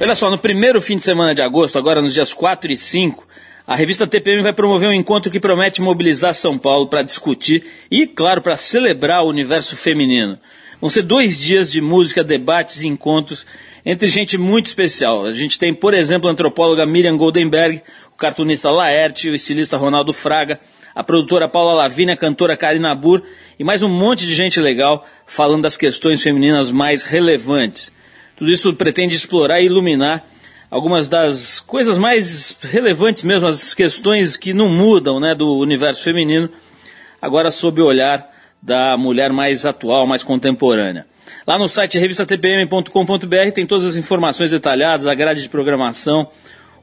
Olha 0.00 0.14
só, 0.14 0.30
no 0.30 0.38
primeiro 0.38 0.80
fim 0.80 0.96
de 0.96 1.04
semana 1.04 1.34
de 1.34 1.42
agosto, 1.42 1.76
agora 1.76 2.00
nos 2.00 2.14
dias 2.14 2.32
4 2.32 2.70
e 2.70 2.76
5, 2.76 3.26
a 3.66 3.74
revista 3.74 4.06
TPM 4.06 4.42
vai 4.42 4.52
promover 4.52 4.88
um 4.88 4.92
encontro 4.92 5.30
que 5.30 5.40
promete 5.40 5.82
mobilizar 5.82 6.32
São 6.34 6.56
Paulo 6.56 6.86
para 6.86 7.02
discutir 7.02 7.64
e, 7.90 8.06
claro, 8.06 8.40
para 8.40 8.56
celebrar 8.56 9.24
o 9.24 9.28
universo 9.28 9.76
feminino. 9.76 10.38
Vão 10.80 10.88
ser 10.88 11.02
dois 11.02 11.40
dias 11.40 11.68
de 11.68 11.80
música, 11.80 12.22
debates 12.22 12.82
e 12.82 12.86
encontros 12.86 13.44
entre 13.84 14.08
gente 14.08 14.38
muito 14.38 14.66
especial. 14.66 15.26
A 15.26 15.32
gente 15.32 15.58
tem, 15.58 15.74
por 15.74 15.92
exemplo, 15.92 16.28
a 16.28 16.32
antropóloga 16.32 16.86
Miriam 16.86 17.16
Goldenberg, 17.16 17.82
o 18.14 18.16
cartunista 18.16 18.70
Laerte, 18.70 19.28
o 19.28 19.34
estilista 19.34 19.76
Ronaldo 19.76 20.12
Fraga, 20.12 20.60
a 20.94 21.02
produtora 21.02 21.48
Paula 21.48 21.72
Lavínia, 21.72 22.14
a 22.14 22.16
cantora 22.16 22.56
Karina 22.56 22.94
Burr 22.94 23.22
e 23.58 23.64
mais 23.64 23.82
um 23.82 23.88
monte 23.88 24.26
de 24.26 24.34
gente 24.34 24.60
legal 24.60 25.04
falando 25.26 25.62
das 25.62 25.76
questões 25.76 26.22
femininas 26.22 26.70
mais 26.70 27.02
relevantes. 27.02 27.92
Tudo 28.38 28.52
isso 28.52 28.72
pretende 28.72 29.16
explorar 29.16 29.60
e 29.60 29.66
iluminar 29.66 30.24
algumas 30.70 31.08
das 31.08 31.58
coisas 31.58 31.98
mais 31.98 32.56
relevantes 32.62 33.24
mesmo, 33.24 33.48
as 33.48 33.74
questões 33.74 34.36
que 34.36 34.54
não 34.54 34.68
mudam 34.68 35.18
né, 35.18 35.34
do 35.34 35.56
universo 35.56 36.04
feminino, 36.04 36.48
agora 37.20 37.50
sob 37.50 37.82
o 37.82 37.86
olhar 37.86 38.30
da 38.62 38.96
mulher 38.96 39.32
mais 39.32 39.66
atual, 39.66 40.06
mais 40.06 40.22
contemporânea. 40.22 41.04
Lá 41.44 41.58
no 41.58 41.68
site 41.68 41.98
revistatpm.com.br 41.98 43.52
tem 43.52 43.66
todas 43.66 43.84
as 43.84 43.96
informações 43.96 44.52
detalhadas, 44.52 45.06
a 45.06 45.14
grade 45.14 45.42
de 45.42 45.48
programação, 45.48 46.28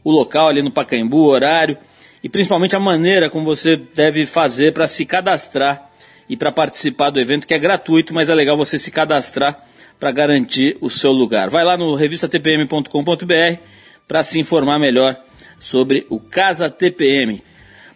o 0.04 0.12
local 0.12 0.50
ali 0.50 0.62
no 0.62 0.72
Pacaembu, 0.72 1.20
o 1.20 1.30
horário 1.30 1.78
e 2.22 2.28
principalmente 2.28 2.76
a 2.76 2.80
maneira 2.82 3.30
como 3.30 3.46
você 3.46 3.78
deve 3.78 4.26
fazer 4.26 4.74
para 4.74 4.90
se 4.90 5.06
cadastrar 5.06 5.90
e 6.28 6.36
para 6.36 6.52
participar 6.52 7.12
do 7.12 7.20
evento, 7.20 7.48
que 7.48 7.54
é 7.54 7.60
gratuito, 7.60 8.14
mas 8.14 8.28
é 8.28 8.36
legal 8.36 8.58
você 8.58 8.78
se 8.78 8.92
cadastrar 8.92 9.64
para 10.00 10.12
garantir 10.12 10.78
o 10.82 10.90
seu 10.90 11.12
lugar. 11.12 11.50
Vai 11.50 11.64
lá 11.64 11.78
no 11.78 11.96
revistatpm.com.br 11.96 13.60
para 14.08 14.24
se 14.24 14.40
informar 14.40 14.80
melhor 14.80 15.18
sobre 15.60 16.06
o 16.10 16.20
Casa 16.20 16.70
TPM. 16.70 17.42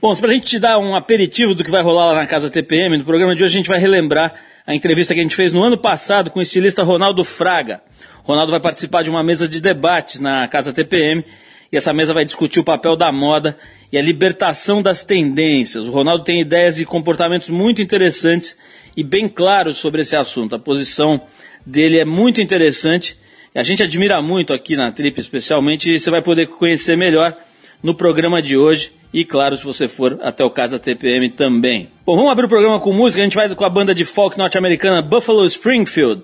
Bom, 0.02 0.16
para 0.16 0.32
a 0.32 0.34
gente 0.34 0.46
te 0.46 0.60
dar 0.60 0.80
um 0.80 0.96
aperitivo 0.96 1.54
do 1.54 1.64
que 1.64 1.70
vai 1.70 1.84
rolar 1.84 2.08
lá 2.08 2.16
na 2.16 2.26
Casa 2.26 2.50
TPM, 2.50 2.98
no 2.98 3.04
programa 3.04 3.36
de 3.36 3.44
hoje 3.44 3.54
a 3.54 3.58
gente 3.58 3.70
vai 3.70 3.80
relembrar 3.80 4.34
a 4.66 4.74
entrevista 4.74 5.14
que 5.14 5.20
a 5.20 5.24
gente 5.24 5.36
fez 5.36 5.52
no 5.52 5.62
ano 5.62 5.78
passado 5.78 6.32
com 6.32 6.40
o 6.40 6.42
estilista 6.42 6.84
Ronaldo 6.84 7.24
Fraga. 7.24 7.82
Ronaldo 8.24 8.52
vai 8.52 8.60
participar 8.60 9.04
de 9.04 9.10
uma 9.10 9.24
mesa 9.24 9.48
de 9.48 9.60
debates 9.60 10.22
na 10.22 10.48
Casa 10.48 10.72
TPM 10.72 11.26
e 11.72 11.78
essa 11.78 11.92
mesa 11.92 12.14
vai 12.14 12.24
discutir 12.24 12.60
o 12.60 12.64
papel 12.64 12.96
da 12.96 13.12
moda 13.12 13.58
e 13.92 13.98
a 13.98 14.02
libertação 14.02 14.82
das 14.82 15.04
tendências. 15.04 15.86
O 15.86 15.92
Ronaldo 15.92 16.24
tem 16.24 16.40
ideias 16.40 16.80
e 16.80 16.86
comportamentos 16.86 17.50
muito 17.50 17.82
interessantes 17.82 18.58
e 18.96 19.04
bem 19.04 19.28
claros 19.28 19.78
sobre 19.78 20.02
esse 20.02 20.16
assunto. 20.16 20.56
A 20.56 20.60
posição 20.60 21.22
dele 21.70 22.00
é 22.00 22.06
muito 22.06 22.42
interessante. 22.42 23.18
A 23.54 23.64
gente 23.64 23.84
admira 23.84 24.22
muito 24.22 24.54
aqui 24.54 24.76
na 24.76 24.92
Trip, 24.92 25.20
especialmente, 25.20 25.92
e 25.92 26.00
você 26.00 26.10
vai 26.10 26.22
poder 26.22 26.48
conhecer 26.48 26.96
melhor 26.96 27.36
no 27.82 27.94
programa 27.94 28.42
de 28.42 28.58
hoje. 28.58 28.92
E 29.14 29.26
claro, 29.26 29.58
se 29.58 29.64
você 29.64 29.88
for 29.88 30.20
até 30.22 30.44
o 30.44 30.50
Casa 30.50 30.78
TPM 30.78 31.30
também. 31.30 31.90
Bom, 32.06 32.16
vamos 32.16 32.32
abrir 32.32 32.46
o 32.46 32.50
programa 32.50 32.80
com 32.80 32.94
música. 32.94 33.22
A 33.22 33.26
gente 33.26 33.36
vai 33.36 33.54
com 33.54 33.66
a 33.66 33.70
banda 33.70 33.94
de 33.94 34.06
folk 34.06 34.38
norte-americana 34.38 35.02
Buffalo 35.02 35.46
Springfield 35.46 36.24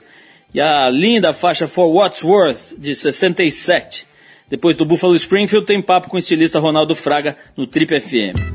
e 0.54 0.62
a 0.62 0.90
linda 0.90 1.34
faixa 1.34 1.68
For 1.68 1.88
What's 1.92 2.24
Worth 2.24 2.76
de 2.78 2.94
67. 2.96 4.06
Depois 4.48 4.76
do 4.76 4.86
Buffalo 4.86 5.16
Springfield 5.16 5.66
tem 5.66 5.82
papo 5.82 6.10
com 6.10 6.16
o 6.16 6.20
estilista 6.20 6.60
Ronaldo 6.60 6.96
Fraga 6.96 7.36
no 7.58 7.66
Trip 7.66 8.00
FM. 8.00 8.55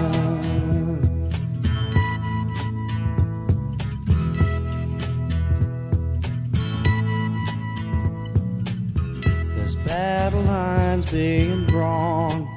Battle 10.31 10.47
lines 10.47 11.11
being 11.11 11.65
drawn. 11.65 12.47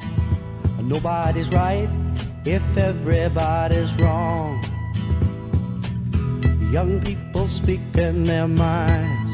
Nobody's 0.81 1.51
right 1.51 1.89
if 2.45 2.63
everybody's 2.77 3.93
wrong. 3.95 4.63
Young 6.71 7.01
people 7.01 7.49
speaking 7.49 8.23
their 8.25 8.47
minds 8.47 9.31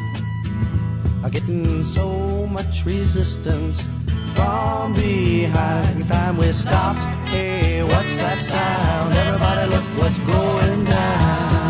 are 1.23 1.31
getting 1.31 1.85
so 1.85 2.47
much 2.47 2.85
resistance 2.87 3.85
from 4.35 4.95
behind. 4.95 6.09
Time 6.09 6.37
we 6.39 6.53
stop. 6.53 6.97
Hey, 7.29 7.83
what's 7.83 8.17
that 8.17 8.39
sound? 8.39 9.13
Everybody, 9.15 9.71
look 9.71 9.85
what's 9.99 10.19
going 10.19 10.85
down. 10.85 11.70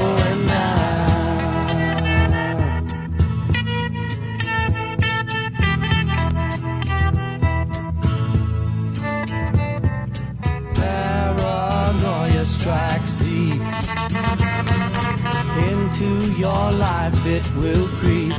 it 17.41 17.55
will 17.55 17.87
creep. 17.99 18.33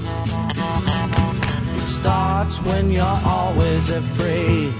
It 1.80 1.88
starts 1.88 2.56
when 2.68 2.90
you're 2.90 3.20
always 3.24 3.90
afraid. 3.90 4.72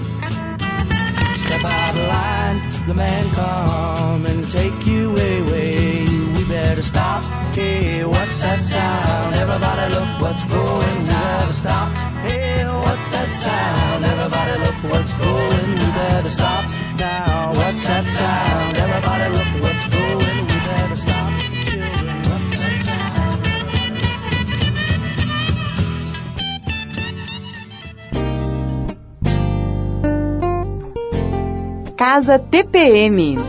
Step 1.43 1.63
out 1.65 1.95
of 1.95 2.07
line, 2.15 2.59
the 2.87 2.93
man 2.93 3.25
come 3.31 4.25
and 4.25 4.49
take 4.49 4.85
you 4.85 5.11
away. 5.11 6.05
We 6.35 6.43
better 6.45 6.81
stop. 6.81 7.23
Hey, 7.53 8.05
what's 8.05 8.39
that 8.41 8.61
sound? 8.63 9.35
Everybody 9.35 9.85
look 9.95 10.11
what's 10.21 10.43
going. 10.45 10.99
We 10.99 11.09
better 11.09 11.53
stop. 11.53 11.91
Hey, 12.25 12.65
what's 12.65 13.11
that 13.11 13.31
sound? 13.43 14.05
Everybody 14.05 14.53
look 14.65 14.79
what's 14.91 15.13
going. 15.13 15.69
We 15.79 15.87
better 16.01 16.29
stop 16.29 16.82
Casa 32.13 32.37
TPM 32.37 33.39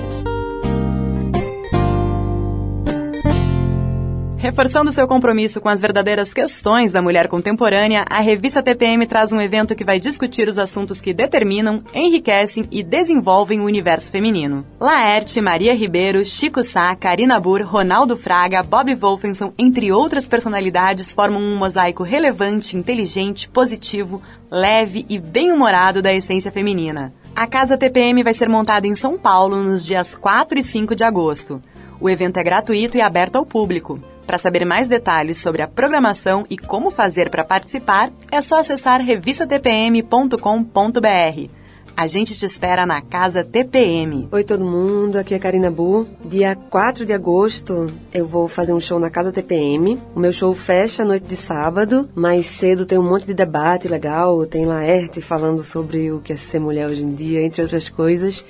Reforçando 4.39 4.91
seu 4.91 5.07
compromisso 5.07 5.61
com 5.61 5.69
as 5.69 5.83
verdadeiras 5.83 6.33
questões 6.33 6.91
da 6.91 7.03
mulher 7.03 7.29
contemporânea, 7.29 8.07
a 8.09 8.21
revista 8.21 8.63
TPM 8.63 9.07
traz 9.07 9.33
um 9.33 9.41
evento 9.41 9.75
que 9.75 9.85
vai 9.85 10.01
discutir 10.01 10.49
os 10.49 10.59
assuntos 10.59 10.99
que 10.99 11.13
determinam, 11.13 11.79
enriquecem 11.93 12.67
e 12.71 12.83
desenvolvem 12.83 13.61
o 13.61 13.67
universo 13.67 14.11
feminino. 14.11 14.65
Laerte, 14.81 15.43
Maria 15.43 15.75
Ribeiro, 15.75 16.25
Chico 16.25 16.65
Sá, 16.65 16.97
Karina 16.97 17.39
Burr, 17.39 17.67
Ronaldo 17.67 18.17
Fraga, 18.17 18.63
Bob 18.63 18.95
Wolfenson, 18.95 19.53
entre 19.59 19.93
outras 19.93 20.27
personalidades, 20.27 21.13
formam 21.13 21.39
um 21.39 21.57
mosaico 21.57 22.03
relevante, 22.03 22.79
inteligente, 22.79 23.47
positivo, 23.47 24.23
leve 24.51 25.05
e 25.07 25.19
bem-humorado 25.19 26.01
da 26.01 26.15
essência 26.15 26.51
feminina. 26.51 27.13
A 27.37 27.49
Casa 27.49 27.77
TPM 27.77 28.23
vai 28.23 28.33
ser 28.33 28.49
montada 28.49 28.87
em 28.87 28.95
São 28.95 29.19
Paulo 29.19 29.57
nos 29.57 29.85
dias 29.85 30.15
4 30.15 30.57
e 30.57 30.63
5 30.63 30.95
de 30.95 31.03
agosto. 31.03 31.61
O 32.01 32.09
evento 32.09 32.37
é 32.37 32.45
gratuito 32.45 32.97
e 32.97 33.01
aberto 33.01 33.35
ao 33.35 33.45
público. 33.45 33.99
Para 34.25 34.39
saber 34.39 34.65
mais 34.65 34.87
detalhes 34.87 35.39
sobre 35.39 35.61
a 35.61 35.67
programação 35.67 36.47
e 36.49 36.57
como 36.57 36.93
fazer 36.93 37.29
para 37.31 37.43
participar, 37.43 38.13
é 38.31 38.41
só 38.41 38.61
acessar 38.61 39.01
revistatpm.com.br. 39.01 41.64
A 41.97 42.09
gente 42.09 42.37
te 42.37 42.45
espera 42.45 42.85
na 42.85 43.01
Casa 43.01 43.45
TPM. 43.45 44.29
Oi 44.33 44.43
todo 44.43 44.65
mundo, 44.65 45.17
aqui 45.17 45.33
é 45.33 45.39
Karina 45.39 45.71
Bu. 45.71 46.09
Dia 46.25 46.57
4 46.57 47.07
de 47.07 47.13
agosto 47.13 47.87
eu 48.13 48.27
vou 48.27 48.49
fazer 48.49 48.73
um 48.73 48.81
show 48.81 48.99
na 48.99 49.11
Casa 49.11 49.31
TPM. 49.31 50.03
O 50.13 50.19
meu 50.19 50.33
show 50.33 50.53
fecha 50.55 51.05
noite 51.05 51.27
de 51.27 51.37
sábado. 51.37 52.11
Mais 52.13 52.47
cedo 52.47 52.85
tem 52.85 52.99
um 52.99 53.09
monte 53.09 53.27
de 53.27 53.35
debate 53.35 53.87
legal. 53.87 54.45
Tem 54.45 54.67
Laerte 54.67 55.21
falando 55.21 55.63
sobre 55.63 56.11
o 56.11 56.19
que 56.19 56.33
é 56.33 56.37
ser 56.37 56.59
mulher 56.59 56.89
hoje 56.89 57.05
em 57.05 57.15
dia, 57.15 57.43
entre 57.43 57.63
outras 57.63 57.89
coisas. 57.89 58.45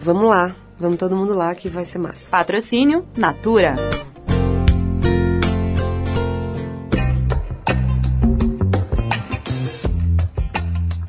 Vamos 0.00 0.28
lá, 0.28 0.56
vamos 0.76 0.98
todo 0.98 1.14
mundo 1.14 1.34
lá 1.34 1.54
que 1.54 1.68
vai 1.68 1.84
ser 1.84 1.98
massa. 1.98 2.28
Patrocínio 2.28 3.06
Natura. 3.16 3.76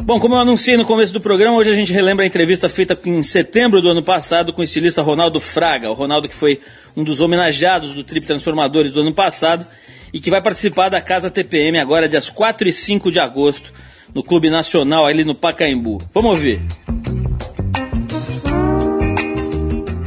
Bom, 0.10 0.20
como 0.20 0.34
eu 0.34 0.40
anunciei 0.40 0.76
no 0.76 0.86
começo 0.86 1.14
do 1.14 1.22
programa, 1.22 1.56
hoje 1.56 1.70
a 1.70 1.76
gente 1.76 1.94
relembra 1.94 2.26
a 2.26 2.28
entrevista 2.28 2.68
feita 2.68 2.98
em 3.06 3.22
setembro 3.22 3.80
do 3.80 3.92
ano 3.92 4.02
passado 4.02 4.52
com 4.52 4.62
o 4.62 4.64
estilista 4.64 5.04
Ronaldo 5.04 5.40
Fraga. 5.40 5.88
O 5.92 5.94
Ronaldo 5.94 6.28
que 6.28 6.34
foi 6.34 6.60
um 6.98 7.04
dos 7.04 7.22
homenageados 7.22 7.94
do 7.94 8.04
Trip 8.04 8.26
Transformadores 8.26 8.92
do 8.92 9.02
ano 9.02 9.14
passado 9.14 9.68
e 10.12 10.20
que 10.20 10.32
vai 10.32 10.42
participar 10.42 10.90
da 10.90 11.00
Casa 11.00 11.30
TPM 11.30 11.78
agora 11.78 12.10
dias 12.10 12.28
4 12.28 12.68
e 12.68 12.74
5 12.74 13.12
de 13.12 13.20
agosto 13.20 13.72
no 14.12 14.24
Clube 14.24 14.50
Nacional 14.50 15.06
ali 15.06 15.24
no 15.24 15.36
Pacaembu. 15.36 16.00
Vamos 16.12 16.32
ouvir. 16.32 16.60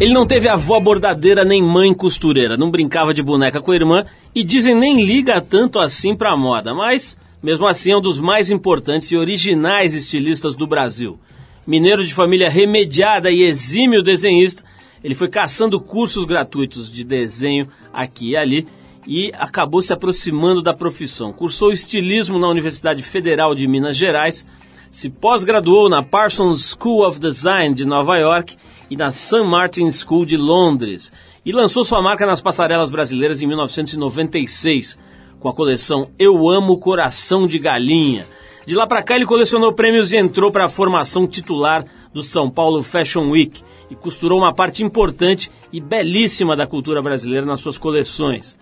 Ele 0.01 0.13
não 0.13 0.27
teve 0.27 0.49
avó 0.49 0.81
bordadeira 0.81 1.45
nem 1.45 1.63
mãe 1.63 1.95
costureira, 1.95 2.57
não 2.57 2.73
brincava 2.73 3.15
de 3.15 3.23
boneca 3.23 3.61
com 3.61 3.71
a 3.71 3.77
irmã 3.77 4.05
e 4.35 4.43
dizem 4.43 4.75
nem 4.75 5.05
liga 5.05 5.41
tanto 5.41 5.79
assim 5.79 6.17
pra 6.17 6.37
moda, 6.37 6.75
mas 6.75 7.17
mesmo 7.43 7.67
assim, 7.67 7.91
é 7.91 7.97
um 7.97 8.01
dos 8.01 8.21
mais 8.21 8.51
importantes 8.51 9.11
e 9.11 9.17
originais 9.17 9.95
estilistas 9.95 10.55
do 10.55 10.67
Brasil. 10.67 11.19
Mineiro 11.67 12.05
de 12.05 12.15
família 12.15 12.49
remediada 12.49 13.31
e 13.31 13.43
exímio 13.43 14.03
desenhista, 14.03 14.63
ele 15.03 15.15
foi 15.15 15.29
caçando 15.29 15.81
cursos 15.81 16.25
gratuitos 16.25 16.93
de 16.93 17.03
desenho 17.03 17.69
aqui 17.93 18.31
e 18.31 18.37
ali 18.37 18.67
e 19.07 19.33
acabou 19.35 19.83
se 19.83 19.93
aproximando 19.93 20.63
da 20.63 20.73
profissão. 20.73 21.33
Cursou 21.33 21.73
estilismo 21.73 22.39
na 22.39 22.49
Universidade 22.49 23.03
Federal 23.03 23.55
de 23.55 23.67
Minas 23.67 23.97
Gerais, 23.97 24.47
se 24.91 25.11
pós-graduou 25.11 25.89
na 25.89 26.03
Parsons 26.03 26.77
School 26.79 27.07
of 27.07 27.19
Design 27.19 27.75
de 27.75 27.85
Nova 27.85 28.17
York 28.19 28.57
e 28.89 28.97
na 28.97 29.11
St. 29.11 29.43
Martin's 29.43 30.01
School 30.01 30.25
de 30.25 30.37
Londres 30.37 31.13
e 31.45 31.51
lançou 31.51 31.85
sua 31.85 32.01
marca 32.01 32.25
nas 32.25 32.41
passarelas 32.41 32.91
brasileiras 32.91 33.43
em 33.43 33.47
1996 33.47 34.99
com 35.43 35.49
a 35.49 35.53
coleção 35.53 36.09
Eu 36.17 36.49
Amo 36.49 36.79
Coração 36.79 37.49
de 37.49 37.59
Galinha. 37.59 38.27
De 38.65 38.77
lá 38.77 38.87
para 38.87 39.03
cá 39.03 39.17
ele 39.17 39.27
colecionou 39.27 39.73
prêmios 39.73 40.13
e 40.13 40.17
entrou 40.17 40.53
para 40.53 40.67
a 40.67 40.69
formação 40.69 41.27
titular 41.27 41.85
do 42.15 42.23
São 42.23 42.49
Paulo 42.49 42.81
Fashion 42.85 43.29
Week 43.29 43.61
e 43.91 43.97
costurou 43.97 44.39
uma 44.39 44.55
parte 44.55 44.85
importante 44.85 45.51
e 45.73 45.81
belíssima 45.81 46.55
da 46.55 46.65
cultura 46.65 47.03
brasileira 47.03 47.45
nas 47.45 47.61
suas 47.61 47.77
coleções. 47.77 48.57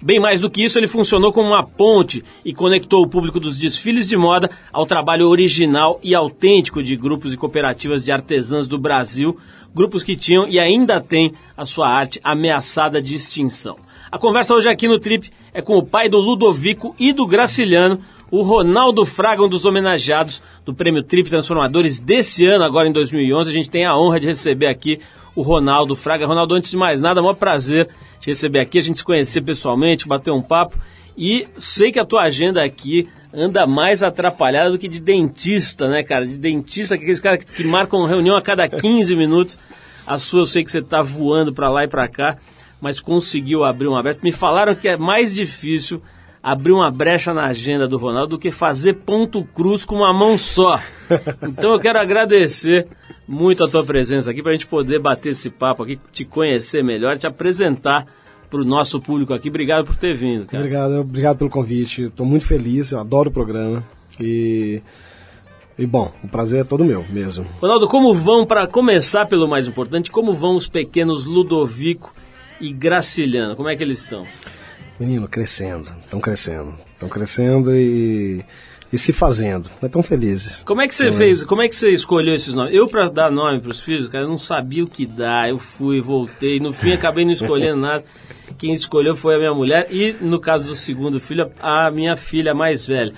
Bem 0.00 0.20
mais 0.20 0.40
do 0.40 0.48
que 0.48 0.62
isso, 0.62 0.78
ele 0.78 0.86
funcionou 0.86 1.32
como 1.32 1.48
uma 1.48 1.66
ponte 1.66 2.24
e 2.44 2.54
conectou 2.54 3.02
o 3.02 3.08
público 3.08 3.40
dos 3.40 3.58
desfiles 3.58 4.06
de 4.06 4.16
moda 4.16 4.48
ao 4.72 4.86
trabalho 4.86 5.28
original 5.28 5.98
e 6.00 6.14
autêntico 6.14 6.80
de 6.80 6.96
grupos 6.96 7.34
e 7.34 7.36
cooperativas 7.36 8.04
de 8.04 8.12
artesãs 8.12 8.68
do 8.68 8.78
Brasil, 8.78 9.36
grupos 9.74 10.04
que 10.04 10.16
tinham 10.16 10.48
e 10.48 10.60
ainda 10.60 11.00
têm 11.00 11.34
a 11.56 11.66
sua 11.66 11.88
arte 11.88 12.20
ameaçada 12.22 13.02
de 13.02 13.14
extinção. 13.14 13.89
A 14.12 14.18
conversa 14.18 14.52
hoje 14.52 14.68
aqui 14.68 14.88
no 14.88 14.98
Trip 14.98 15.30
é 15.54 15.62
com 15.62 15.78
o 15.78 15.86
pai 15.86 16.08
do 16.08 16.18
Ludovico 16.18 16.96
e 16.98 17.12
do 17.12 17.24
Graciliano, 17.24 18.00
o 18.28 18.42
Ronaldo 18.42 19.06
Fraga, 19.06 19.44
um 19.44 19.48
dos 19.48 19.64
homenageados 19.64 20.42
do 20.64 20.74
Prêmio 20.74 21.04
Trip 21.04 21.30
Transformadores 21.30 22.00
desse 22.00 22.44
ano, 22.44 22.64
agora 22.64 22.88
em 22.88 22.92
2011. 22.92 23.48
A 23.48 23.52
gente 23.52 23.70
tem 23.70 23.84
a 23.84 23.96
honra 23.96 24.18
de 24.18 24.26
receber 24.26 24.66
aqui 24.66 24.98
o 25.36 25.42
Ronaldo 25.42 25.94
Fraga. 25.94 26.26
Ronaldo, 26.26 26.56
antes 26.56 26.72
de 26.72 26.76
mais 26.76 27.00
nada, 27.00 27.20
é 27.20 27.22
um 27.22 27.26
maior 27.26 27.36
prazer 27.36 27.88
te 28.18 28.26
receber 28.26 28.58
aqui, 28.58 28.78
a 28.78 28.82
gente 28.82 28.98
se 28.98 29.04
conhecer 29.04 29.42
pessoalmente, 29.42 30.08
bater 30.08 30.32
um 30.32 30.42
papo. 30.42 30.76
E 31.16 31.46
sei 31.56 31.92
que 31.92 32.00
a 32.00 32.04
tua 32.04 32.22
agenda 32.22 32.64
aqui 32.64 33.08
anda 33.32 33.64
mais 33.64 34.02
atrapalhada 34.02 34.72
do 34.72 34.78
que 34.78 34.88
de 34.88 35.00
dentista, 35.00 35.88
né, 35.88 36.02
cara? 36.02 36.26
De 36.26 36.36
dentista, 36.36 36.96
aqueles 36.96 37.20
caras 37.20 37.44
que, 37.44 37.52
que 37.52 37.62
marcam 37.62 38.04
reunião 38.06 38.36
a 38.36 38.42
cada 38.42 38.68
15 38.68 39.14
minutos. 39.14 39.56
A 40.04 40.18
sua 40.18 40.40
eu 40.40 40.46
sei 40.46 40.64
que 40.64 40.70
você 40.72 40.80
está 40.80 41.00
voando 41.00 41.52
para 41.52 41.68
lá 41.68 41.84
e 41.84 41.88
para 41.88 42.08
cá 42.08 42.36
mas 42.80 43.00
conseguiu 43.00 43.64
abrir 43.64 43.88
uma 43.88 44.02
brecha. 44.02 44.20
Me 44.22 44.32
falaram 44.32 44.74
que 44.74 44.88
é 44.88 44.96
mais 44.96 45.34
difícil 45.34 46.02
abrir 46.42 46.72
uma 46.72 46.90
brecha 46.90 47.34
na 47.34 47.44
agenda 47.44 47.86
do 47.86 47.98
Ronaldo 47.98 48.36
do 48.36 48.38
que 48.38 48.50
fazer 48.50 48.94
ponto 48.94 49.44
cruz 49.44 49.84
com 49.84 49.96
uma 49.96 50.12
mão 50.12 50.38
só. 50.38 50.80
Então 51.42 51.72
eu 51.72 51.80
quero 51.80 51.98
agradecer 51.98 52.86
muito 53.26 53.64
a 53.64 53.68
tua 53.68 53.84
presença 53.84 54.30
aqui 54.30 54.40
para 54.42 54.52
a 54.52 54.54
gente 54.54 54.66
poder 54.66 55.00
bater 55.00 55.30
esse 55.30 55.50
papo 55.50 55.82
aqui, 55.82 55.98
te 56.12 56.24
conhecer 56.24 56.84
melhor, 56.84 57.18
te 57.18 57.26
apresentar 57.26 58.06
para 58.48 58.60
o 58.60 58.64
nosso 58.64 59.00
público 59.00 59.34
aqui. 59.34 59.48
Obrigado 59.48 59.86
por 59.86 59.96
ter 59.96 60.16
vindo. 60.16 60.46
Cara. 60.46 60.62
Obrigado, 60.62 61.00
obrigado 61.00 61.38
pelo 61.38 61.50
convite. 61.50 62.04
Estou 62.04 62.24
muito 62.24 62.46
feliz, 62.46 62.92
eu 62.92 63.00
adoro 63.00 63.28
o 63.28 63.32
programa 63.32 63.84
e 64.20 64.80
e 65.76 65.86
bom, 65.86 66.12
o 66.22 66.28
prazer 66.28 66.60
é 66.60 66.64
todo 66.64 66.84
meu 66.84 67.04
mesmo. 67.08 67.46
Ronaldo, 67.60 67.88
como 67.88 68.14
vão, 68.14 68.44
para 68.44 68.66
começar 68.66 69.26
pelo 69.26 69.48
mais 69.48 69.66
importante, 69.66 70.10
como 70.10 70.34
vão 70.34 70.54
os 70.54 70.68
pequenos 70.68 71.24
Ludovico 71.24 72.14
e 72.60 72.72
Graciliano? 72.72 73.56
Como 73.56 73.68
é 73.68 73.76
que 73.76 73.82
eles 73.82 74.00
estão? 74.00 74.26
Menino, 74.98 75.26
crescendo, 75.26 75.90
estão 76.04 76.20
crescendo, 76.20 76.78
estão 76.92 77.08
crescendo 77.08 77.74
e, 77.74 78.44
e 78.92 78.98
se 78.98 79.12
fazendo, 79.12 79.70
estão 79.82 80.02
felizes. 80.02 80.62
Como 80.62 80.82
é 80.82 80.88
que 80.88 80.94
você 80.94 81.08
é. 81.08 81.12
fez, 81.12 81.42
como 81.42 81.62
é 81.62 81.68
que 81.68 81.74
você 81.74 81.90
escolheu 81.90 82.34
esses 82.34 82.52
nomes? 82.52 82.74
Eu, 82.74 82.86
para 82.86 83.08
dar 83.08 83.30
nome 83.30 83.60
para 83.60 83.70
os 83.70 83.80
filhos, 83.80 84.08
cara, 84.08 84.24
eu 84.24 84.28
não 84.28 84.38
sabia 84.38 84.84
o 84.84 84.86
que 84.86 85.06
dar, 85.06 85.48
eu 85.48 85.58
fui, 85.58 86.00
voltei, 86.00 86.60
no 86.60 86.72
fim 86.72 86.92
acabei 86.92 87.24
não 87.24 87.32
escolhendo 87.32 87.80
nada. 87.80 88.04
Quem 88.58 88.74
escolheu 88.74 89.16
foi 89.16 89.36
a 89.36 89.38
minha 89.38 89.54
mulher 89.54 89.86
e, 89.90 90.14
no 90.20 90.38
caso 90.38 90.68
do 90.68 90.74
segundo 90.74 91.18
filho, 91.18 91.50
a 91.60 91.90
minha 91.90 92.14
filha 92.14 92.52
mais 92.52 92.84
velha. 92.84 93.14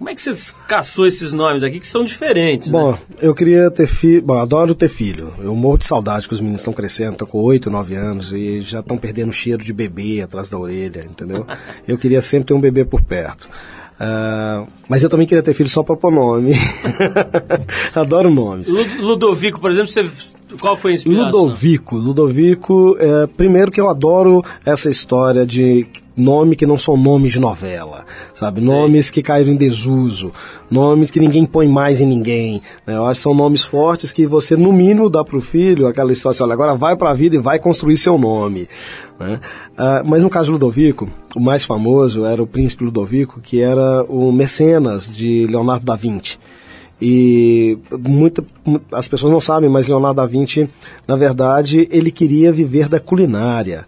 Como 0.00 0.08
é 0.08 0.14
que 0.14 0.22
você 0.22 0.54
caçou 0.66 1.06
esses 1.06 1.30
nomes 1.34 1.62
aqui 1.62 1.78
que 1.78 1.86
são 1.86 2.02
diferentes? 2.02 2.70
Bom, 2.70 2.92
né? 2.92 2.98
eu 3.20 3.34
queria 3.34 3.70
ter 3.70 3.86
filho. 3.86 4.22
Bom, 4.22 4.38
adoro 4.38 4.74
ter 4.74 4.88
filho. 4.88 5.34
Eu 5.38 5.54
morro 5.54 5.76
de 5.76 5.84
saudade 5.84 6.26
que 6.26 6.32
os 6.32 6.40
meninos 6.40 6.62
estão 6.62 6.72
crescendo, 6.72 7.12
estão 7.12 7.28
com 7.28 7.38
8, 7.38 7.70
9 7.70 7.94
anos 7.96 8.32
e 8.32 8.62
já 8.62 8.80
estão 8.80 8.96
perdendo 8.96 9.28
o 9.28 9.32
cheiro 9.32 9.62
de 9.62 9.74
bebê 9.74 10.22
atrás 10.22 10.48
da 10.48 10.58
orelha, 10.58 11.04
entendeu? 11.04 11.46
eu 11.86 11.98
queria 11.98 12.22
sempre 12.22 12.46
ter 12.46 12.54
um 12.54 12.60
bebê 12.60 12.82
por 12.82 13.02
perto. 13.02 13.46
Uh, 14.00 14.66
mas 14.88 15.02
eu 15.02 15.10
também 15.10 15.26
queria 15.26 15.42
ter 15.42 15.52
filho 15.52 15.68
só 15.68 15.82
para 15.82 15.94
pôr 15.94 16.10
nome. 16.10 16.54
Adoro 17.94 18.30
nomes. 18.30 18.72
Ludovico, 18.98 19.60
por 19.60 19.70
exemplo, 19.70 19.88
você, 19.88 20.08
qual 20.58 20.78
foi 20.78 20.92
a 20.92 20.94
inspiração? 20.94 21.26
Ludovico. 21.26 21.96
Ludovico, 21.98 22.96
é, 22.98 23.26
primeiro 23.26 23.70
que 23.70 23.78
eu 23.78 23.90
adoro 23.90 24.42
essa 24.64 24.88
história 24.88 25.44
de 25.44 25.86
nome 26.20 26.54
que 26.54 26.66
não 26.66 26.78
são 26.78 26.96
nomes 26.96 27.32
de 27.32 27.40
novela, 27.40 28.04
sabe? 28.32 28.60
Sim. 28.60 28.66
Nomes 28.68 29.10
que 29.10 29.22
caíram 29.22 29.52
em 29.52 29.56
desuso, 29.56 30.30
nomes 30.70 31.10
que 31.10 31.18
ninguém 31.18 31.44
põe 31.44 31.66
mais 31.66 32.00
em 32.00 32.06
ninguém. 32.06 32.62
Né? 32.86 32.96
Eu 32.96 33.06
acho 33.06 33.18
que 33.18 33.22
são 33.22 33.34
nomes 33.34 33.62
fortes 33.62 34.12
que 34.12 34.26
você, 34.26 34.56
no 34.56 34.72
mínimo, 34.72 35.10
dá 35.10 35.24
para 35.24 35.36
o 35.36 35.40
filho 35.40 35.86
aquela 35.86 36.12
história 36.12 36.34
assim, 36.34 36.42
olha, 36.42 36.52
agora 36.52 36.74
vai 36.74 36.96
para 36.96 37.10
a 37.10 37.14
vida 37.14 37.36
e 37.36 37.38
vai 37.38 37.58
construir 37.58 37.96
seu 37.96 38.18
nome. 38.18 38.68
Né? 39.18 39.40
Uh, 39.72 40.08
mas 40.08 40.22
no 40.22 40.30
caso 40.30 40.48
do 40.48 40.52
Ludovico, 40.52 41.08
o 41.34 41.40
mais 41.40 41.64
famoso 41.64 42.24
era 42.24 42.42
o 42.42 42.46
príncipe 42.46 42.84
Ludovico, 42.84 43.40
que 43.40 43.60
era 43.60 44.04
o 44.04 44.32
mecenas 44.32 45.10
de 45.12 45.46
Leonardo 45.46 45.84
da 45.84 45.96
Vinci. 45.96 46.38
E 47.02 47.78
muita, 48.06 48.44
as 48.92 49.08
pessoas 49.08 49.32
não 49.32 49.40
sabem, 49.40 49.70
mas 49.70 49.88
Leonardo 49.88 50.20
da 50.20 50.26
Vinci, 50.26 50.68
na 51.08 51.16
verdade, 51.16 51.88
ele 51.90 52.10
queria 52.10 52.52
viver 52.52 52.88
da 52.88 53.00
culinária 53.00 53.86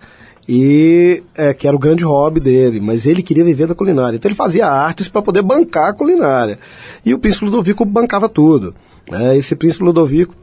e 0.49 1.23
é, 1.37 1.55
que 1.55 1.67
era 1.69 1.77
o 1.77 1.79
grande 1.79 2.05
hobby 2.05 2.41
dele, 2.41 2.81
mas 2.81 3.07
ele 3.07 3.23
queria 3.23 3.45
viver 3.45 3.67
da 3.67 3.75
culinária. 3.75 4.17
Então 4.17 4.29
ele 4.29 4.37
fazia 4.37 4.67
artes 4.67 5.09
para 5.09 5.23
poder 5.23 5.43
bancar 5.43 5.91
a 5.91 5.95
culinária. 5.95 6.59
E 7.05 7.15
o 7.15 7.19
príncipe 7.19 7.45
Ludovico 7.45 7.85
bancava 7.85 8.29
tudo. 8.29 8.75
Né? 9.09 9.37
Esse 9.37 9.55
príncipe 9.55 9.85
Ludovico, 9.85 10.35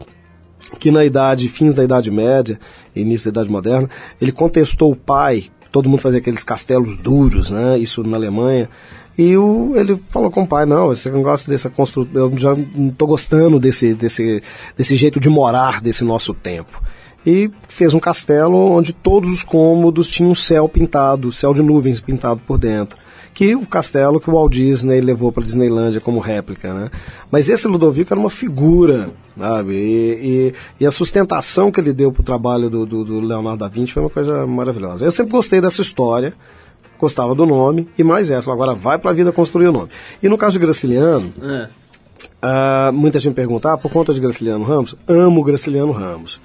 que 0.80 0.92
na 0.92 1.04
idade, 1.04 1.50
fins 1.50 1.76
da 1.76 1.84
Idade 1.84 2.10
Média, 2.10 2.60
início 2.96 3.32
da 3.32 3.42
Idade 3.42 3.52
Moderna, 3.52 3.90
ele 4.22 4.32
contestou 4.32 4.92
o 4.92 4.96
pai, 4.96 5.46
todo 5.72 5.90
mundo 5.90 6.02
fazia 6.02 6.20
aqueles 6.20 6.44
castelos 6.44 6.98
duros, 6.98 7.52
né? 7.52 7.78
isso 7.78 8.02
na 8.04 8.16
Alemanha, 8.16 8.70
e 9.18 9.36
o, 9.36 9.74
ele 9.76 9.98
falou 9.98 10.32
com 10.32 10.44
o 10.44 10.48
pai, 10.48 10.66
não, 10.66 10.94
não 10.94 11.22
gosta 11.22 11.52
dessa 11.52 11.70
construção, 11.70 12.10
eu 12.14 12.38
já 12.38 12.56
não 12.56 12.88
estou 12.88 13.06
gostando 13.06 13.60
desse, 13.60 13.94
desse, 13.94 14.42
desse 14.78 14.96
jeito 14.96 15.20
de 15.20 15.30
morar 15.30 15.82
desse 15.82 16.06
nosso 16.06 16.34
tempo 16.34 16.82
e 17.26 17.52
fez 17.68 17.94
um 17.94 18.00
castelo 18.00 18.58
onde 18.58 18.94
todos 18.94 19.34
os 19.34 19.44
cômodos 19.44 20.08
tinham 20.08 20.34
céu 20.34 20.68
pintado, 20.70 21.32
céu 21.32 21.54
de 21.54 21.62
nuvens 21.62 22.00
pintado 22.00 22.42
por 22.46 22.58
dentro, 22.58 22.98
que 23.34 23.56
o 23.56 23.66
castelo 23.66 24.20
que 24.20 24.30
o 24.30 24.34
Walt 24.34 24.52
Disney 24.52 25.02
levou 25.02 25.32
para 25.32 25.44
Disneylândia 25.44 26.02
como 26.02 26.20
réplica, 26.20 26.74
né? 26.74 26.90
Mas 27.32 27.50
esse 27.50 27.68
Ludovico 27.68 28.14
era 28.14 28.20
uma 28.20 28.30
figura, 28.30 29.10
sabe? 29.38 29.74
E, 29.74 30.52
e, 30.52 30.54
e 30.82 30.86
a 30.86 30.92
sustentação 30.92 31.72
que 31.72 31.80
ele 31.80 31.94
deu 31.94 32.12
para 32.12 32.22
o 32.22 32.26
trabalho 32.26 32.70
do, 32.70 32.86
do, 32.86 33.04
do, 33.04 33.20
Leonardo 33.20 33.60
da 33.60 33.68
Vinci 33.68 33.94
foi 33.94 34.04
uma 34.04 34.10
coisa 34.10 34.46
maravilhosa. 34.46 35.06
Eu 35.06 35.12
sempre 35.12 35.32
gostei 35.32 35.62
dessa 35.62 35.82
história, 35.82 36.34
gostava 37.00 37.34
do 37.34 37.46
nome, 37.46 37.88
e 37.98 38.04
mais 38.04 38.30
essa, 38.32 38.52
agora 38.52 38.74
vai 38.74 38.98
para 38.98 39.12
a 39.12 39.14
vida 39.14 39.32
construir 39.32 39.68
o 39.68 39.72
nome. 39.72 39.90
E 40.22 40.28
no 40.28 40.38
caso 40.38 40.54
de 40.54 40.60
Graciliano, 40.60 41.32
é. 41.42 41.70
uh, 42.44 42.92
muita 42.92 43.20
gente 43.20 43.36
pergunta, 43.36 43.74
ah, 43.74 43.78
por 43.78 43.92
conta 43.92 44.14
de 44.14 44.20
Graciliano 44.20 44.66
Ramos? 44.66 44.96
Amo 45.08 45.44
Graciliano 45.44 45.92
Ramos. 45.92 46.42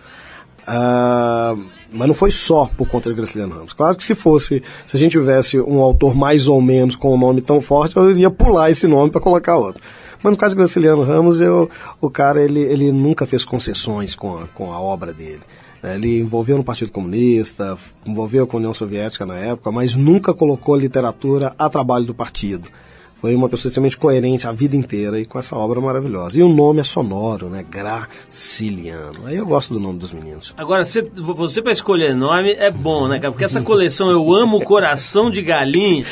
Uh, 0.66 1.62
mas 1.92 2.09
não 2.09 2.14
foi 2.14 2.30
só 2.30 2.66
por 2.76 2.88
conta 2.88 3.09
de 3.09 3.14
Graciliano 3.14 3.54
Ramos. 3.54 3.73
Claro 3.73 3.97
que 3.97 4.04
se 4.04 4.14
fosse, 4.14 4.62
se 4.87 4.97
a 4.97 5.00
gente 5.00 5.12
tivesse 5.12 5.61
um 5.61 5.80
autor 5.80 6.14
mais 6.14 6.49
ou 6.49 6.61
menos 6.61 6.97
com 6.97 7.14
um 7.14 7.18
nome 7.18 7.40
tão 7.40 7.61
forte, 7.61 7.97
eu 7.97 8.11
iria 8.11 8.30
pular 8.30 8.71
esse 8.71 8.87
nome 8.87 9.11
para 9.11 9.21
colocar 9.21 9.56
outro. 9.56 9.83
Mas 10.23 10.33
no 10.33 10.38
caso 10.38 10.54
de 10.54 10.59
Graciliano 10.59 11.02
Ramos, 11.02 11.40
eu, 11.40 11.68
o 12.00 12.09
cara 12.09 12.42
ele, 12.42 12.61
ele 12.61 12.90
nunca 12.90 13.26
fez 13.26 13.44
concessões 13.44 14.16
com 14.16 14.38
a, 14.38 14.47
com 14.49 14.73
a 14.73 14.80
obra 14.80 15.12
dele. 15.12 15.40
Ele 15.83 16.18
envolveu 16.18 16.56
no 16.56 16.64
Partido 16.64 16.90
Comunista, 16.90 17.76
envolveu 18.06 18.47
com 18.47 18.56
a 18.56 18.59
União 18.59 18.73
Soviética 18.73 19.26
na 19.26 19.37
época, 19.37 19.71
mas 19.71 19.94
nunca 19.94 20.33
colocou 20.33 20.75
literatura 20.75 21.54
a 21.59 21.68
trabalho 21.68 22.06
do 22.06 22.14
partido. 22.14 22.66
Foi 23.25 23.35
uma 23.35 23.49
pessoa 23.49 23.71
extremamente 23.71 23.97
coerente 23.97 24.47
a 24.47 24.52
vida 24.52 24.76
inteira 24.76 25.19
e 25.19 25.25
com 25.25 25.38
essa 25.38 25.57
obra 25.57 25.81
maravilhosa. 25.81 26.38
E 26.38 26.43
o 26.43 26.49
nome 26.50 26.81
é 26.81 26.85
sonoro, 26.85 27.49
né? 27.49 27.64
Graciliano. 27.66 29.25
Aí 29.25 29.37
eu 29.37 29.47
gosto 29.47 29.73
do 29.73 29.81
nome 29.81 29.99
dos 29.99 30.12
meninos. 30.12 30.52
Agora, 30.59 30.85
você, 30.85 31.00
você 31.00 31.62
para 31.62 31.73
escolher 31.73 32.14
nome 32.14 32.52
é 32.52 32.71
bom, 32.71 33.09
né, 33.09 33.19
cara? 33.19 33.33
Porque 33.33 33.47
essa 33.47 33.62
coleção 33.62 34.11
Eu 34.11 34.31
Amo 34.31 34.61
Coração 34.61 35.31
de 35.31 35.40
Galinha. 35.40 36.04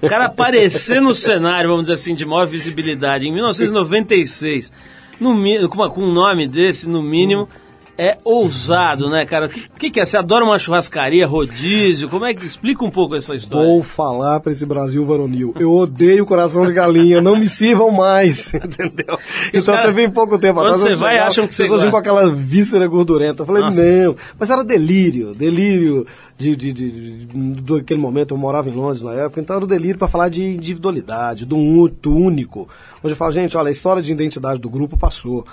O 0.00 0.08
cara 0.08 0.24
aparecer 0.24 1.02
no 1.02 1.14
cenário, 1.14 1.68
vamos 1.68 1.82
dizer 1.82 1.94
assim, 1.94 2.14
de 2.14 2.24
maior 2.24 2.46
visibilidade, 2.46 3.28
em 3.28 3.32
1996, 3.34 4.72
no, 5.20 5.68
com, 5.68 5.86
com 5.90 6.02
um 6.02 6.12
nome 6.14 6.48
desse, 6.48 6.88
no 6.88 7.02
mínimo, 7.02 7.46
é 7.96 8.18
ousado, 8.24 9.08
né, 9.08 9.24
cara? 9.24 9.46
O 9.46 9.78
que, 9.78 9.90
que, 9.90 10.00
é? 10.00 10.04
Você 10.04 10.16
adora 10.16 10.44
uma 10.44 10.58
churrascaria, 10.58 11.26
rodízio? 11.26 12.08
Como 12.08 12.24
é 12.24 12.34
que 12.34 12.44
explica 12.44 12.84
um 12.84 12.90
pouco 12.90 13.14
essa 13.14 13.34
história? 13.34 13.66
Vou 13.66 13.82
falar 13.82 14.40
para 14.40 14.52
esse 14.52 14.66
Brasil 14.66 15.04
varonil. 15.04 15.54
Eu 15.58 15.72
odeio 15.72 16.26
coração 16.26 16.66
de 16.66 16.72
galinha, 16.72 17.20
não 17.20 17.36
me 17.36 17.46
sirvam 17.46 17.90
mais, 17.90 18.52
entendeu? 18.54 19.18
Então 19.52 19.74
cara, 19.74 19.86
teve 19.88 20.08
pouco 20.10 20.38
tempo 20.38 20.60
atrás. 20.60 20.80
Você 20.80 20.94
vai, 20.94 21.18
acham 21.18 21.46
que 21.46 21.54
você 21.54 21.64
pessoas 21.64 21.84
com 21.84 21.96
aquela 21.96 22.30
víscera 22.30 22.86
gordurenta. 22.86 23.42
Eu 23.42 23.46
falei, 23.46 23.62
Nossa. 23.62 23.82
não. 23.82 24.16
Mas 24.38 24.50
era 24.50 24.64
delírio, 24.64 25.34
delírio 25.34 26.06
de, 26.38 26.56
de, 26.56 26.72
de, 26.72 27.26
de, 27.26 27.62
daquele 27.62 28.00
momento. 28.00 28.34
Eu 28.34 28.38
morava 28.38 28.68
em 28.68 28.74
Londres 28.74 29.02
na 29.02 29.12
época, 29.12 29.40
então 29.40 29.56
era 29.56 29.64
o 29.64 29.68
delírio 29.68 29.98
para 29.98 30.08
falar 30.08 30.28
de 30.28 30.44
individualidade, 30.44 31.44
do, 31.44 31.56
um, 31.56 31.88
único. 32.06 32.68
Onde 33.02 33.12
eu 33.12 33.16
falo, 33.16 33.32
gente, 33.32 33.56
olha, 33.56 33.68
a 33.68 33.72
história 33.72 34.02
de 34.02 34.12
identidade 34.12 34.60
do 34.60 34.68
grupo 34.68 34.96
passou. 34.96 35.44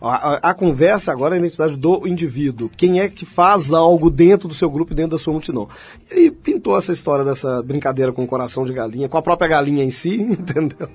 A, 0.00 0.08
a, 0.08 0.50
a, 0.50 0.54
conversa 0.54 1.10
agora 1.10 1.34
é 1.34 1.36
a 1.36 1.40
identidade 1.40 1.76
do 1.76 2.06
indivíduo. 2.06 2.70
Quem 2.76 3.00
é 3.00 3.08
que 3.08 3.24
faz 3.24 3.72
algo 3.72 4.10
dentro 4.10 4.46
do 4.46 4.52
seu 4.52 4.70
grupo 4.70 4.92
e 4.92 4.96
dentro 4.96 5.12
da 5.12 5.18
sua 5.18 5.32
multidão. 5.32 5.68
E 6.12 6.30
pintou 6.30 6.76
essa 6.76 6.92
história 6.92 7.24
dessa 7.24 7.62
brincadeira 7.62 8.12
com 8.12 8.22
o 8.22 8.26
coração 8.26 8.66
de 8.66 8.74
galinha, 8.74 9.08
com 9.08 9.16
a 9.16 9.22
própria 9.22 9.48
galinha 9.48 9.82
em 9.82 9.90
si, 9.90 10.20
entendeu? 10.20 10.88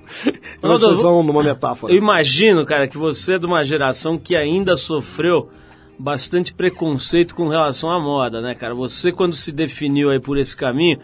Uma 0.62 0.74
expressão 0.74 1.22
numa 1.22 1.42
metáfora. 1.42 1.92
Eu 1.92 1.98
imagino, 1.98 2.64
cara, 2.64 2.86
que 2.86 2.96
você 2.96 3.34
é 3.34 3.38
de 3.38 3.46
uma 3.46 3.64
geração 3.64 4.16
que 4.16 4.36
ainda 4.36 4.76
sofreu 4.76 5.50
bastante 5.98 6.54
preconceito 6.54 7.34
com 7.34 7.48
relação 7.48 7.90
à 7.90 8.00
moda, 8.00 8.40
né, 8.40 8.54
cara? 8.54 8.74
Você, 8.74 9.10
quando 9.10 9.34
se 9.34 9.50
definiu 9.50 10.10
aí 10.10 10.20
por 10.20 10.38
esse 10.38 10.56
caminho, 10.56 10.98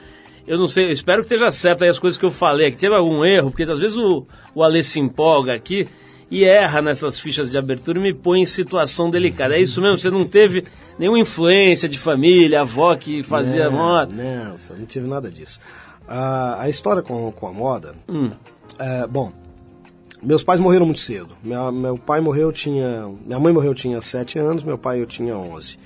eu 0.47 0.57
não 0.57 0.69
sei, 0.69 0.87
eu 0.87 0.93
espero 0.93 1.23
que 1.23 1.27
esteja 1.27 1.51
certo 1.51 1.83
aí 1.83 1.91
as 1.91 1.99
coisas 1.99 2.19
que 2.19 2.25
eu 2.25 2.31
falei, 2.31 2.71
que 2.71 2.77
teve 2.77 2.95
algum 2.95 3.25
erro, 3.25 3.51
porque 3.51 3.65
às 3.65 3.79
vezes 3.79 3.99
o, 3.99 4.27
o 4.55 4.63
Ale 4.63 4.83
se 4.83 5.01
empolga 5.01 5.53
aqui 5.53 5.89
e 6.31 6.45
erra 6.45 6.83
nessas 6.83 7.19
fichas 7.19 7.51
de 7.51 7.57
abertura 7.57 7.99
e 7.99 8.03
me 8.03 8.15
põe 8.15 8.43
em 8.43 8.47
situação 8.47 9.11
delicada. 9.11 9.57
É 9.57 9.61
isso 9.61 9.81
mesmo? 9.81 9.99
Você 9.99 10.11
não 10.11 10.27
teve 10.27 10.65
nenhuma 10.99 11.19
influência 11.19 11.89
de 11.89 11.99
família, 11.99 12.61
avó 12.61 12.95
que 12.97 13.23
fazia 13.23 13.71
não, 13.71 13.73
moda? 13.73 14.13
Não, 14.13 14.55
não 14.79 14.87
tive 14.87 15.07
nada 15.07 15.31
disso. 15.31 15.61
a 16.07 16.63
a 16.63 16.69
história 16.69 17.03
com, 17.03 17.31
com 17.33 17.47
a 17.47 17.53
moda, 17.53 17.95
hum. 18.09 18.31
é, 18.79 19.07
bom, 19.07 19.33
meus 20.23 20.43
pais 20.43 20.61
morreram 20.61 20.85
muito 20.85 21.01
cedo. 21.01 21.31
Minha, 21.43 21.71
meu 21.71 21.97
pai 21.97 22.21
morreu, 22.21 22.53
tinha. 22.53 23.09
Minha 23.25 23.39
mãe 23.39 23.53
morreu, 23.53 23.75
tinha 23.75 24.01
7 24.01 24.39
anos, 24.39 24.65
meu 24.65 24.77
pai 24.77 25.01
eu 25.01 25.07
tinha 25.07 25.37
11. 25.37 25.79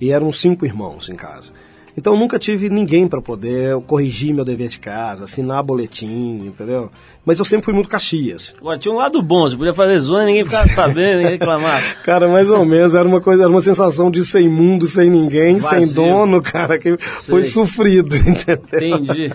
E 0.00 0.10
eram 0.10 0.32
cinco 0.32 0.64
irmãos 0.64 1.08
em 1.08 1.14
casa. 1.14 1.52
Então 1.96 2.16
nunca 2.16 2.38
tive 2.38 2.70
ninguém 2.70 3.06
para 3.06 3.20
poder 3.20 3.78
corrigir 3.82 4.32
meu 4.34 4.44
dever 4.44 4.68
de 4.68 4.78
casa, 4.78 5.24
assinar 5.24 5.62
boletim, 5.62 6.44
entendeu? 6.46 6.90
Mas 7.24 7.38
eu 7.38 7.44
sempre 7.44 7.66
fui 7.66 7.74
muito 7.74 7.88
Caxias. 7.88 8.54
Agora, 8.58 8.78
tinha 8.78 8.92
um 8.92 8.96
lado 8.98 9.22
bom, 9.22 9.42
você 9.42 9.56
podia 9.56 9.74
fazer 9.74 9.98
zona, 9.98 10.24
ninguém 10.24 10.44
ficava 10.44 10.66
sabendo, 10.68 11.18
ninguém 11.18 11.32
reclamava. 11.32 11.82
Cara, 12.02 12.28
mais 12.28 12.50
ou 12.50 12.64
menos, 12.64 12.94
era 12.94 13.06
uma 13.06 13.20
coisa, 13.20 13.42
era 13.42 13.50
uma 13.50 13.60
sensação 13.60 14.10
de 14.10 14.24
sem 14.24 14.48
mundo, 14.48 14.86
sem 14.86 15.10
ninguém, 15.10 15.58
Vazio. 15.58 15.86
sem 15.86 15.94
dono, 15.94 16.42
cara, 16.42 16.78
que 16.78 16.96
Sei. 16.98 16.98
foi 17.30 17.44
sofrido, 17.44 18.16
entendeu? 18.16 18.62
Entendi. 18.72 19.30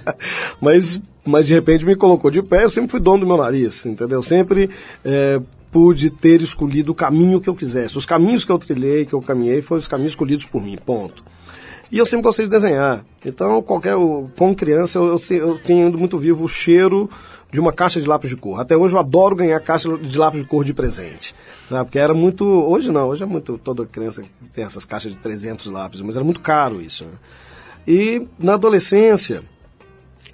Mas, 0.59 1.01
mas 1.25 1.45
de 1.45 1.53
repente 1.53 1.85
me 1.85 1.95
colocou 1.95 2.29
de 2.31 2.41
pé, 2.41 2.63
eu 2.63 2.69
sempre 2.69 2.91
fui 2.91 2.99
dono 2.99 3.19
do 3.19 3.27
meu 3.27 3.37
nariz, 3.37 3.85
entendeu? 3.85 4.21
Sempre 4.21 4.69
é, 5.05 5.39
pude 5.71 6.09
ter 6.09 6.41
escolhido 6.41 6.91
o 6.91 6.95
caminho 6.95 7.39
que 7.39 7.47
eu 7.49 7.55
quisesse. 7.55 7.97
Os 7.97 8.05
caminhos 8.05 8.43
que 8.43 8.51
eu 8.51 8.57
trilhei, 8.57 9.05
que 9.05 9.13
eu 9.13 9.21
caminhei, 9.21 9.61
foram 9.61 9.79
os 9.79 9.87
caminhos 9.87 10.13
escolhidos 10.13 10.45
por 10.45 10.61
mim, 10.61 10.77
ponto. 10.83 11.23
E 11.91 11.97
eu 11.97 12.05
sempre 12.05 12.23
gostei 12.23 12.45
de 12.45 12.51
desenhar. 12.51 13.05
Então, 13.25 13.61
qualquer, 13.61 13.95
como 14.37 14.55
criança, 14.55 14.99
eu, 14.99 15.17
eu, 15.17 15.37
eu 15.37 15.59
tenho 15.59 15.97
muito 15.97 16.17
vivo 16.17 16.43
o 16.43 16.47
cheiro 16.47 17.09
de 17.51 17.59
uma 17.59 17.71
caixa 17.71 17.99
de 18.01 18.07
lápis 18.07 18.29
de 18.29 18.35
cor. 18.35 18.59
Até 18.59 18.75
hoje 18.75 18.93
eu 18.93 18.99
adoro 18.99 19.35
ganhar 19.35 19.59
caixa 19.59 19.89
de 19.97 20.17
lápis 20.17 20.41
de 20.41 20.47
cor 20.47 20.63
de 20.63 20.73
presente. 20.73 21.33
Né? 21.69 21.83
Porque 21.83 21.97
era 21.97 22.13
muito. 22.13 22.45
Hoje 22.45 22.91
não, 22.91 23.07
hoje 23.07 23.23
é 23.23 23.25
muito. 23.25 23.57
Toda 23.57 23.85
criança 23.85 24.23
tem 24.53 24.63
essas 24.63 24.85
caixas 24.85 25.13
de 25.13 25.19
300 25.19 25.67
lápis, 25.67 26.01
mas 26.01 26.15
era 26.15 26.25
muito 26.25 26.41
caro 26.41 26.81
isso. 26.81 27.05
Né? 27.05 27.11
E 27.87 28.27
na 28.37 28.55
adolescência, 28.55 29.43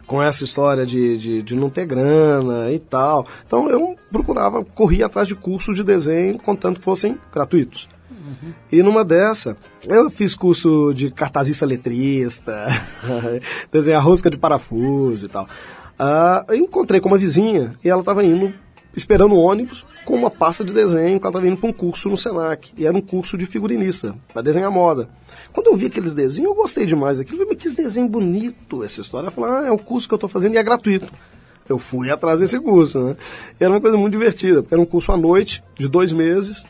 com 0.07 0.21
essa 0.21 0.43
história 0.43 0.85
de, 0.85 1.17
de, 1.17 1.41
de, 1.43 1.55
não 1.55 1.69
ter 1.69 1.85
grana 1.85 2.71
e 2.71 2.79
tal. 2.79 3.27
Então 3.45 3.69
eu 3.69 3.95
procurava, 4.11 4.63
corria 4.63 5.05
atrás 5.05 5.27
de 5.27 5.35
cursos 5.35 5.75
de 5.75 5.83
desenho, 5.83 6.39
contanto 6.39 6.79
que 6.79 6.83
fossem 6.83 7.17
gratuitos. 7.31 7.87
Uhum. 8.41 8.53
E 8.71 8.83
numa 8.83 9.03
dessa, 9.03 9.55
eu 9.87 10.09
fiz 10.09 10.35
curso 10.35 10.93
de 10.93 11.09
cartazista 11.09 11.65
letrista, 11.65 12.65
desenhar 13.71 14.03
rosca 14.03 14.29
de 14.29 14.37
parafuso 14.37 15.25
e 15.25 15.29
tal. 15.29 15.47
Uh, 15.93 16.51
eu 16.51 16.55
encontrei 16.55 16.99
com 16.99 17.07
uma 17.07 17.17
vizinha 17.17 17.73
e 17.83 17.89
ela 17.89 18.01
estava 18.01 18.23
indo, 18.23 18.53
esperando 18.95 19.35
o 19.35 19.39
ônibus, 19.39 19.85
com 20.05 20.15
uma 20.15 20.29
pasta 20.29 20.63
de 20.63 20.73
desenho, 20.73 21.19
que 21.19 21.25
ela 21.25 21.31
estava 21.31 21.47
indo 21.47 21.57
para 21.57 21.69
um 21.69 21.73
curso 21.73 22.09
no 22.09 22.17
Senac. 22.17 22.73
E 22.77 22.85
era 22.85 22.95
um 22.95 23.01
curso 23.01 23.37
de 23.37 23.45
figurinista, 23.45 24.15
para 24.31 24.41
desenhar 24.41 24.71
moda. 24.71 25.09
Quando 25.51 25.67
eu 25.67 25.75
vi 25.75 25.85
aqueles 25.85 26.13
desenhos, 26.13 26.49
eu 26.49 26.55
gostei 26.55 26.85
demais 26.85 27.19
daquilo. 27.19 27.37
Eu 27.37 27.45
falei, 27.45 27.57
mas 27.61 27.75
que 27.75 27.81
desenho 27.81 28.07
bonito 28.07 28.83
essa 28.83 29.01
história. 29.01 29.25
Ela 29.25 29.31
falou, 29.31 29.49
ah, 29.49 29.67
é 29.67 29.71
o 29.71 29.77
curso 29.77 30.07
que 30.07 30.13
eu 30.13 30.17
estou 30.17 30.29
fazendo 30.29 30.55
e 30.55 30.57
é 30.57 30.63
gratuito. 30.63 31.11
Eu 31.67 31.79
fui 31.79 32.11
atrás 32.11 32.39
desse 32.39 32.59
curso, 32.59 32.99
né? 32.99 33.15
E 33.59 33.63
era 33.63 33.71
uma 33.73 33.79
coisa 33.79 33.95
muito 33.95 34.11
divertida, 34.11 34.61
porque 34.61 34.73
era 34.73 34.81
um 34.81 34.85
curso 34.85 35.11
à 35.11 35.17
noite, 35.17 35.63
de 35.77 35.87
dois 35.87 36.11
meses, 36.11 36.65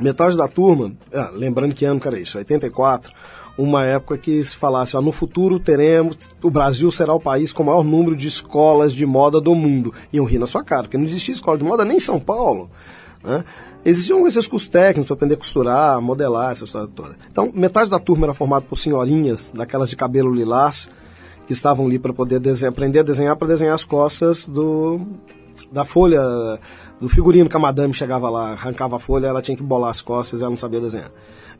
metade 0.00 0.36
da 0.36 0.48
turma, 0.48 0.92
ah, 1.12 1.30
lembrando 1.32 1.74
que 1.74 1.84
ano 1.84 2.00
que 2.00 2.08
era 2.08 2.18
isso, 2.18 2.38
84, 2.38 3.12
uma 3.56 3.84
época 3.84 4.16
que 4.16 4.42
se 4.42 4.56
falasse, 4.56 4.96
ó, 4.96 5.02
no 5.02 5.12
futuro 5.12 5.58
teremos, 5.58 6.16
o 6.42 6.50
Brasil 6.50 6.90
será 6.90 7.12
o 7.12 7.20
país 7.20 7.52
com 7.52 7.62
o 7.62 7.66
maior 7.66 7.84
número 7.84 8.16
de 8.16 8.26
escolas 8.26 8.92
de 8.92 9.04
moda 9.04 9.40
do 9.40 9.54
mundo. 9.54 9.92
Iam 10.12 10.24
rir 10.24 10.38
na 10.38 10.46
sua 10.46 10.64
cara, 10.64 10.84
porque 10.84 10.96
não 10.96 11.04
existia 11.04 11.34
escola 11.34 11.58
de 11.58 11.64
moda 11.64 11.84
nem 11.84 11.98
em 11.98 12.00
São 12.00 12.18
Paulo. 12.18 12.70
Né? 13.22 13.44
Existiam 13.84 14.26
esses 14.26 14.46
cursos 14.46 14.68
técnicos 14.68 15.06
para 15.06 15.14
aprender 15.14 15.34
a 15.34 15.38
costurar, 15.38 16.00
modelar, 16.00 16.52
essa 16.52 16.64
história 16.64 16.88
toda. 16.88 17.16
Então, 17.30 17.50
metade 17.54 17.90
da 17.90 17.98
turma 17.98 18.26
era 18.26 18.34
formada 18.34 18.64
por 18.68 18.76
senhorinhas, 18.76 19.52
daquelas 19.54 19.90
de 19.90 19.96
cabelo 19.96 20.32
lilás, 20.32 20.88
que 21.46 21.52
estavam 21.52 21.86
ali 21.86 21.98
para 21.98 22.12
poder 22.12 22.38
desenhar, 22.40 22.72
aprender 22.72 23.00
a 23.00 23.02
desenhar, 23.02 23.36
para 23.36 23.48
desenhar 23.48 23.74
as 23.74 23.84
costas 23.84 24.46
do, 24.46 25.00
da 25.70 25.84
folha 25.84 26.20
do 27.00 27.08
figurino 27.08 27.48
que 27.48 27.56
a 27.56 27.60
madame 27.60 27.92
chegava 27.92 28.30
lá, 28.30 28.52
arrancava 28.52 28.96
a 28.96 28.98
folha, 28.98 29.26
ela 29.26 29.42
tinha 29.42 29.56
que 29.56 29.62
bolar 29.62 29.90
as 29.90 30.00
costas 30.00 30.38
e 30.38 30.42
ela 30.42 30.50
não 30.50 30.56
sabia 30.56 30.80
desenhar. 30.80 31.10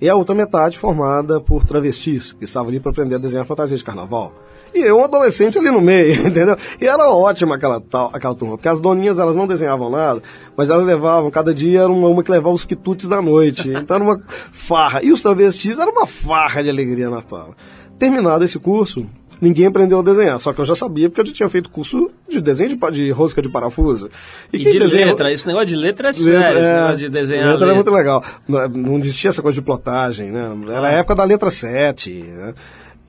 E 0.00 0.08
a 0.08 0.16
outra 0.16 0.34
metade 0.34 0.78
formada 0.78 1.40
por 1.40 1.64
travestis, 1.64 2.32
que 2.32 2.44
estavam 2.44 2.68
ali 2.68 2.80
para 2.80 2.90
aprender 2.90 3.16
a 3.16 3.18
desenhar 3.18 3.44
fantasia 3.44 3.76
de 3.76 3.84
carnaval. 3.84 4.32
E 4.74 4.80
eu, 4.80 4.98
um 4.98 5.04
adolescente 5.04 5.58
ali 5.58 5.70
no 5.70 5.80
meio, 5.80 6.14
entendeu? 6.26 6.56
E 6.80 6.86
era 6.86 7.10
ótima 7.10 7.56
aquela, 7.56 7.80
tal, 7.80 8.10
aquela 8.12 8.34
turma, 8.34 8.56
porque 8.56 8.68
as 8.68 8.80
doninhas 8.80 9.18
elas 9.18 9.36
não 9.36 9.46
desenhavam 9.46 9.90
nada, 9.90 10.22
mas 10.56 10.70
elas 10.70 10.86
levavam, 10.86 11.30
cada 11.30 11.52
dia 11.54 11.82
era 11.82 11.92
uma, 11.92 12.08
uma 12.08 12.22
que 12.22 12.30
levava 12.30 12.54
os 12.54 12.64
quitutes 12.64 13.06
da 13.06 13.20
noite. 13.20 13.70
Então 13.82 13.96
era 13.96 14.04
uma 14.04 14.22
farra. 14.28 15.02
E 15.02 15.10
os 15.10 15.20
travestis 15.20 15.78
era 15.78 15.90
uma 15.90 16.06
farra 16.06 16.62
de 16.62 16.70
alegria 16.70 17.10
na 17.10 17.20
sala. 17.20 17.54
Terminado 17.98 18.44
esse 18.44 18.58
curso, 18.58 19.06
ninguém 19.42 19.66
aprendeu 19.66 19.98
a 19.98 20.02
desenhar. 20.02 20.38
Só 20.38 20.52
que 20.52 20.60
eu 20.60 20.64
já 20.64 20.74
sabia 20.76 21.10
porque 21.10 21.20
eu 21.20 21.26
já 21.26 21.32
tinha 21.32 21.48
feito 21.48 21.68
curso 21.68 22.08
de 22.28 22.40
desenho 22.40 22.78
de, 22.78 22.90
de 22.92 23.10
rosca 23.10 23.42
de 23.42 23.48
parafuso. 23.48 24.08
E, 24.52 24.56
e 24.56 24.64
de 24.64 24.78
desenha... 24.78 25.06
letra, 25.06 25.32
esse 25.32 25.46
negócio 25.48 25.66
de 25.66 25.76
letra 25.76 26.10
é 26.10 26.12
sério, 26.12 26.58
é, 26.60 26.94
de 26.94 27.08
desenhar. 27.08 27.46
Letra, 27.46 27.58
letra 27.58 27.72
é 27.72 27.74
muito 27.74 27.90
legal. 27.90 28.24
Não, 28.48 28.68
não 28.68 28.98
existia 29.00 29.30
essa 29.30 29.42
coisa 29.42 29.56
de 29.56 29.62
plotagem, 29.62 30.30
né? 30.30 30.56
Era 30.68 30.86
ah. 30.86 30.90
a 30.90 30.92
época 30.92 31.16
da 31.16 31.24
letra 31.24 31.50
7, 31.50 32.12
né? 32.22 32.54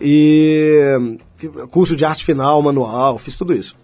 E 0.01 1.17
curso 1.69 1.95
de 1.95 2.03
arte 2.03 2.25
final, 2.25 2.61
manual, 2.63 3.19
fiz 3.19 3.37
tudo 3.37 3.53
isso. 3.53 3.75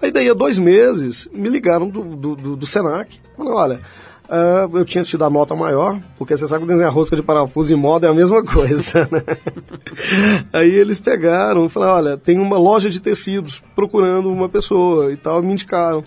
Aí 0.00 0.10
daí 0.10 0.30
a 0.30 0.34
dois 0.34 0.58
meses 0.58 1.28
me 1.32 1.48
ligaram 1.48 1.88
do, 1.88 2.02
do, 2.02 2.36
do, 2.36 2.56
do 2.56 2.66
Senac, 2.66 3.20
falaram, 3.36 3.56
olha, 3.56 3.80
uh, 4.28 4.78
eu 4.78 4.84
tinha 4.84 5.02
te 5.04 5.16
dar 5.16 5.30
nota 5.30 5.54
maior, 5.54 6.00
porque 6.16 6.36
você 6.36 6.46
sabe 6.46 6.64
que 6.64 6.72
desenhar 6.72 6.92
rosca 6.92 7.16
de 7.16 7.22
parafuso 7.22 7.72
em 7.72 7.76
moda 7.76 8.06
é 8.06 8.10
a 8.10 8.14
mesma 8.14 8.42
coisa, 8.44 9.08
né? 9.10 9.22
Aí 10.52 10.70
eles 10.70 10.98
pegaram 10.98 11.66
e 11.66 11.68
falaram, 11.68 11.94
olha, 11.94 12.16
tem 12.16 12.38
uma 12.38 12.58
loja 12.58 12.90
de 12.90 13.00
tecidos 13.00 13.62
procurando 13.74 14.30
uma 14.30 14.48
pessoa 14.48 15.12
e 15.12 15.16
tal, 15.16 15.42
me 15.42 15.52
indicaram. 15.52 16.04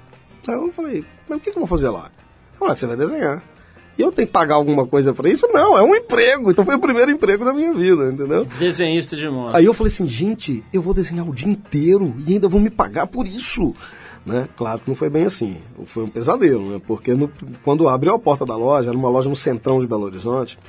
Aí 0.47 0.55
eu 0.55 0.71
falei, 0.71 1.05
mas 1.27 1.37
o 1.37 1.41
que, 1.41 1.51
que 1.51 1.57
eu 1.57 1.61
vou 1.61 1.67
fazer 1.67 1.89
lá? 1.89 2.09
Olha, 2.59 2.75
você 2.75 2.87
vai 2.87 2.95
desenhar. 2.95 3.43
E 3.97 4.01
eu 4.01 4.11
tenho 4.11 4.27
que 4.27 4.33
pagar 4.33 4.55
alguma 4.55 4.85
coisa 4.87 5.13
para 5.13 5.29
isso? 5.29 5.47
Não, 5.51 5.77
é 5.77 5.83
um 5.83 5.95
emprego. 5.95 6.49
Então 6.49 6.65
foi 6.65 6.75
o 6.75 6.79
primeiro 6.79 7.11
emprego 7.11 7.43
da 7.43 7.53
minha 7.53 7.73
vida, 7.73 8.09
entendeu? 8.09 8.47
Desenhista 8.57 9.15
de 9.15 9.27
moda. 9.27 9.57
Aí 9.57 9.65
eu 9.65 9.73
falei 9.73 9.91
assim, 9.91 10.07
gente, 10.07 10.63
eu 10.71 10.81
vou 10.81 10.93
desenhar 10.93 11.27
o 11.27 11.33
dia 11.33 11.49
inteiro 11.49 12.15
e 12.25 12.33
ainda 12.33 12.47
vão 12.47 12.59
me 12.59 12.69
pagar 12.69 13.07
por 13.07 13.27
isso. 13.27 13.73
Né? 14.25 14.47
Claro 14.55 14.79
que 14.79 14.89
não 14.89 14.95
foi 14.95 15.09
bem 15.09 15.25
assim. 15.25 15.57
Foi 15.85 16.03
um 16.03 16.09
pesadelo, 16.09 16.71
né? 16.71 16.81
Porque 16.85 17.13
no, 17.13 17.31
quando 17.63 17.89
abriu 17.89 18.13
a 18.13 18.19
porta 18.19 18.45
da 18.45 18.55
loja, 18.55 18.89
era 18.89 18.97
uma 18.97 19.09
loja 19.09 19.29
no 19.29 19.35
centrão 19.35 19.79
de 19.79 19.87
Belo 19.87 20.03
Horizonte, 20.03 20.59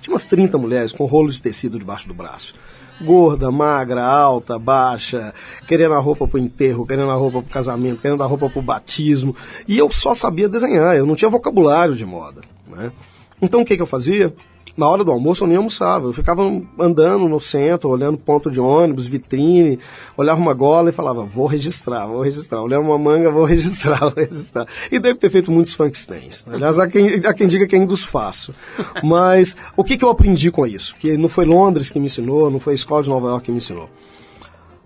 tinha 0.00 0.12
umas 0.12 0.24
30 0.24 0.58
mulheres 0.58 0.92
com 0.92 1.04
rolo 1.04 1.30
de 1.30 1.40
tecido 1.40 1.78
debaixo 1.78 2.08
do 2.08 2.14
braço 2.14 2.54
gorda, 3.02 3.50
magra, 3.50 4.04
alta, 4.04 4.58
baixa, 4.58 5.34
querendo 5.66 5.94
a 5.94 5.98
roupa 5.98 6.26
pro 6.26 6.38
enterro, 6.38 6.86
querendo 6.86 7.10
a 7.10 7.14
roupa 7.14 7.42
pro 7.42 7.50
casamento, 7.50 8.00
querendo 8.00 8.22
a 8.22 8.26
roupa 8.26 8.48
pro 8.48 8.62
batismo. 8.62 9.34
E 9.66 9.76
eu 9.76 9.90
só 9.92 10.14
sabia 10.14 10.48
desenhar, 10.48 10.96
eu 10.96 11.06
não 11.06 11.16
tinha 11.16 11.30
vocabulário 11.30 11.94
de 11.94 12.06
moda. 12.06 12.42
Né? 12.66 12.92
Então 13.40 13.62
o 13.62 13.64
que, 13.64 13.76
que 13.76 13.82
eu 13.82 13.86
fazia? 13.86 14.32
Na 14.76 14.88
hora 14.88 15.04
do 15.04 15.10
almoço 15.10 15.44
eu 15.44 15.48
nem 15.48 15.56
almoçava. 15.56 16.06
Eu 16.06 16.12
ficava 16.12 16.42
andando 16.78 17.28
no 17.28 17.38
centro, 17.40 17.90
olhando 17.90 18.18
ponto 18.18 18.50
de 18.50 18.60
ônibus, 18.60 19.06
vitrine, 19.06 19.78
olhava 20.16 20.40
uma 20.40 20.54
gola 20.54 20.90
e 20.90 20.92
falava, 20.92 21.24
vou 21.24 21.46
registrar, 21.46 22.06
vou 22.06 22.22
registrar. 22.22 22.62
Olhava 22.62 22.84
uma 22.84 22.98
manga, 22.98 23.30
vou 23.30 23.44
registrar, 23.44 23.98
vou 24.00 24.14
registrar. 24.16 24.66
E 24.90 24.98
devo 24.98 25.18
ter 25.18 25.30
feito 25.30 25.50
muitos 25.50 25.74
Frankensteins. 25.74 26.44
Aliás, 26.48 26.78
há 26.78 26.86
quem, 26.86 27.08
há 27.24 27.34
quem 27.34 27.46
diga 27.46 27.66
que 27.66 27.76
ainda 27.76 27.92
os 27.92 28.04
faço. 28.04 28.54
Mas 29.02 29.56
o 29.76 29.84
que, 29.84 29.96
que 29.96 30.04
eu 30.04 30.10
aprendi 30.10 30.50
com 30.50 30.66
isso? 30.66 30.94
Que 30.96 31.16
não 31.16 31.28
foi 31.28 31.44
Londres 31.44 31.90
que 31.90 31.98
me 31.98 32.06
ensinou, 32.06 32.50
não 32.50 32.60
foi 32.60 32.72
a 32.72 32.76
escola 32.76 33.02
de 33.02 33.10
Nova 33.10 33.28
York 33.28 33.46
que 33.46 33.50
me 33.50 33.58
ensinou. 33.58 33.88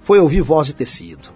Foi 0.00 0.18
ouvir 0.18 0.40
voz 0.40 0.66
de 0.66 0.74
tecido. 0.74 1.35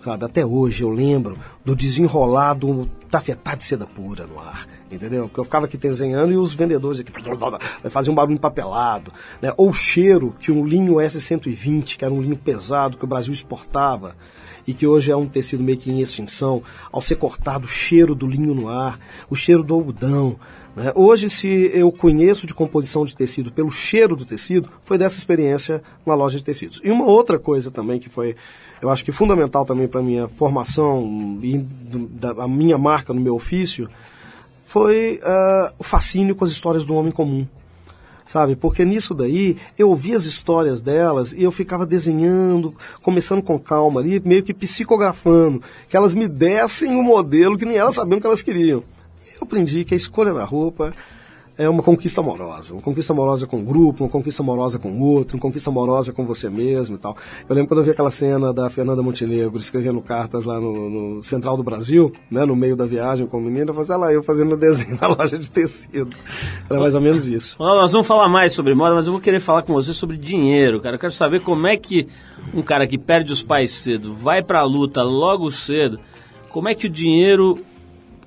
Sabe, 0.00 0.24
até 0.24 0.44
hoje 0.44 0.82
eu 0.82 0.88
lembro 0.88 1.36
do 1.62 1.76
desenrolar 1.76 2.54
do 2.54 2.86
tafetá 3.10 3.54
de 3.54 3.64
seda 3.64 3.86
pura 3.86 4.26
no 4.26 4.40
ar 4.40 4.66
entendeu? 4.90 5.28
Porque 5.28 5.40
eu 5.40 5.44
ficava 5.44 5.66
aqui 5.66 5.76
desenhando 5.76 6.32
e 6.32 6.36
os 6.36 6.52
vendedores 6.54 7.00
aqui 7.00 7.12
faziam 7.90 8.12
um 8.12 8.14
barulho 8.16 8.34
empapelado, 8.34 9.12
né? 9.40 9.52
Ou 9.56 9.70
o 9.70 9.72
cheiro 9.72 10.34
que 10.40 10.50
um 10.50 10.64
linho 10.64 10.94
S120, 10.94 11.96
que 11.96 12.04
era 12.04 12.12
um 12.12 12.20
linho 12.20 12.36
pesado 12.36 12.96
que 12.96 13.04
o 13.04 13.06
Brasil 13.06 13.32
exportava 13.32 14.16
e 14.66 14.74
que 14.74 14.86
hoje 14.86 15.10
é 15.10 15.16
um 15.16 15.26
tecido 15.26 15.62
meio 15.62 15.78
que 15.78 15.90
em 15.90 16.00
extinção, 16.00 16.62
ao 16.92 17.00
ser 17.00 17.16
cortado, 17.16 17.66
o 17.66 17.68
cheiro 17.68 18.14
do 18.14 18.26
linho 18.26 18.54
no 18.54 18.68
ar, 18.68 18.98
o 19.28 19.34
cheiro 19.34 19.62
do 19.62 19.74
algodão. 19.74 20.36
Né? 20.76 20.92
Hoje, 20.94 21.28
se 21.30 21.70
eu 21.72 21.90
conheço 21.90 22.46
de 22.46 22.54
composição 22.54 23.04
de 23.04 23.16
tecido 23.16 23.50
pelo 23.50 23.70
cheiro 23.70 24.14
do 24.14 24.24
tecido, 24.24 24.70
foi 24.84 24.98
dessa 24.98 25.16
experiência 25.16 25.82
na 26.04 26.14
loja 26.14 26.38
de 26.38 26.44
tecidos. 26.44 26.80
E 26.84 26.90
uma 26.90 27.06
outra 27.06 27.38
coisa 27.38 27.70
também 27.70 27.98
que 27.98 28.08
foi, 28.08 28.36
eu 28.82 28.90
acho 28.90 29.04
que 29.04 29.12
fundamental 29.12 29.64
também 29.64 29.86
para 29.86 30.00
a 30.00 30.02
minha 30.02 30.28
formação 30.28 31.38
e 31.42 31.58
da, 31.58 32.30
a 32.44 32.48
minha 32.48 32.78
marca 32.78 33.12
no 33.12 33.20
meu 33.20 33.34
ofício, 33.34 33.88
foi 34.66 35.20
uh, 35.22 35.74
o 35.78 35.82
fascínio 35.82 36.34
com 36.34 36.44
as 36.44 36.50
histórias 36.50 36.84
do 36.84 36.94
homem 36.94 37.12
comum. 37.12 37.46
Sabe? 38.24 38.54
Porque 38.54 38.84
nisso 38.84 39.12
daí 39.12 39.56
eu 39.76 39.88
ouvia 39.88 40.16
as 40.16 40.24
histórias 40.24 40.80
delas 40.80 41.32
e 41.32 41.42
eu 41.42 41.50
ficava 41.50 41.84
desenhando, 41.84 42.72
começando 43.02 43.42
com 43.42 43.58
calma 43.58 44.00
ali, 44.00 44.22
meio 44.24 44.44
que 44.44 44.54
psicografando, 44.54 45.60
que 45.88 45.96
elas 45.96 46.14
me 46.14 46.28
dessem 46.28 46.94
o 46.94 47.00
um 47.00 47.02
modelo 47.02 47.58
que 47.58 47.64
nem 47.64 47.76
elas 47.76 47.96
sabiam 47.96 48.20
que 48.20 48.26
elas 48.26 48.42
queriam. 48.42 48.84
Eu 49.34 49.42
aprendi 49.42 49.84
que 49.84 49.94
a 49.94 49.96
escolha 49.96 50.32
da 50.32 50.44
roupa 50.44 50.94
é 51.60 51.68
uma 51.68 51.82
conquista 51.82 52.22
amorosa. 52.22 52.72
Uma 52.72 52.80
conquista 52.80 53.12
amorosa 53.12 53.46
com 53.46 53.60
o 53.60 53.62
grupo, 53.62 54.02
uma 54.02 54.10
conquista 54.10 54.42
amorosa 54.42 54.78
com 54.78 54.90
o 54.90 55.02
outro, 55.02 55.36
uma 55.36 55.42
conquista 55.42 55.68
amorosa 55.68 56.10
com 56.10 56.24
você 56.24 56.48
mesmo 56.48 56.96
e 56.96 56.98
tal. 56.98 57.14
Eu 57.46 57.54
lembro 57.54 57.68
quando 57.68 57.80
eu 57.80 57.84
vi 57.84 57.90
aquela 57.90 58.10
cena 58.10 58.50
da 58.50 58.70
Fernanda 58.70 59.02
Montenegro 59.02 59.58
escrevendo 59.58 60.00
cartas 60.00 60.46
lá 60.46 60.58
no, 60.58 60.88
no 60.88 61.22
Central 61.22 61.58
do 61.58 61.62
Brasil, 61.62 62.12
né, 62.30 62.46
no 62.46 62.56
meio 62.56 62.74
da 62.74 62.86
viagem 62.86 63.26
com 63.26 63.36
o 63.36 63.40
menino, 63.42 63.74
falei, 63.74 64.00
lá, 64.00 64.12
eu 64.12 64.22
fazendo 64.22 64.56
desenho 64.56 64.98
na 64.98 65.08
loja 65.12 65.38
de 65.38 65.50
tecidos. 65.50 66.24
Era 66.68 66.80
mais 66.80 66.94
ou 66.94 67.00
menos 67.02 67.28
isso. 67.28 67.56
Nós 67.58 67.92
vamos 67.92 68.06
falar 68.06 68.28
mais 68.30 68.54
sobre 68.54 68.74
moda, 68.74 68.94
mas 68.94 69.06
eu 69.06 69.12
vou 69.12 69.20
querer 69.20 69.40
falar 69.40 69.62
com 69.62 69.74
você 69.74 69.92
sobre 69.92 70.16
dinheiro, 70.16 70.80
cara. 70.80 70.96
Eu 70.96 71.00
quero 71.00 71.12
saber 71.12 71.40
como 71.40 71.66
é 71.66 71.76
que 71.76 72.08
um 72.54 72.62
cara 72.62 72.86
que 72.86 72.96
perde 72.96 73.34
os 73.34 73.42
pais 73.42 73.70
cedo, 73.70 74.14
vai 74.14 74.42
pra 74.42 74.62
luta 74.62 75.02
logo 75.02 75.50
cedo, 75.50 76.00
como 76.48 76.70
é 76.70 76.74
que 76.74 76.86
o 76.86 76.90
dinheiro, 76.90 77.58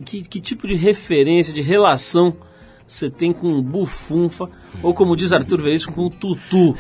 que, 0.06 0.22
que 0.22 0.40
tipo 0.40 0.68
de 0.68 0.76
referência, 0.76 1.52
de 1.52 1.64
relação 1.64 2.36
você 2.86 3.10
tem 3.10 3.34
com 3.34 3.62
bufunfa, 3.62 4.50
ou 4.82 4.94
como 4.94 5.16
diz 5.16 5.34
Arthur 5.34 5.62
Veríssimo, 5.62 5.94
com 5.94 6.10
tutu. 6.10 6.76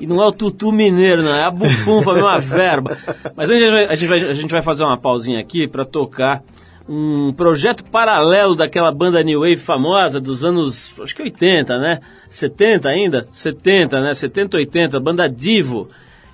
E 0.00 0.06
não 0.06 0.22
é 0.22 0.26
o 0.26 0.32
tutu 0.32 0.72
mineiro, 0.72 1.22
não, 1.22 1.34
é 1.34 1.44
a 1.44 1.50
bufunfa, 1.50 2.12
a 2.12 2.14
mesma 2.14 2.38
verba. 2.40 2.98
Mas 3.36 3.50
a 3.50 3.56
gente, 3.56 3.70
vai, 3.70 3.84
a, 3.86 3.94
gente 3.94 4.08
vai, 4.08 4.20
a 4.20 4.32
gente 4.32 4.50
vai 4.50 4.62
fazer 4.62 4.84
uma 4.84 4.98
pausinha 4.98 5.40
aqui 5.40 5.68
para 5.68 5.84
tocar 5.84 6.42
um 6.88 7.32
projeto 7.32 7.82
paralelo 7.84 8.54
daquela 8.54 8.92
banda 8.92 9.22
New 9.22 9.40
Wave 9.40 9.56
famosa 9.56 10.20
dos 10.20 10.44
anos, 10.44 10.98
acho 11.00 11.16
que 11.16 11.22
80, 11.22 11.78
né? 11.78 12.00
70 12.28 12.88
ainda? 12.88 13.28
70, 13.32 14.00
né? 14.00 14.14
70, 14.14 14.56
80, 14.58 15.00
banda 15.00 15.28
Divo, 15.28 15.88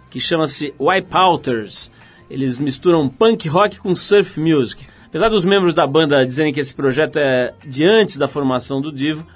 que 0.09 0.19
chama-se 0.19 0.75
Wipeouters. 0.79 1.91
Eles 2.29 2.59
misturam 2.59 3.09
punk 3.09 3.49
rock 3.49 3.79
com 3.79 3.95
surf 3.95 4.41
music. 4.41 4.87
Apesar 5.11 5.29
dos 5.29 5.45
membros 5.45 5.75
da 5.75 5.89
banda 5.89 6.25
dizerem 6.25 6.53
que 6.53 6.61
esse 6.61 6.73
projeto 6.73 7.19
é 7.19 7.53
de 7.67 7.85
antes 7.85 8.17
da 8.17 8.29
formação 8.29 8.81
do 8.81 8.93
Divo, 8.93 9.27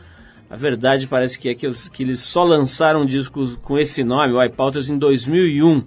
a 0.49 0.55
verdade 0.55 1.09
parece 1.09 1.37
que 1.37 1.49
é 1.49 1.55
que, 1.55 1.69
que 1.91 2.05
eles 2.05 2.21
só 2.21 2.45
lançaram 2.45 3.03
um 3.03 3.07
disco 3.07 3.45
com 3.61 3.77
esse 3.77 4.05
nome, 4.05 4.33
Wipeouters, 4.33 4.89
em 4.89 4.97
2001. 4.97 5.83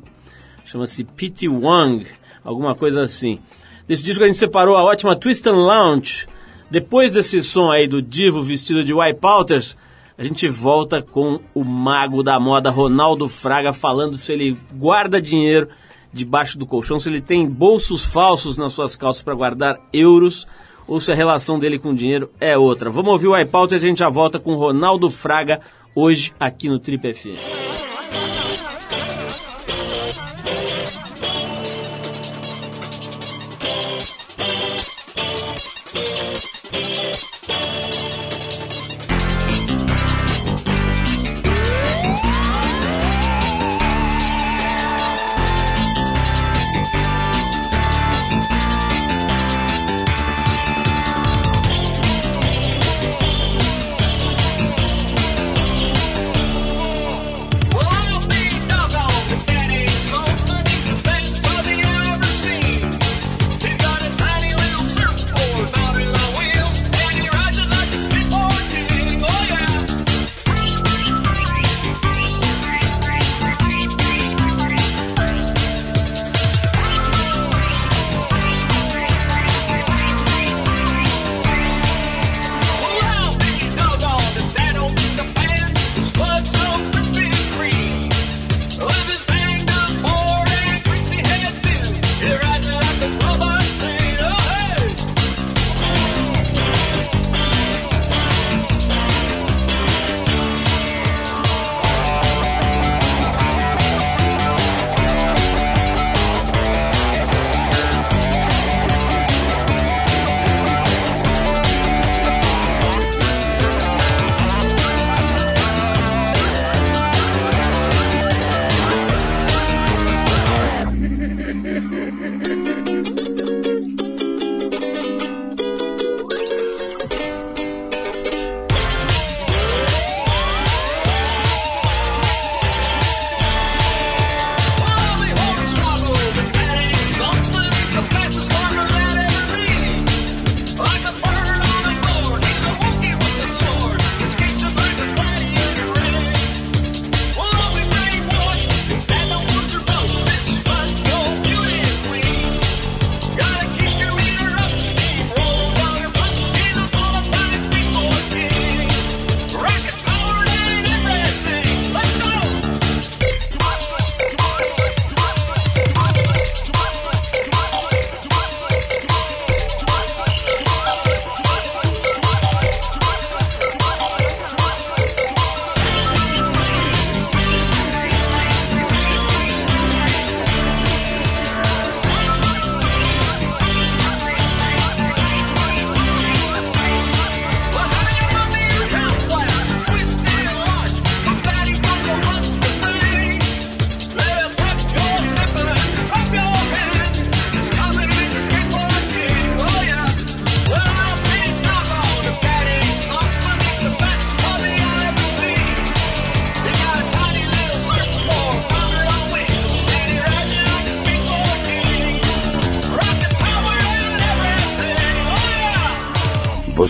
Chama-se 0.65 1.06
Pity 1.06 1.47
Wang, 1.47 2.06
alguma 2.43 2.76
coisa 2.76 3.02
assim. 3.02 3.39
Desse 3.88 4.04
disco 4.04 4.26
a 4.26 4.28
gente 4.28 4.38
separou 4.38 4.76
a 4.76 4.84
ótima 4.84 5.15
Twist 5.15 5.47
and 5.47 5.54
Lounge. 5.54 6.28
Depois 6.69 7.13
desse 7.13 7.41
som 7.41 7.71
aí 7.71 7.88
do 7.88 8.02
Divo 8.02 8.43
vestido 8.43 8.84
de 8.84 8.93
Wipeouters, 8.93 9.78
a 10.17 10.23
gente 10.23 10.50
volta 10.50 11.02
com 11.02 11.39
o 11.54 11.63
mago 11.63 12.21
da 12.21 12.38
moda 12.38 12.69
Ronaldo 12.69 13.30
Fraga 13.30 13.71
falando 13.71 14.17
se 14.17 14.34
ele 14.34 14.58
guarda 14.73 15.21
dinheiro 15.21 15.69
debaixo 16.13 16.58
do 16.58 16.65
colchão, 16.65 17.00
se 17.00 17.10
ele 17.10 17.22
tem 17.22 17.48
bolsos 17.48 18.06
falsos 18.06 18.58
nas 18.58 18.74
suas 18.74 18.96
calças 18.96 19.22
para 19.22 19.36
guardar 19.36 19.80
euros 19.91 20.48
ou 20.88 21.02
se 21.02 21.12
a 21.12 21.15
relação 21.15 21.60
dele 21.60 21.78
com 21.78 21.89
o 21.89 21.96
dinheiro 21.96 22.32
é 22.39 22.58
outra. 22.58 22.89
Vamos 22.89 23.12
ouvir 23.12 23.28
o 23.28 23.38
iPauta 23.38 23.76
e 23.76 23.78
a 23.78 23.80
gente 23.80 24.00
já 24.00 24.10
volta 24.10 24.39
com 24.39 24.56
Ronaldo 24.56 25.10
Fraga 25.10 25.60
hoje 25.93 26.34
aqui 26.39 26.70
no 26.70 26.80
Trip 26.80 27.13
FM. 27.13 27.87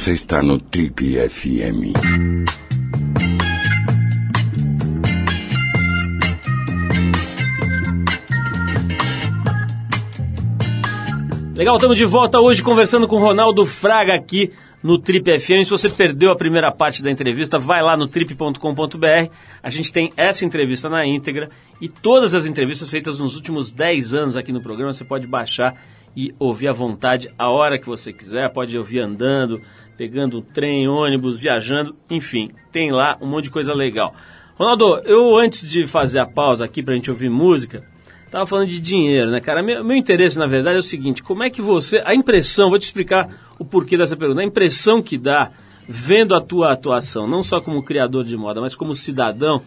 Você 0.08 0.14
está 0.14 0.42
no 0.42 0.58
Trip 0.58 1.18
FM. 1.30 1.92
Legal, 11.58 11.76
estamos 11.76 11.98
de 11.98 12.06
volta 12.06 12.40
hoje 12.40 12.64
conversando 12.64 13.06
com 13.06 13.18
Ronaldo 13.18 13.66
Fraga 13.66 14.14
aqui 14.14 14.54
no 14.82 14.98
Trip 14.98 15.40
FM. 15.42 15.66
Se 15.66 15.72
você 15.72 15.90
perdeu 15.90 16.32
a 16.32 16.38
primeira 16.38 16.72
parte 16.72 17.04
da 17.04 17.12
entrevista, 17.12 17.60
vai 17.60 17.82
lá 17.82 17.98
no 17.98 18.08
trip.com.br. 18.08 19.32
A 19.62 19.70
gente 19.70 19.92
tem 19.92 20.14
essa 20.16 20.46
entrevista 20.46 20.88
na 20.88 21.06
íntegra 21.06 21.50
e 21.82 21.90
todas 21.90 22.34
as 22.34 22.46
entrevistas 22.46 22.90
feitas 22.90 23.20
nos 23.20 23.36
últimos 23.36 23.74
10 23.74 24.14
anos 24.14 24.38
aqui 24.38 24.54
no 24.54 24.62
programa 24.62 24.94
você 24.94 25.04
pode 25.04 25.28
baixar 25.28 25.76
e 26.16 26.34
ouvir 26.40 26.68
à 26.68 26.74
vontade 26.74 27.30
a 27.38 27.48
hora 27.50 27.78
que 27.78 27.86
você 27.86 28.12
quiser. 28.12 28.52
Pode 28.52 28.76
ouvir 28.76 29.02
andando, 29.02 29.62
pegando 29.98 30.42
trem, 30.42 30.88
ônibus, 30.88 31.40
viajando, 31.40 31.96
enfim, 32.10 32.52
tem 32.72 32.92
lá 32.92 33.18
um 33.20 33.28
monte 33.28 33.46
de 33.46 33.52
coisa 33.52 33.74
legal. 33.74 34.14
Ronaldo, 34.56 35.02
eu 35.06 35.36
antes 35.38 35.68
de 35.68 35.88
fazer 35.88 36.20
a 36.20 36.26
pausa 36.26 36.66
aqui 36.66 36.84
para 36.84 36.94
a 36.94 36.98
gente 36.98 37.10
ouvir 37.10 37.30
música, 37.30 37.84
Tava 38.30 38.46
falando 38.46 38.68
de 38.68 38.80
dinheiro, 38.80 39.32
né, 39.32 39.40
cara? 39.40 39.64
Meu, 39.64 39.84
meu, 39.84 39.96
interesse, 39.96 40.38
na 40.38 40.48
verdade, 40.48 40.76
é 40.76 40.80
o 40.80 40.84
seguinte: 40.84 41.24
como 41.24 41.44
é 41.44 41.50
que 41.50 41.62
você. 41.62 42.02
A 42.06 42.14
impressão, 42.14 42.70
vou 42.70 42.78
te 42.78 42.84
explicar 42.84 43.30
o 43.58 43.64
porquê 43.64 43.98
dessa 43.98 44.18
pergunta. 44.18 44.42
A 44.42 44.46
impressão 44.46 45.02
que 45.02 45.18
dá, 45.18 45.52
vendo 45.88 46.36
a 46.36 46.42
tua 46.42 46.74
atuação, 46.74 47.26
não 47.26 47.42
só 47.42 47.62
como 47.62 47.84
criador 47.84 48.26
de 48.26 48.36
moda, 48.36 48.60
mas 48.60 48.76
como 48.76 48.94
cidadão, 48.94 49.62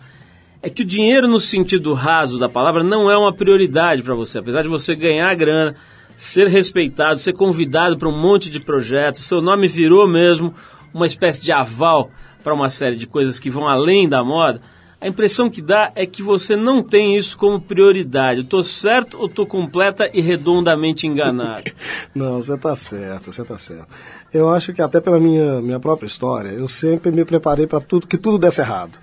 é 0.62 0.68
que 0.68 0.82
o 0.82 0.84
dinheiro, 0.84 1.26
no 1.26 1.40
sentido 1.40 1.94
raso 1.94 2.38
da 2.38 2.50
palavra, 2.50 2.84
não 2.84 3.10
é 3.10 3.16
uma 3.16 3.32
prioridade 3.32 4.02
para 4.02 4.14
você. 4.14 4.38
Apesar 4.38 4.60
de 4.60 4.68
você 4.68 4.94
ganhar 4.94 5.34
grana, 5.34 5.74
ser 6.20 6.48
respeitado, 6.48 7.18
ser 7.18 7.32
convidado 7.32 7.96
para 7.96 8.08
um 8.08 8.16
monte 8.16 8.50
de 8.50 8.60
projetos, 8.60 9.24
seu 9.24 9.40
nome 9.40 9.66
virou 9.66 10.06
mesmo 10.06 10.54
uma 10.92 11.06
espécie 11.06 11.42
de 11.42 11.52
aval 11.52 12.10
para 12.44 12.54
uma 12.54 12.68
série 12.68 12.96
de 12.96 13.06
coisas 13.06 13.38
que 13.38 13.50
vão 13.50 13.66
além 13.66 14.08
da 14.08 14.22
moda 14.22 14.60
a 15.00 15.08
impressão 15.08 15.48
que 15.48 15.62
dá 15.62 15.90
é 15.94 16.04
que 16.04 16.22
você 16.22 16.54
não 16.54 16.82
tem 16.82 17.16
isso 17.16 17.38
como 17.38 17.58
prioridade. 17.58 18.42
Estou 18.42 18.62
certo 18.62 19.18
ou 19.18 19.26
estou 19.26 19.46
completa 19.46 20.10
e 20.12 20.20
redondamente 20.20 21.06
enganado? 21.06 21.70
não, 22.14 22.34
você 22.34 22.54
está 22.54 22.74
certo, 22.74 23.32
você 23.32 23.40
está 23.40 23.56
certo. 23.56 23.88
Eu 24.30 24.50
acho 24.50 24.74
que 24.74 24.82
até 24.82 25.00
pela 25.00 25.18
minha, 25.18 25.62
minha 25.62 25.80
própria 25.80 26.06
história, 26.06 26.50
eu 26.50 26.68
sempre 26.68 27.10
me 27.10 27.24
preparei 27.24 27.66
para 27.66 27.80
tudo, 27.80 28.06
que 28.06 28.18
tudo 28.18 28.36
desse 28.36 28.60
errado. 28.60 28.98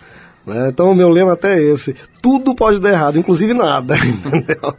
Né? 0.47 0.69
Então 0.69 0.91
o 0.91 0.95
meu 0.95 1.09
lema 1.09 1.33
até 1.33 1.59
é 1.59 1.61
esse: 1.61 1.93
tudo 2.21 2.55
pode 2.55 2.79
dar 2.79 2.91
errado, 2.91 3.19
inclusive 3.19 3.53
nada. 3.53 3.95
Entendeu? 3.99 4.73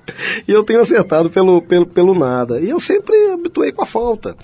E 0.48 0.50
eu 0.50 0.64
tenho 0.64 0.80
acertado 0.80 1.28
pelo, 1.28 1.60
pelo, 1.60 1.86
pelo 1.86 2.18
nada. 2.18 2.58
E 2.58 2.70
eu 2.70 2.80
sempre 2.80 3.14
habituei 3.32 3.70
com 3.70 3.82
a 3.82 3.86
falta. 3.86 4.34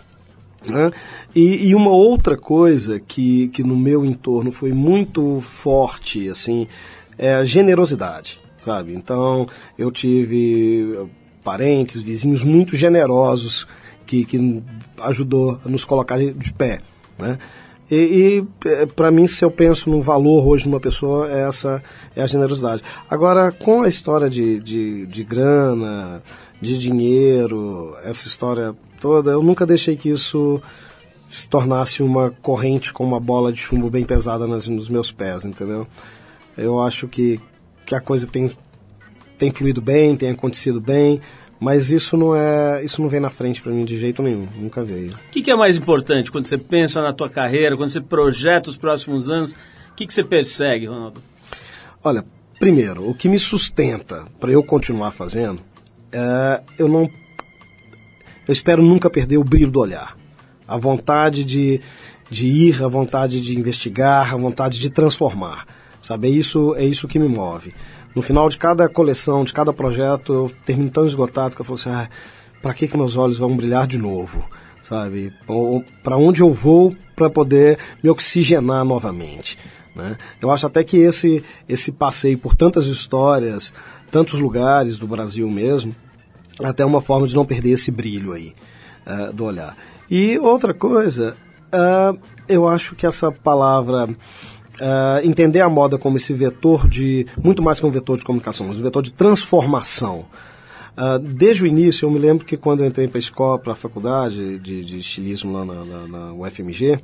Né? 0.69 0.91
E, 1.35 1.69
e, 1.69 1.75
uma 1.75 1.91
outra 1.91 2.37
coisa 2.37 3.01
que, 3.01 3.49
que 3.49 3.63
no 3.63 3.77
meu 3.77 4.05
entorno 4.05 4.53
foi 4.53 4.73
muito 4.73 5.41
forte, 5.41 6.29
assim, 6.29 6.67
é 7.19 7.35
a 7.35 7.45
generosidade, 7.45 8.41
sabe? 8.61 8.95
Então, 8.95 9.47
eu 9.79 9.91
tive 9.91 11.07
parentes, 11.43 12.01
vizinhos 12.01 12.43
muito 12.43 12.77
generosos 12.77 13.69
que, 14.07 14.25
que 14.25 14.63
ajudou 15.01 15.61
a 15.63 15.69
nos 15.69 15.85
colocar 15.85 16.17
de 16.19 16.53
pé, 16.55 16.81
né? 17.19 17.37
E, 17.95 18.45
e 18.65 18.69
é, 18.69 18.87
para 18.87 19.11
mim, 19.11 19.27
se 19.27 19.45
eu 19.45 19.51
penso 19.51 19.89
no 19.89 20.03
valor 20.03 20.47
hoje 20.47 20.67
numa 20.67 20.81
pessoa, 20.81 21.31
é 21.31 21.47
essa 21.47 21.83
é 22.17 22.23
a 22.23 22.27
generosidade. 22.27 22.83
Agora, 23.09 23.53
com 23.53 23.83
a 23.83 23.89
história 23.89 24.29
de, 24.29 24.59
de, 24.61 25.07
de 25.07 25.23
grana, 25.25 26.23
de 26.61 26.79
dinheiro, 26.79 27.97
essa 28.03 28.27
história 28.27 28.75
toda, 29.01 29.31
eu 29.31 29.43
nunca 29.43 29.65
deixei 29.65 29.97
que 29.97 30.09
isso 30.09 30.61
se 31.29 31.49
tornasse 31.49 32.03
uma 32.03 32.31
corrente 32.31 32.93
com 32.93 33.05
uma 33.05 33.21
bola 33.21 33.53
de 33.53 33.61
chumbo 33.61 33.91
bem 33.91 34.05
pesada 34.05 34.47
nas, 34.47 34.67
nos 34.67 34.89
meus 34.89 35.13
pés, 35.13 35.45
entendeu? 35.45 35.87
Eu 36.57 36.81
acho 36.81 37.07
que, 37.09 37.41
que 37.87 37.95
a 37.95 38.01
coisa 38.01 38.27
tem, 38.27 38.51
tem 39.37 39.51
fluído 39.51 39.81
bem, 39.81 40.17
tem 40.17 40.31
acontecido 40.31 40.81
bem, 40.81 41.21
mas 41.64 41.90
isso 41.90 42.14
não 42.14 42.37
é 42.37 42.85
isso 42.85 43.00
não 43.00 43.09
vem 43.09 43.20
na 43.20 43.31
frente 43.31 43.62
para 43.62 43.72
mim 43.72 43.87
de 43.87 43.96
jeito 43.96 44.22
nenhum, 44.22 44.46
nunca 44.55 44.85
veio. 44.85 45.12
O 45.12 45.31
que, 45.31 45.40
que, 45.40 45.50
é 45.50 45.57
mais 45.57 45.79
importante 45.79 46.31
quando 46.31 46.44
você 46.44 46.59
pensa 46.59 47.00
na 47.00 47.11
tua 47.11 47.31
carreira, 47.31 47.74
quando 47.74 47.88
você 47.88 48.03
projeta 48.03 48.68
os 48.68 48.77
próximos 48.77 49.31
anos? 49.31 49.53
O 49.53 49.94
que, 49.96 50.07
que 50.07 50.12
você 50.12 50.22
persegue, 50.22 50.85
Ronaldo? 50.85 51.22
Olha, 52.03 52.22
primeiro, 52.61 53.09
o 53.09 53.14
que 53.14 53.31
me 53.31 53.38
sustenta 53.38 54.27
para 54.38 54.53
eu 54.53 54.62
continuar 54.62 55.11
fazendo, 55.11 55.62
é, 56.12 56.62
eu 56.79 56.87
não 56.87 57.09
eu 58.46 58.53
espero 58.53 58.83
nunca 58.83 59.09
perder 59.09 59.38
o 59.38 59.44
brilho 59.44 59.70
do 59.70 59.81
olhar. 59.81 60.18
A 60.68 60.77
vontade 60.77 61.46
de, 61.46 61.81
de 62.31 62.46
ir, 62.46 62.85
a 62.85 62.88
vontade 62.88 63.40
de 63.40 63.59
investigar, 63.59 64.35
a 64.35 64.37
vontade 64.37 64.79
de 64.79 64.90
transformar. 64.90 65.66
Sabe, 65.98 66.29
é 66.29 66.31
isso, 66.31 66.74
é 66.74 66.85
isso 66.85 67.09
que 67.09 67.18
me 67.18 67.27
move. 67.27 67.72
No 68.14 68.22
final 68.22 68.48
de 68.48 68.57
cada 68.57 68.88
coleção, 68.88 69.44
de 69.44 69.53
cada 69.53 69.72
projeto, 69.72 70.33
eu 70.33 70.53
termino 70.64 70.90
tão 70.90 71.05
esgotado 71.05 71.55
que 71.55 71.61
eu 71.61 71.64
falo 71.64 71.79
assim, 71.79 71.90
ah, 71.90 72.09
para 72.62 72.72
que, 72.72 72.87
que 72.87 72.96
meus 72.96 73.16
olhos 73.16 73.38
vão 73.38 73.57
brilhar 73.57 73.87
de 73.87 73.98
novo? 73.98 74.44
Sabe, 74.83 75.33
para 76.03 76.16
onde 76.16 76.42
eu 76.42 76.53
vou 76.53 76.94
para 77.16 77.31
poder 77.31 77.79
me 78.03 78.11
oxigenar 78.11 78.85
novamente? 78.85 79.59
Né? 79.94 80.16
Eu 80.40 80.50
acho 80.50 80.66
até 80.66 80.85
que 80.85 80.98
esse, 80.98 81.42
esse 81.68 81.90
passeio 81.90 82.38
por 82.38 82.55
tantas 82.55 82.87
histórias, 82.87 83.72
tantos 84.11 84.40
lugares 84.40 84.96
do 84.96 85.07
Brasil 85.07 85.48
mesmo, 85.50 85.94
até 86.62 86.85
uma 86.85 87.00
forma 87.00 87.27
de 87.27 87.35
não 87.35 87.46
perder 87.46 87.70
esse 87.70 87.90
brilho 87.90 88.33
aí 88.33 88.55
uh, 89.07 89.33
do 89.33 89.44
olhar. 89.44 89.77
E 90.11 90.38
outra 90.38 90.74
coisa, 90.74 91.37
uh, 91.72 92.18
eu 92.48 92.68
acho 92.68 92.94
que 92.94 93.07
essa 93.07 93.33
palavra 93.33 94.09
uh, 94.81 95.25
entender 95.27 95.61
a 95.61 95.69
moda 95.69 95.99
como 95.99 96.17
esse 96.17 96.33
vetor 96.33 96.89
de 96.89 97.27
muito 97.43 97.63
mais 97.63 97.79
que 97.79 97.87
um 97.87 97.91
vetor 97.91 98.19
de 98.19 98.25
comunicação, 98.25 98.67
mas 98.67 98.79
um 98.79 98.83
vetor 98.83 99.03
de 99.03 99.13
transformação. 99.13 100.27
Uh, 100.97 101.19
desde 101.19 101.65
o 101.65 101.67
início, 101.67 102.07
eu 102.07 102.11
me 102.11 102.19
lembro 102.19 102.45
que 102.45 102.57
quando 102.57 102.83
eu 102.83 102.87
entrei 102.87 103.09
para 103.09 103.19
a 103.19 103.21
escola, 103.21 103.59
para 103.59 103.73
a 103.73 103.77
faculdade 103.77 104.59
de, 104.59 104.85
de 104.85 104.99
estilismo 104.99 105.53
lá 105.53 105.65
na, 105.65 105.85
na, 105.85 106.07
na, 106.07 106.33
UFMG, 106.35 107.01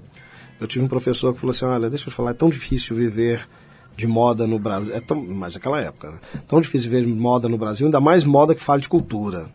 eu 0.60 0.66
tive 0.66 0.84
um 0.84 0.88
professor 0.88 1.32
que 1.32 1.40
falou 1.40 1.50
assim: 1.50 1.64
Olha, 1.64 1.90
deixa 1.90 2.06
eu 2.06 2.12
te 2.12 2.16
falar, 2.16 2.30
é 2.30 2.34
tão 2.34 2.48
difícil 2.48 2.94
viver 2.94 3.48
de 3.96 4.06
moda 4.06 4.46
no 4.46 4.58
Brasil, 4.58 4.94
é 4.94 5.00
tão, 5.00 5.20
mas 5.20 5.54
naquela 5.54 5.80
época, 5.80 6.12
né? 6.12 6.18
tão 6.46 6.60
difícil 6.60 6.88
ver 6.88 7.06
moda 7.06 7.48
no 7.48 7.58
Brasil, 7.58 7.86
ainda 7.86 8.00
mais 8.00 8.24
moda 8.24 8.54
que 8.54 8.62
fala 8.62 8.80
de 8.80 8.88
cultura. 8.88 9.48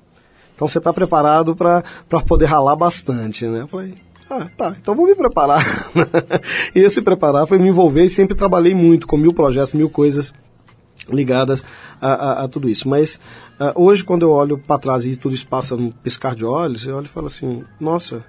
Então 0.53 0.67
você 0.67 0.77
está 0.77 0.93
preparado 0.93 1.55
para 1.55 1.83
poder 2.25 2.45
ralar 2.45 2.75
bastante, 2.75 3.45
né? 3.45 3.61
Eu 3.61 3.67
falei, 3.67 3.95
ah, 4.29 4.49
tá, 4.57 4.75
então 4.79 4.95
vou 4.95 5.05
me 5.05 5.15
preparar. 5.15 5.63
e 6.73 6.79
esse 6.79 7.01
preparar 7.01 7.45
foi 7.47 7.59
me 7.59 7.69
envolver 7.69 8.03
e 8.03 8.09
sempre 8.09 8.35
trabalhei 8.35 8.73
muito 8.73 9.05
com 9.05 9.17
mil 9.17 9.33
projetos, 9.33 9.73
mil 9.73 9.89
coisas 9.89 10.33
ligadas 11.09 11.63
a, 12.01 12.13
a, 12.13 12.43
a 12.43 12.47
tudo 12.47 12.67
isso. 12.67 12.89
Mas 12.89 13.19
uh, 13.59 13.79
hoje, 13.79 14.03
quando 14.03 14.23
eu 14.23 14.31
olho 14.31 14.57
para 14.57 14.79
trás 14.79 15.05
e 15.05 15.15
tudo 15.15 15.35
isso 15.35 15.47
passa 15.47 15.75
no 15.75 15.91
piscar 15.91 16.35
de 16.35 16.43
olhos, 16.43 16.87
eu 16.87 16.95
olho 16.95 17.05
e 17.05 17.09
falo 17.09 17.27
assim, 17.27 17.63
nossa, 17.79 18.25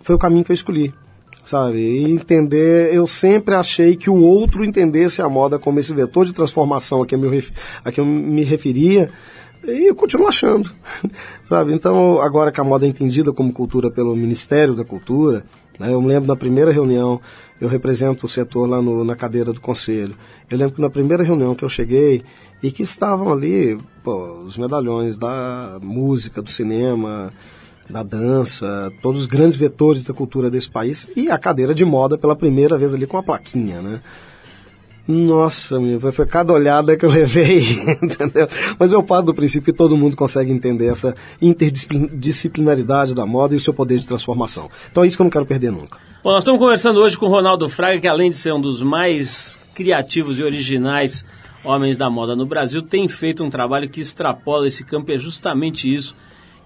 foi 0.00 0.14
o 0.14 0.18
caminho 0.18 0.44
que 0.44 0.52
eu 0.52 0.54
escolhi 0.54 0.94
sabe? 1.42 1.78
E 1.78 2.12
entender, 2.12 2.94
eu 2.94 3.06
sempre 3.06 3.54
achei 3.54 3.96
que 3.96 4.10
o 4.10 4.20
outro 4.20 4.64
entendesse 4.64 5.22
a 5.22 5.28
moda 5.28 5.58
como 5.58 5.80
esse 5.80 5.92
vetor 5.94 6.24
de 6.24 6.32
transformação 6.32 7.02
a 7.02 7.06
que 7.06 7.14
eu 7.14 7.18
me, 7.18 7.44
a 7.84 7.90
que 7.90 8.00
eu 8.00 8.04
me 8.04 8.44
referia, 8.44 9.10
e 9.64 9.88
eu 9.88 9.94
continuo 9.94 10.28
achando, 10.28 10.70
sabe? 11.44 11.72
Então, 11.72 12.20
agora 12.20 12.50
que 12.50 12.60
a 12.60 12.64
moda 12.64 12.86
é 12.86 12.88
entendida 12.88 13.32
como 13.32 13.52
cultura 13.52 13.90
pelo 13.90 14.14
Ministério 14.16 14.74
da 14.74 14.84
Cultura, 14.84 15.44
né, 15.78 15.92
eu 15.92 16.00
me 16.00 16.08
lembro 16.08 16.28
na 16.28 16.36
primeira 16.36 16.70
reunião, 16.70 17.20
eu 17.60 17.68
represento 17.68 18.26
o 18.26 18.28
setor 18.28 18.68
lá 18.68 18.80
no, 18.82 19.04
na 19.04 19.14
cadeira 19.14 19.52
do 19.52 19.60
conselho. 19.60 20.14
Eu 20.50 20.58
lembro 20.58 20.74
que 20.74 20.80
na 20.80 20.90
primeira 20.90 21.22
reunião 21.22 21.54
que 21.54 21.64
eu 21.64 21.68
cheguei, 21.68 22.22
e 22.62 22.70
que 22.70 22.82
estavam 22.82 23.32
ali 23.32 23.78
pô, 24.02 24.38
os 24.44 24.56
medalhões 24.56 25.16
da 25.16 25.78
música, 25.82 26.42
do 26.42 26.50
cinema, 26.50 27.32
da 27.88 28.02
dança, 28.02 28.92
todos 29.02 29.22
os 29.22 29.26
grandes 29.26 29.56
vetores 29.56 30.04
da 30.04 30.14
cultura 30.14 30.50
desse 30.50 30.70
país 30.70 31.08
e 31.16 31.30
a 31.30 31.38
cadeira 31.38 31.74
de 31.74 31.84
moda 31.84 32.16
pela 32.16 32.36
primeira 32.36 32.78
vez 32.78 32.94
ali 32.94 33.06
com 33.06 33.16
a 33.16 33.22
plaquinha, 33.22 33.80
né? 33.80 34.00
Nossa, 35.10 35.76
foi, 36.00 36.12
foi 36.12 36.26
cada 36.26 36.52
olhada 36.52 36.96
que 36.96 37.04
eu 37.04 37.10
levei, 37.10 37.60
entendeu? 38.00 38.48
Mas 38.78 38.92
eu 38.92 39.02
paro 39.02 39.26
do 39.26 39.34
princípio 39.34 39.72
que 39.72 39.76
todo 39.76 39.96
mundo 39.96 40.16
consegue 40.16 40.52
entender 40.52 40.86
essa 40.86 41.14
interdisciplinaridade 41.42 43.14
da 43.14 43.26
moda 43.26 43.54
e 43.54 43.56
o 43.56 43.60
seu 43.60 43.74
poder 43.74 43.98
de 43.98 44.06
transformação. 44.06 44.70
Então 44.90 45.02
é 45.02 45.06
isso 45.06 45.16
que 45.16 45.22
eu 45.22 45.24
não 45.24 45.30
quero 45.30 45.44
perder 45.46 45.72
nunca. 45.72 45.98
Bom, 46.22 46.30
nós 46.30 46.42
estamos 46.42 46.60
conversando 46.60 47.00
hoje 47.00 47.18
com 47.18 47.26
o 47.26 47.30
Ronaldo 47.30 47.68
Fraga, 47.68 48.00
que 48.00 48.06
além 48.06 48.30
de 48.30 48.36
ser 48.36 48.52
um 48.52 48.60
dos 48.60 48.82
mais 48.82 49.58
criativos 49.74 50.38
e 50.38 50.44
originais 50.44 51.24
homens 51.64 51.98
da 51.98 52.08
moda 52.08 52.36
no 52.36 52.46
Brasil, 52.46 52.82
tem 52.82 53.08
feito 53.08 53.42
um 53.42 53.50
trabalho 53.50 53.88
que 53.88 54.00
extrapola 54.00 54.66
esse 54.66 54.84
campo 54.84 55.10
e 55.10 55.14
é 55.14 55.18
justamente 55.18 55.92
isso 55.92 56.14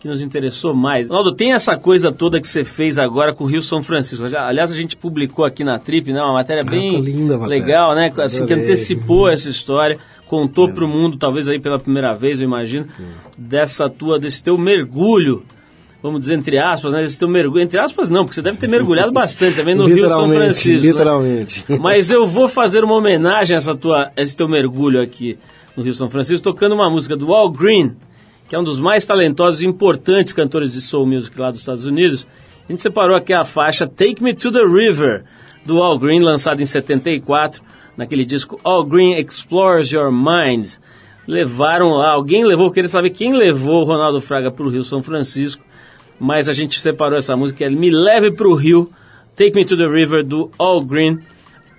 que 0.05 0.09
nos 0.09 0.21
interessou 0.21 0.75
mais. 0.75 1.09
Ronaldo, 1.09 1.33
tem 1.33 1.55
essa 1.55 1.79
coisa 1.79 2.12
toda 2.12 2.38
que 2.38 2.47
você 2.47 2.62
fez 2.62 2.99
agora 2.99 3.33
com 3.33 3.45
o 3.45 3.47
Rio 3.47 3.62
São 3.62 3.83
Francisco. 3.83 4.27
Aliás, 4.37 4.71
a 4.71 4.77
gente 4.77 4.99
publicou 4.99 5.47
aqui 5.47 5.64
na 5.64 5.79
Trip, 5.79 6.12
né? 6.12 6.21
Uma 6.21 6.35
matéria 6.35 6.61
ah, 6.61 6.71
bem 6.71 7.01
linda, 7.01 7.38
legal, 7.47 7.95
né? 7.95 8.12
Assim, 8.19 8.45
que 8.45 8.53
antecipou 8.53 9.27
essa 9.33 9.49
história, 9.49 9.99
contou 10.29 10.69
é. 10.69 10.73
para 10.73 10.85
o 10.85 10.88
mundo, 10.88 11.17
talvez 11.17 11.49
aí 11.49 11.59
pela 11.59 11.79
primeira 11.79 12.12
vez, 12.12 12.38
eu 12.38 12.45
imagino, 12.45 12.87
é. 13.01 13.03
dessa 13.38 13.88
tua, 13.88 14.19
desse 14.19 14.45
teu 14.45 14.59
mergulho 14.59 15.43
vamos 16.03 16.21
dizer, 16.21 16.35
entre 16.35 16.59
aspas, 16.59 16.93
né? 16.93 17.03
Esse 17.03 17.19
teu 17.19 17.27
mergulho, 17.27 17.62
entre 17.62 17.81
aspas 17.81 18.11
não, 18.11 18.25
porque 18.25 18.35
você 18.35 18.43
deve 18.43 18.59
ter 18.59 18.69
mergulhado 18.69 19.09
bastante 19.11 19.57
também 19.57 19.75
no 19.75 19.87
Rio 19.87 20.07
São 20.07 20.27
Literalmente, 20.27 20.38
Francisco. 20.38 20.87
né? 20.87 20.93
Literalmente. 20.93 21.64
Mas 21.81 22.11
eu 22.11 22.27
vou 22.27 22.47
fazer 22.47 22.85
uma 22.85 22.95
homenagem 22.95 23.57
a 23.57 23.59
essa 23.59 23.75
tua, 23.75 24.12
a 24.14 24.21
esse 24.21 24.37
teu 24.37 24.47
mergulho 24.47 25.01
aqui 25.01 25.38
no 25.75 25.83
Rio 25.83 25.95
São 25.95 26.11
Francisco, 26.11 26.45
tocando 26.45 26.75
uma 26.75 26.90
música 26.90 27.17
do 27.17 27.33
Al 27.33 27.51
Green, 27.51 27.97
que 28.48 28.54
é 28.54 28.59
um 28.59 28.64
dos 28.64 28.80
mais 28.80 29.07
talentosos 29.07 29.62
e 29.62 29.66
importantes 29.66 30.33
cantores 30.33 30.72
de 30.72 30.80
soul 30.80 31.07
music 31.07 31.38
lá 31.38 31.50
dos 31.50 31.61
Estados 31.61 31.87
Unidos. 31.87 32.26
A 32.68 32.72
gente 32.72 32.83
separou 32.83 33.16
aqui 33.16 33.33
a 33.33 33.44
faixa 33.44 33.87
Take 33.87 34.22
Me 34.22 34.35
to 34.35 34.50
the 34.50 34.64
River, 34.64 35.24
do 35.64 35.83
Al 35.83 35.98
Green, 35.98 36.20
lançado 36.20 36.62
em 36.62 36.66
74, 36.66 37.62
naquele 37.96 38.24
disco 38.24 38.61
Al 38.62 38.85
Green 38.85 39.18
Explores 39.18 39.90
Your 39.90 40.12
Mind. 40.12 40.74
Levaram 41.26 41.90
lá, 41.92 42.12
alguém 42.12 42.44
levou, 42.44 42.66
eu 42.66 42.72
queria 42.72 42.88
saber 42.88 43.11
quem 43.11 43.33
levou 43.35 43.83
o 43.83 43.85
Ronaldo 43.85 44.20
Fraga 44.20 44.50
para 44.50 44.64
o 44.64 44.68
Rio 44.68 44.83
São 44.83 45.02
Francisco, 45.02 45.64
mas 46.20 46.48
a 46.48 46.52
gente 46.52 46.78
separou 46.80 47.18
essa 47.18 47.37
música, 47.37 47.64
é 47.64 47.70
Me 47.70 47.90
Leve 47.90 48.30
para 48.30 48.46
o 48.46 48.54
Rio, 48.54 48.90
Take 49.35 49.54
Me 49.57 49.64
to 49.64 49.76
the 49.76 49.87
River, 49.87 50.22
do 50.22 50.50
Al 50.59 50.83
Green, 50.83 51.18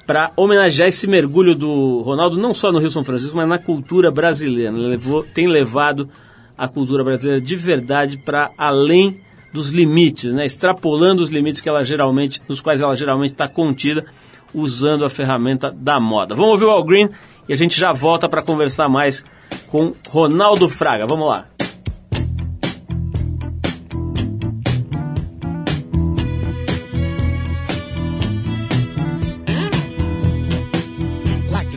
para 0.06 0.32
homenagear 0.36 0.89
esse 0.89 1.08
mergulho 1.08 1.56
do 1.56 2.01
Ronaldo, 2.01 2.38
não 2.38 2.54
só 2.54 2.71
no 2.71 2.80
Rio 2.80 2.91
São 2.91 3.04
Francisco, 3.04 3.38
mas 3.38 3.47
na 3.47 3.58
cultura 3.58 4.12
brasileira. 4.12 4.71
Levou, 4.71 5.23
tem 5.23 5.47
levado 5.47 6.10
a 6.58 6.68
cultura 6.68 7.04
brasileira 7.04 7.41
de 7.41 7.56
verdade 7.56 8.18
para 8.18 8.52
além 8.58 9.20
dos 9.54 9.70
limites, 9.70 10.34
né? 10.34 10.46
extrapolando 10.46 11.22
os 11.22 11.30
limites 11.30 11.62
que 11.62 11.70
ela 11.70 11.84
geralmente, 11.84 12.41
nos 12.48 12.62
quais 12.62 12.82
ela 12.82 12.96
geralmente 12.96 13.32
está 13.32 13.48
contida, 13.48 14.06
usando 14.54 15.06
a 15.06 15.10
ferramenta 15.10 15.72
da 15.72 16.00
moda. 16.00 16.36
Vamos 16.36 16.52
ouvir 16.52 16.65
o 16.65 16.70
Al 16.70 16.84
Green 16.84 17.10
e 17.48 17.54
a 17.54 17.56
gente 17.56 17.80
já 17.80 17.91
volta 17.91 18.28
para 18.28 18.41
conversar 18.41 18.89
mais 18.89 19.24
com 19.68 19.94
Ronaldo 20.10 20.68
Fraga. 20.68 21.06
Vamos 21.08 21.28
lá. 21.28 21.48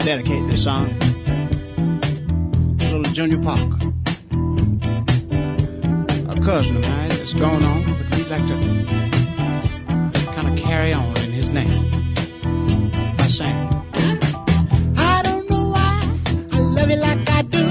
Dedicate 0.08 0.48
this 0.48 0.62
song 0.62 0.98
to 2.78 2.84
little 2.86 3.02
Junior 3.12 3.42
Parker. 3.42 3.87
Cousin 6.48 6.76
of 6.76 6.82
mine 6.82 7.08
that's 7.10 7.34
gone 7.34 7.62
on, 7.62 7.84
but 7.84 8.16
we'd 8.16 8.26
like 8.28 8.46
to 8.46 8.54
kind 10.32 10.48
of 10.48 10.64
carry 10.64 10.94
on 10.94 11.14
in 11.18 11.30
his 11.30 11.50
name 11.50 11.90
by 13.18 13.26
saying, 13.28 13.68
I 14.96 15.20
don't 15.24 15.50
know 15.50 15.68
why 15.68 16.00
I 16.52 16.58
love 16.58 16.88
you 16.88 16.96
like 16.96 17.28
I 17.28 17.42
do. 17.42 17.67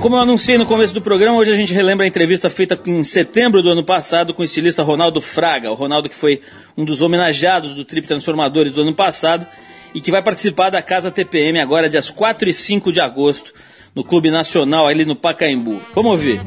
Como 0.00 0.16
eu 0.16 0.20
anunciei 0.20 0.56
no 0.56 0.64
começo 0.64 0.94
do 0.94 1.02
programa, 1.02 1.36
hoje 1.36 1.52
a 1.52 1.54
gente 1.54 1.74
relembra 1.74 2.06
a 2.06 2.08
entrevista 2.08 2.48
feita 2.48 2.80
em 2.86 3.04
setembro 3.04 3.62
do 3.62 3.68
ano 3.68 3.84
passado 3.84 4.32
com 4.32 4.40
o 4.40 4.44
estilista 4.44 4.82
Ronaldo 4.82 5.20
Fraga. 5.20 5.70
O 5.70 5.74
Ronaldo 5.74 6.08
que 6.08 6.14
foi 6.14 6.40
um 6.74 6.86
dos 6.86 7.02
homenageados 7.02 7.74
do 7.74 7.84
Trip 7.84 8.06
Transformadores 8.06 8.72
do 8.72 8.80
ano 8.80 8.94
passado 8.94 9.46
e 9.94 10.00
que 10.00 10.10
vai 10.10 10.22
participar 10.22 10.70
da 10.70 10.80
Casa 10.80 11.10
TPM 11.10 11.60
agora 11.60 11.86
dias 11.86 12.08
4 12.08 12.48
e 12.48 12.54
5 12.54 12.90
de 12.90 12.98
agosto 12.98 13.52
no 13.94 14.02
Clube 14.02 14.30
Nacional 14.30 14.86
ali 14.86 15.04
no 15.04 15.14
Pacaembu. 15.14 15.82
Vamos 15.94 16.12
ouvir. 16.12 16.40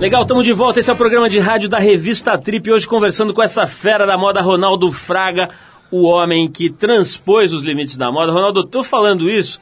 Legal, 0.00 0.22
estamos 0.22 0.44
de 0.44 0.52
volta. 0.52 0.80
Esse 0.80 0.90
é 0.90 0.92
o 0.92 0.96
programa 0.96 1.30
de 1.30 1.38
rádio 1.38 1.68
da 1.68 1.78
revista 1.78 2.36
Trip. 2.36 2.68
Hoje 2.72 2.88
conversando 2.88 3.32
com 3.32 3.42
essa 3.42 3.66
fera 3.66 4.06
da 4.06 4.18
moda, 4.18 4.40
Ronaldo 4.40 4.90
Fraga, 4.90 5.50
o 5.90 6.02
homem 6.02 6.50
que 6.50 6.70
transpôs 6.70 7.52
os 7.52 7.62
limites 7.62 7.96
da 7.96 8.10
moda. 8.10 8.32
Ronaldo, 8.32 8.60
eu 8.60 8.66
tô 8.66 8.82
falando 8.82 9.28
isso, 9.28 9.60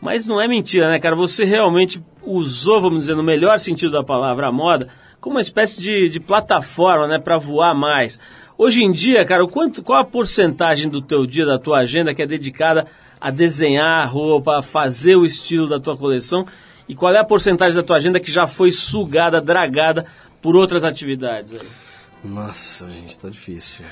mas 0.00 0.26
não 0.26 0.40
é 0.40 0.48
mentira, 0.48 0.90
né, 0.90 0.98
cara? 0.98 1.14
Você 1.14 1.44
realmente 1.44 2.02
usou, 2.22 2.80
vamos 2.80 3.00
dizer, 3.00 3.14
no 3.14 3.22
melhor 3.22 3.58
sentido 3.58 3.92
da 3.92 4.02
palavra, 4.02 4.48
a 4.48 4.52
moda, 4.52 4.88
como 5.20 5.36
uma 5.36 5.40
espécie 5.40 5.80
de, 5.80 6.08
de 6.08 6.20
plataforma, 6.20 7.06
né, 7.06 7.18
para 7.18 7.38
voar 7.38 7.74
mais. 7.74 8.18
Hoje 8.56 8.82
em 8.82 8.92
dia, 8.92 9.24
cara, 9.24 9.44
o 9.44 9.48
quanto, 9.48 9.82
qual 9.82 10.00
a 10.00 10.04
porcentagem 10.04 10.88
do 10.88 11.00
teu 11.00 11.24
dia, 11.24 11.46
da 11.46 11.58
tua 11.58 11.78
agenda 11.78 12.12
que 12.12 12.22
é 12.22 12.26
dedicada 12.26 12.86
a 13.20 13.30
desenhar 13.30 14.12
roupa, 14.12 14.58
a 14.58 14.62
fazer 14.62 15.16
o 15.16 15.24
estilo 15.24 15.68
da 15.68 15.78
tua 15.78 15.96
coleção? 15.96 16.44
E 16.88 16.94
qual 16.94 17.14
é 17.14 17.18
a 17.18 17.24
porcentagem 17.24 17.76
da 17.76 17.82
tua 17.82 17.96
agenda 17.96 18.18
que 18.18 18.32
já 18.32 18.46
foi 18.46 18.72
sugada, 18.72 19.40
dragada 19.40 20.06
por 20.40 20.56
outras 20.56 20.82
atividades? 20.82 21.52
Nossa, 22.24 22.88
gente, 22.88 23.18
tá 23.18 23.28
difícil. 23.28 23.84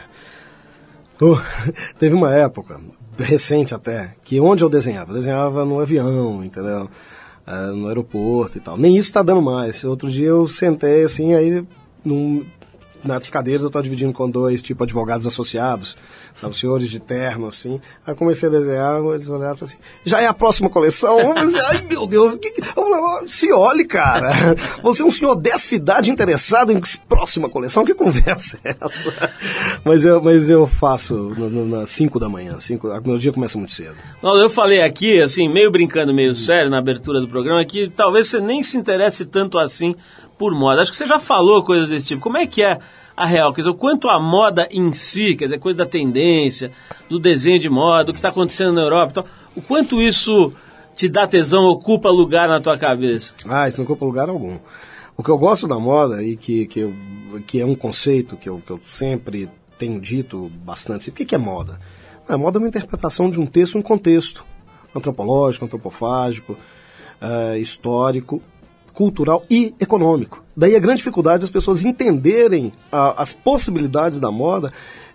Teve 1.99 2.15
uma 2.15 2.35
época, 2.35 2.81
recente 3.19 3.75
até, 3.75 4.15
que 4.25 4.41
onde 4.41 4.63
eu 4.63 4.69
desenhava? 4.69 5.11
Eu 5.11 5.17
desenhava 5.17 5.65
no 5.65 5.81
avião, 5.81 6.45
entendeu? 6.45 6.89
Uh, 7.47 7.77
no 7.77 7.89
aeroporto 7.89 8.59
e 8.59 8.61
tal. 8.61 8.77
Nem 8.77 8.97
isso 8.97 9.13
tá 9.13 9.23
dando 9.23 9.41
mais. 9.41 9.85
Outro 9.85 10.11
dia 10.11 10.29
eu 10.29 10.47
sentei 10.49 11.05
assim, 11.05 11.33
aí 11.33 11.65
num, 12.05 12.45
nas 13.07 13.31
cadeiras 13.31 13.63
eu 13.63 13.69
estava 13.69 13.83
dividindo 13.83 14.13
com 14.13 14.29
dois, 14.29 14.61
tipo, 14.61 14.83
advogados 14.83 15.27
associados, 15.27 15.97
sabe, 16.35 16.57
senhores 16.57 16.91
de 16.91 17.01
terno, 17.01 17.47
assim. 17.47 17.81
Aí 18.07 18.15
comecei 18.15 18.49
a 18.49 18.53
desenhar, 18.53 19.01
eles 19.05 19.29
olharam 19.29 19.55
e 19.55 19.59
falaram 19.59 19.63
assim, 19.63 19.79
já 20.05 20.21
é 20.21 20.27
a 20.27 20.35
próxima 20.35 20.69
coleção? 20.69 21.19
Eu 21.19 21.35
pensei, 21.35 21.61
ai 21.61 21.87
meu 21.89 22.07
Deus, 22.07 22.35
que... 22.35 22.63
falei, 22.63 23.29
se 23.29 23.53
olhe, 23.53 23.85
cara, 23.85 24.33
você 24.83 25.03
é 25.03 25.05
um 25.05 25.11
senhor 25.11 25.35
dessa 25.37 25.75
idade 25.75 26.11
interessado 26.11 26.73
em 26.73 26.81
próxima 27.09 27.49
coleção? 27.49 27.85
Que 27.85 27.95
conversa 27.95 28.59
é 28.65 28.75
essa? 28.81 29.31
Mas 29.85 30.05
eu, 30.05 30.21
mas 30.23 30.49
eu 30.49 30.67
faço 30.67 31.15
nas 31.37 31.91
5 31.91 32.19
da 32.19 32.29
manhã, 32.29 32.59
cinco, 32.59 32.89
meu 33.05 33.19
dia 33.19 33.33
começa 33.33 33.59
muito 33.59 33.73
cedo. 33.73 33.97
Eu 34.23 34.51
falei 34.51 34.83
aqui, 34.83 35.21
assim, 35.21 35.49
meio 35.49 35.71
brincando, 35.71 36.13
meio 36.13 36.35
sério, 36.35 36.71
na 36.71 36.79
abertura 36.79 37.21
do 37.21 37.29
programa, 37.29 37.65
que 37.65 37.89
talvez 37.89 38.29
você 38.29 38.41
nem 38.41 38.63
se 38.63 38.77
interesse 38.77 39.25
tanto 39.25 39.59
assim 39.59 39.95
por 40.39 40.55
moda. 40.55 40.83
Acho 40.83 40.91
que 40.91 40.97
você 40.97 41.07
já 41.07 41.19
falou 41.19 41.63
coisas 41.63 41.89
desse 41.89 42.07
tipo. 42.07 42.23
Como 42.23 42.37
é 42.37 42.47
que 42.47 42.63
é 42.63 42.79
a 43.17 43.27
real? 43.27 43.53
Quer 43.53 43.63
dizer, 43.63 43.71
o 43.71 43.75
quanto 43.75 44.09
a 44.09 44.21
moda 44.21 44.69
em 44.71 44.93
si, 44.93 45.35
quer 45.35 45.45
dizer, 45.45 45.59
coisa 45.59 45.79
da 45.79 45.87
tendência, 45.87 46.71
do 47.09 47.19
desenho 47.19 47.59
de 47.59 47.69
moda, 47.69 48.05
do 48.05 48.13
que 48.13 48.19
está 48.19 48.29
acontecendo 48.29 48.73
na 48.73 48.83
Europa 48.83 49.11
e 49.11 49.15
tal, 49.15 49.27
o 49.57 49.63
quanto 49.63 50.03
isso 50.03 50.53
te 50.95 51.09
dá 51.09 51.27
tesão, 51.27 51.65
ocupa 51.65 52.11
lugar 52.11 52.49
na 52.49 52.61
tua 52.61 52.79
cabeça? 52.79 53.35
Ah, 53.47 53.69
isso 53.69 53.79
não 53.79 53.85
ocupa 53.85 54.05
lugar 54.05 54.29
algum. 54.29 54.59
O 55.17 55.23
que 55.23 55.31
eu 55.31 55.39
gosto 55.39 55.67
da 55.67 55.79
moda 55.79 56.23
e 56.23 56.37
que, 56.37 56.67
que, 56.67 56.81
eu, 56.81 56.95
que 57.47 57.61
é 57.61 57.67
um 57.67 57.75
conceito 57.75 58.37
que 58.37 58.49
eu, 58.49 58.61
que 58.61 58.71
eu 58.71 58.79
sempre 58.83 59.49
tenho 59.79 60.01
dito 60.01 60.51
bastante, 60.65 61.11
o 61.11 61.13
que, 61.13 61.25
que 61.25 61.35
é 61.35 61.39
moda? 61.39 61.79
A 62.29 62.37
moda 62.37 62.59
é 62.59 62.61
uma 62.61 62.69
interpretação 62.69 63.31
de 63.31 63.39
um 63.39 63.47
texto, 63.47 63.79
um 63.79 63.83
contexto 63.83 64.45
antropológico, 64.95 65.65
antropofágico, 65.65 66.57
uh, 67.21 67.57
histórico, 67.57 68.43
cultural 68.97 69.45
e 69.51 69.75
econômico. 69.79 70.43
Daí 70.57 70.75
a 70.75 70.79
grande 70.79 70.97
dificuldade 70.97 71.43
das 71.43 71.51
pessoas 71.51 71.85
entenderem 71.85 72.73
a, 72.91 73.23
as 73.23 73.35
possibilidades 73.35 74.19
da 74.19 74.31
moda 74.31 74.73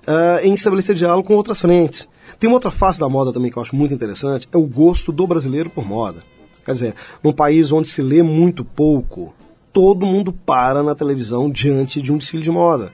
uh, 0.08 0.46
em 0.46 0.54
estabelecer 0.54 0.96
diálogo 0.96 1.28
com 1.28 1.34
outras 1.34 1.60
frentes. 1.60 2.08
Tem 2.40 2.48
uma 2.48 2.58
outra 2.58 2.70
face 2.70 3.00
da 3.00 3.10
moda 3.10 3.34
também 3.34 3.50
que 3.50 3.58
eu 3.58 3.62
acho 3.62 3.76
muito 3.76 3.92
interessante, 3.92 4.48
é 4.54 4.58
o 4.58 4.68
gosto 4.68 5.12
do 5.12 5.26
brasileiro 5.26 5.68
por 5.72 5.84
moda. 5.84 6.20
Quer 6.64 6.74
dizer, 6.74 6.96
num 7.24 7.34
país 7.34 7.72
onde 7.72 7.90
se 7.90 8.04
lê 8.04 8.22
muito 8.22 8.64
pouco, 8.64 9.34
todo 9.74 10.06
mundo 10.06 10.32
para 10.32 10.84
na 10.84 10.94
televisão 10.94 11.50
diante 11.50 12.04
de 12.04 12.14
um 12.14 12.20
desfile 12.20 12.44
de 12.44 12.52
moda. 12.52 12.94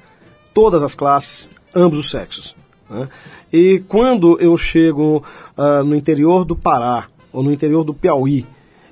Todas 0.53 0.81
as 0.81 0.95
classes, 0.95 1.49
ambos 1.75 1.99
os 1.99 2.09
sexos. 2.09 2.55
Né? 2.89 3.09
E 3.51 3.83
quando 3.89 4.39
eu 4.39 4.55
chego 4.55 5.21
uh, 5.57 5.83
no 5.83 5.93
interior 5.93 6.45
do 6.45 6.55
Pará 6.55 7.09
ou 7.33 7.43
no 7.43 7.51
interior 7.51 7.83
do 7.83 7.93
Piauí 7.93 8.47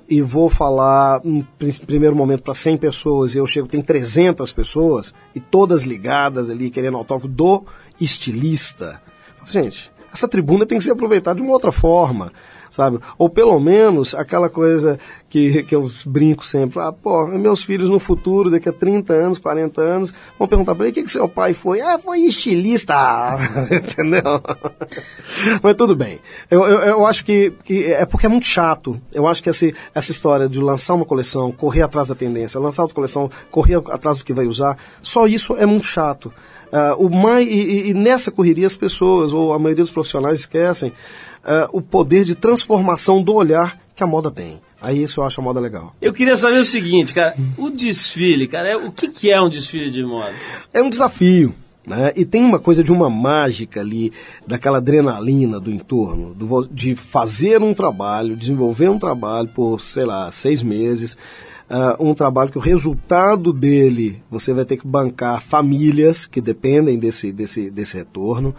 e 0.08 0.22
vou 0.22 0.50
falar 0.50 1.22
em 1.24 1.46
primeiro 1.86 2.16
momento 2.16 2.44
para 2.44 2.54
100 2.54 2.78
pessoas 2.78 3.36
e 3.36 3.38
eu 3.38 3.46
chego, 3.46 3.68
tem 3.68 3.82
300 3.82 4.52
pessoas 4.52 5.14
e 5.34 5.40
todas 5.40 5.84
ligadas 5.84 6.50
ali 6.50 6.70
querendo 6.70 6.98
autógrafo 6.98 7.28
do 7.28 7.66
estilista. 8.00 9.02
Gente, 9.46 9.92
essa 10.14 10.28
tribuna 10.28 10.66
tem 10.66 10.78
que 10.78 10.84
ser 10.84 10.92
aproveitada 10.92 11.38
de 11.38 11.44
uma 11.44 11.54
outra 11.54 11.72
forma 11.72 12.32
sabe? 12.76 13.00
Ou 13.18 13.30
pelo 13.30 13.58
menos 13.60 14.14
aquela 14.14 14.50
coisa 14.50 15.00
que, 15.30 15.64
que 15.64 15.74
eu 15.74 15.90
brinco 16.06 16.46
sempre, 16.46 16.80
ah, 16.80 16.92
pô, 16.92 17.26
meus 17.28 17.64
filhos 17.64 17.90
no 17.90 18.00
futuro, 18.00 18.52
daqui 18.52 18.68
a 18.68 18.74
30 18.74 19.14
anos, 19.14 19.40
40 19.40 19.82
anos, 19.82 20.14
vão 20.38 20.48
perguntar 20.48 20.76
para 20.76 20.86
ele, 20.86 20.92
o 20.92 20.94
que, 20.94 21.04
que 21.04 21.12
seu 21.12 21.30
pai 21.30 21.54
foi? 21.54 21.80
Ah, 21.80 21.98
foi 21.98 22.20
estilista, 22.20 23.36
entendeu? 23.72 24.42
Mas 25.64 25.76
tudo 25.76 25.96
bem. 25.96 26.20
Eu, 26.52 26.64
eu, 26.66 26.80
eu, 26.80 27.06
acho 27.06 27.24
que, 27.24 27.54
que 27.64 27.86
é 27.86 28.06
porque 28.06 28.26
é 28.26 28.30
muito 28.30 28.46
chato. 28.46 29.00
Eu 29.14 29.26
acho 29.26 29.42
que 29.42 29.50
essa, 29.50 29.72
essa 29.94 30.12
história 30.12 30.50
de 30.50 30.60
lançar 30.60 30.96
uma 30.96 31.06
coleção, 31.06 31.52
correr 31.52 31.84
atrás 31.84 32.10
da 32.10 32.16
tendência, 32.16 32.60
lançar 32.60 32.82
outra 32.82 32.96
coleção, 32.96 33.30
correr 33.50 33.76
atrás 33.90 34.18
do 34.18 34.26
que 34.26 34.34
vai 34.34 34.46
usar, 34.46 34.78
só 35.02 35.28
isso 35.28 35.56
é 35.56 35.66
muito 35.66 35.88
chato. 35.88 36.32
Uh, 36.76 37.06
o 37.06 37.10
mais, 37.10 37.48
e, 37.48 37.88
e, 37.88 37.94
nessa 37.94 38.30
correria 38.30 38.68
as 38.68 38.76
pessoas, 38.76 39.32
ou 39.32 39.54
a 39.54 39.58
maioria 39.58 39.86
dos 39.86 39.94
profissionais, 39.94 40.40
esquecem 40.40 40.90
uh, 40.90 41.70
o 41.72 41.82
poder 41.82 42.26
de 42.26 42.36
transformação 42.36 43.24
do 43.24 43.34
olhar 43.34 43.80
que 43.96 44.04
a 44.04 44.08
moda 44.08 44.30
tem. 44.30 44.60
Aí 44.82 45.02
isso 45.02 45.22
eu 45.22 45.24
acho 45.24 45.40
a 45.40 45.44
moda 45.44 45.58
legal. 45.58 45.96
Eu 46.02 46.12
queria 46.12 46.36
saber 46.36 46.60
o 46.60 46.66
seguinte, 46.66 47.14
cara, 47.14 47.34
o 47.58 47.70
desfile, 47.70 48.46
cara, 48.46 48.72
é, 48.72 48.76
o 48.76 48.92
que, 48.92 49.08
que 49.08 49.32
é 49.32 49.42
um 49.42 49.48
desfile 49.48 49.90
de 49.90 50.04
moda? 50.04 50.34
É 50.74 50.82
um 50.84 50.90
desafio. 50.90 51.56
Né? 51.88 52.12
E 52.16 52.26
tem 52.26 52.44
uma 52.44 52.60
coisa 52.60 52.84
de 52.84 52.92
uma 52.92 53.10
mágica 53.10 53.80
ali, 53.80 54.12
daquela 54.46 54.80
adrenalina 54.80 55.62
do 55.62 55.72
entorno, 55.72 56.34
do, 56.34 56.68
de 56.68 56.94
fazer 56.94 57.62
um 57.62 57.74
trabalho, 57.74 58.36
desenvolver 58.36 58.90
um 58.90 59.00
trabalho 59.00 59.48
por, 59.48 59.80
sei 59.80 60.04
lá, 60.04 60.30
seis 60.30 60.62
meses, 60.62 61.16
uh, 61.70 62.04
um 62.04 62.14
trabalho 62.14 62.52
que 62.52 62.58
o 62.58 62.62
resultado 62.62 63.52
dele 63.52 64.22
você 64.30 64.54
vai 64.54 64.66
ter 64.66 64.78
que 64.78 64.88
bancar 64.88 65.42
famílias 65.42 66.26
que 66.26 66.42
dependem 66.42 66.98
desse, 66.98 67.32
desse, 67.32 67.70
desse 67.70 67.98
retorno. 67.98 68.54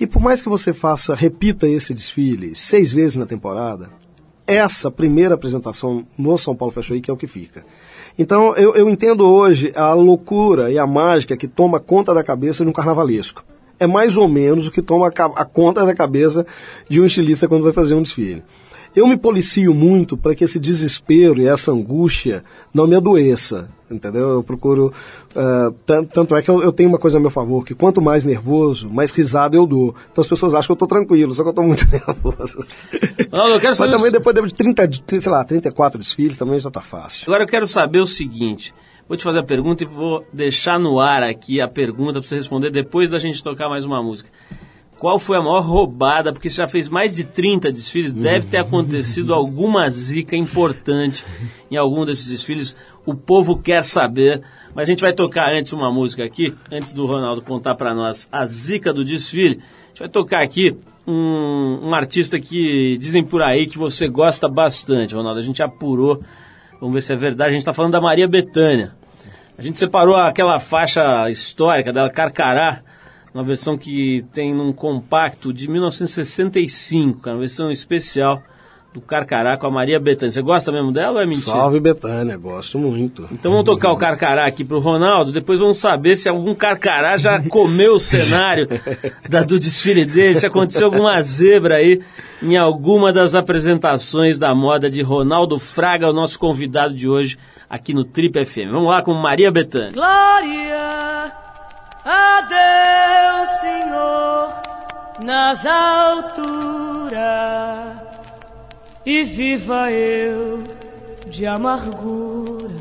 E 0.00 0.06
por 0.06 0.22
mais 0.22 0.40
que 0.40 0.48
você 0.48 0.72
faça, 0.72 1.14
repita 1.14 1.68
esse 1.68 1.92
desfile 1.92 2.54
seis 2.54 2.92
vezes 2.92 3.16
na 3.16 3.26
temporada, 3.26 3.90
essa 4.46 4.90
primeira 4.90 5.34
apresentação 5.34 6.06
no 6.16 6.38
São 6.38 6.54
Paulo 6.54 6.72
Fashion 6.72 6.94
Week 6.94 7.10
é 7.10 7.12
o 7.12 7.16
que 7.16 7.26
fica. 7.26 7.64
Então 8.18 8.54
eu, 8.56 8.74
eu 8.74 8.88
entendo 8.88 9.28
hoje 9.28 9.70
a 9.76 9.92
loucura 9.92 10.70
e 10.70 10.78
a 10.78 10.86
mágica 10.86 11.36
que 11.36 11.46
toma 11.46 11.78
conta 11.78 12.14
da 12.14 12.24
cabeça 12.24 12.64
de 12.64 12.70
um 12.70 12.72
carnavalesco. 12.72 13.44
É 13.78 13.86
mais 13.86 14.16
ou 14.16 14.26
menos 14.26 14.66
o 14.66 14.72
que 14.72 14.82
toma 14.82 15.06
a, 15.06 15.44
conta 15.44 15.86
da 15.86 15.94
cabeça 15.94 16.44
de 16.88 17.00
um 17.00 17.04
estilista 17.04 17.46
quando 17.46 17.62
vai 17.62 17.72
fazer 17.72 17.94
um 17.94 18.02
desfile. 18.02 18.42
Eu 18.98 19.06
me 19.06 19.16
policio 19.16 19.72
muito 19.72 20.16
para 20.16 20.34
que 20.34 20.42
esse 20.42 20.58
desespero 20.58 21.40
e 21.40 21.46
essa 21.46 21.70
angústia 21.70 22.42
não 22.74 22.84
me 22.84 22.96
adoeça, 22.96 23.70
entendeu? 23.88 24.30
Eu 24.30 24.42
procuro. 24.42 24.92
Uh, 25.36 26.04
tanto 26.12 26.34
é 26.34 26.42
que 26.42 26.50
eu, 26.50 26.60
eu, 26.64 26.72
tenho 26.72 26.88
uma 26.88 26.98
coisa 26.98 27.16
a 27.16 27.20
meu 27.20 27.30
favor, 27.30 27.64
que 27.64 27.76
quanto 27.76 28.02
mais 28.02 28.24
nervoso, 28.24 28.90
mais 28.90 29.12
risada 29.12 29.56
eu 29.56 29.64
dou. 29.64 29.94
Então 30.10 30.20
as 30.20 30.26
pessoas 30.26 30.52
acham 30.52 30.66
que 30.66 30.72
eu 30.72 30.84
estou 30.84 30.88
tranquilo, 30.88 31.32
só 31.32 31.44
que 31.44 31.48
eu 31.48 31.50
estou 31.50 31.64
muito 31.64 31.86
nervoso. 31.88 32.58
Não, 33.30 33.46
eu 33.46 33.60
quero 33.60 33.76
saber 33.76 33.92
Mas 33.92 34.00
também 34.00 34.10
depois 34.10 34.52
de 34.52 34.54
30, 34.54 34.90
sei 35.20 35.30
lá, 35.30 35.44
34 35.44 36.00
desfiles, 36.00 36.36
também 36.36 36.58
já 36.58 36.66
está 36.66 36.80
fácil. 36.80 37.22
Agora 37.28 37.44
eu 37.44 37.48
quero 37.48 37.68
saber 37.68 38.00
o 38.00 38.06
seguinte. 38.06 38.74
Vou 39.06 39.16
te 39.16 39.22
fazer 39.22 39.38
a 39.38 39.44
pergunta 39.44 39.84
e 39.84 39.86
vou 39.86 40.26
deixar 40.32 40.80
no 40.80 40.98
ar 40.98 41.22
aqui 41.22 41.60
a 41.60 41.68
pergunta 41.68 42.14
para 42.14 42.22
você 42.22 42.34
responder 42.34 42.70
depois 42.70 43.12
da 43.12 43.20
gente 43.20 43.44
tocar 43.44 43.68
mais 43.68 43.84
uma 43.84 44.02
música. 44.02 44.28
Qual 44.98 45.18
foi 45.18 45.36
a 45.36 45.42
maior 45.42 45.60
roubada? 45.60 46.32
Porque 46.32 46.50
você 46.50 46.56
já 46.56 46.66
fez 46.66 46.88
mais 46.88 47.14
de 47.14 47.22
30 47.22 47.70
desfiles, 47.70 48.12
deve 48.12 48.46
ter 48.46 48.58
acontecido 48.58 49.32
alguma 49.34 49.88
zica 49.88 50.34
importante 50.34 51.24
em 51.70 51.76
algum 51.76 52.04
desses 52.04 52.28
desfiles. 52.28 52.76
O 53.06 53.14
povo 53.14 53.56
quer 53.56 53.84
saber, 53.84 54.42
mas 54.74 54.88
a 54.88 54.90
gente 54.90 55.00
vai 55.00 55.12
tocar 55.12 55.50
antes 55.50 55.72
uma 55.72 55.92
música 55.92 56.24
aqui, 56.24 56.52
antes 56.70 56.92
do 56.92 57.06
Ronaldo 57.06 57.42
contar 57.42 57.76
para 57.76 57.94
nós 57.94 58.28
a 58.32 58.44
zica 58.44 58.92
do 58.92 59.04
desfile. 59.04 59.60
A 59.60 59.88
gente 59.88 59.98
vai 60.00 60.08
tocar 60.08 60.42
aqui 60.42 60.76
um, 61.06 61.88
um 61.88 61.94
artista 61.94 62.38
que 62.40 62.98
dizem 62.98 63.22
por 63.22 63.40
aí 63.40 63.66
que 63.66 63.78
você 63.78 64.08
gosta 64.08 64.48
bastante, 64.48 65.14
Ronaldo. 65.14 65.38
A 65.38 65.42
gente 65.42 65.62
apurou, 65.62 66.20
vamos 66.80 66.94
ver 66.94 67.02
se 67.02 67.12
é 67.12 67.16
verdade. 67.16 67.50
A 67.50 67.52
gente 67.52 67.60
está 67.60 67.72
falando 67.72 67.92
da 67.92 68.00
Maria 68.00 68.26
Bethânia. 68.26 68.94
A 69.56 69.62
gente 69.62 69.78
separou 69.78 70.16
aquela 70.16 70.58
faixa 70.58 71.30
histórica 71.30 71.92
dela, 71.92 72.10
Carcará, 72.10 72.82
uma 73.38 73.44
versão 73.44 73.78
que 73.78 74.24
tem 74.32 74.52
num 74.52 74.72
compacto 74.72 75.52
de 75.52 75.70
1965, 75.70 77.20
cara, 77.20 77.36
uma 77.36 77.40
versão 77.40 77.70
especial 77.70 78.42
do 78.92 79.00
Carcará 79.00 79.56
com 79.56 79.68
a 79.68 79.70
Maria 79.70 80.00
Bethânia. 80.00 80.32
Você 80.32 80.42
gosta 80.42 80.72
mesmo 80.72 80.90
dela 80.90 81.18
ou 81.18 81.20
é 81.20 81.26
mentira? 81.26 81.52
Salve 81.52 81.78
Betânia, 81.78 82.36
gosto 82.36 82.80
muito. 82.80 83.28
Então 83.30 83.52
vamos 83.52 83.64
tocar 83.64 83.92
o 83.92 83.96
Carcará 83.96 84.44
aqui 84.44 84.64
pro 84.64 84.80
Ronaldo, 84.80 85.30
depois 85.30 85.60
vamos 85.60 85.76
saber 85.76 86.16
se 86.16 86.28
algum 86.28 86.52
Carcará 86.52 87.16
já 87.16 87.40
comeu 87.48 87.94
o 87.94 88.00
cenário 88.00 88.66
da, 89.28 89.44
do 89.44 89.56
desfile 89.56 90.04
dele, 90.04 90.40
se 90.40 90.46
aconteceu 90.46 90.86
alguma 90.86 91.22
zebra 91.22 91.76
aí 91.76 92.00
em 92.42 92.56
alguma 92.56 93.12
das 93.12 93.36
apresentações 93.36 94.36
da 94.36 94.52
moda 94.52 94.90
de 94.90 95.00
Ronaldo 95.00 95.60
Fraga, 95.60 96.10
o 96.10 96.12
nosso 96.12 96.36
convidado 96.40 96.92
de 96.92 97.08
hoje 97.08 97.38
aqui 97.70 97.94
no 97.94 98.02
Trip 98.02 98.44
FM. 98.44 98.72
Vamos 98.72 98.88
lá 98.88 99.00
com 99.00 99.14
Maria 99.14 99.52
Bethânia. 99.52 99.92
Glória 99.92 101.47
a 102.10 102.40
Deus, 102.40 103.48
Senhor, 103.60 104.52
nas 105.22 105.66
alturas, 105.66 107.18
e 109.04 109.24
viva 109.24 109.92
eu 109.92 110.62
de 111.26 111.46
amargura 111.46 112.78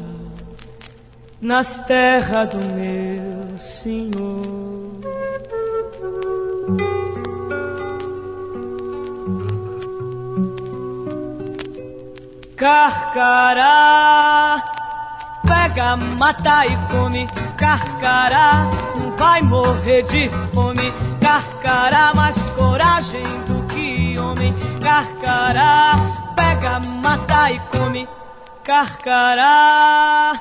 nas 1.41 1.79
terras 1.79 2.49
do 2.49 2.57
meu 2.73 3.57
Senhor. 3.57 4.87
Carcará, 12.55 13.97
pega, 15.47 15.95
mata 15.95 16.65
e 16.65 16.77
come. 16.91 17.27
Carcará, 17.57 18.69
vai 19.17 19.41
morrer 19.41 20.03
de 20.03 20.29
fome. 20.53 20.93
Carcará, 21.21 22.13
mais 22.13 22.37
coragem 22.51 23.23
do 23.45 23.65
que 23.67 24.17
homem. 24.19 24.53
Carcará, 24.81 25.93
pega, 26.35 26.79
mata 26.79 27.51
e 27.51 27.59
come. 27.71 28.07
Carcará, 28.63 30.33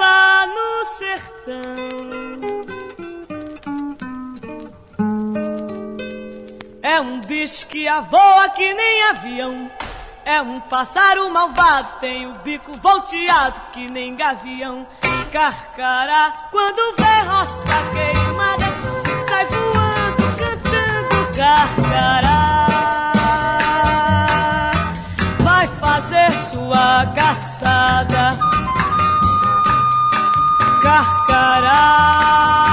lá 0.00 0.46
no 0.46 0.84
sertão. 0.96 1.98
É 6.80 7.00
um 7.00 7.20
bicho 7.20 7.66
que 7.66 7.86
voa 8.10 8.48
que 8.50 8.72
nem 8.74 9.04
avião. 9.04 9.70
É 10.30 10.42
um 10.42 10.60
pássaro 10.60 11.30
malvado, 11.30 11.88
tem 12.00 12.26
o 12.26 12.34
bico 12.40 12.70
volteado 12.82 13.58
que 13.72 13.90
nem 13.90 14.14
gavião. 14.14 14.86
Carcará, 15.32 16.48
quando 16.50 16.94
vê 16.98 17.22
roça 17.26 17.78
queimada, 17.94 18.66
sai 19.26 19.46
voando, 19.46 20.22
cantando 20.36 21.16
carcará. 21.34 22.66
Vai 25.40 25.66
fazer 25.80 26.30
sua 26.52 27.06
caçada. 27.14 28.38
Carcará, 30.82 32.67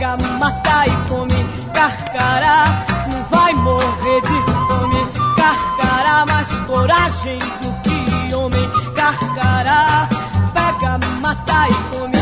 pega, 0.00 0.16
mata 0.16 0.86
e 0.86 1.08
come. 1.08 1.44
Carcará, 1.74 2.84
não 3.10 3.22
vai 3.24 3.52
morrer 3.52 4.20
de 4.22 4.42
fome. 4.66 5.06
Carcará, 5.36 6.24
mais 6.26 6.48
coragem 6.66 7.38
do 7.38 7.72
que 7.82 8.34
homem. 8.34 8.70
Carcará, 8.94 10.08
pega, 10.54 10.98
mata 11.20 11.68
e 11.68 11.74
come. 11.90 12.19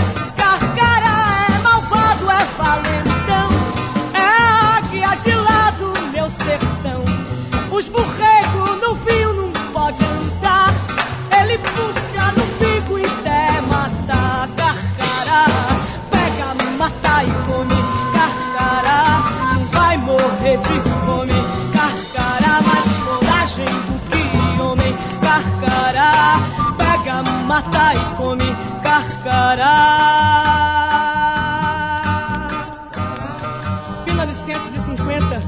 1950, 34.99 35.41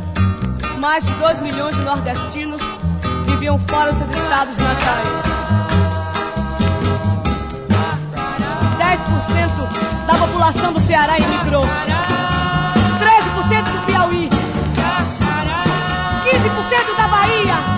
mais 0.78 1.04
de 1.04 1.12
2 1.14 1.40
milhões 1.40 1.74
de 1.74 1.82
nordestinos 1.82 2.60
viviam 3.26 3.58
fora 3.68 3.92
dos 3.92 3.98
seus 3.98 4.10
estados 4.10 4.56
natais. 4.56 5.06
10% 8.78 10.06
da 10.06 10.14
população 10.14 10.72
do 10.72 10.80
Ceará 10.80 11.18
emigrou. 11.18 11.64
13% 11.64 11.68
do 13.64 13.80
Piauí. 13.86 14.30
15% 16.24 16.96
da 16.96 17.08
Bahia. 17.08 17.69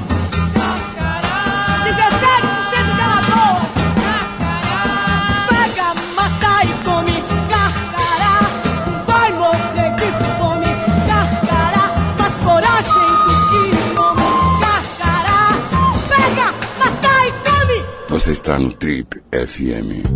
Está 18.33 18.59
no 18.59 18.73
Trip 18.73 19.21
FM. 19.31 20.09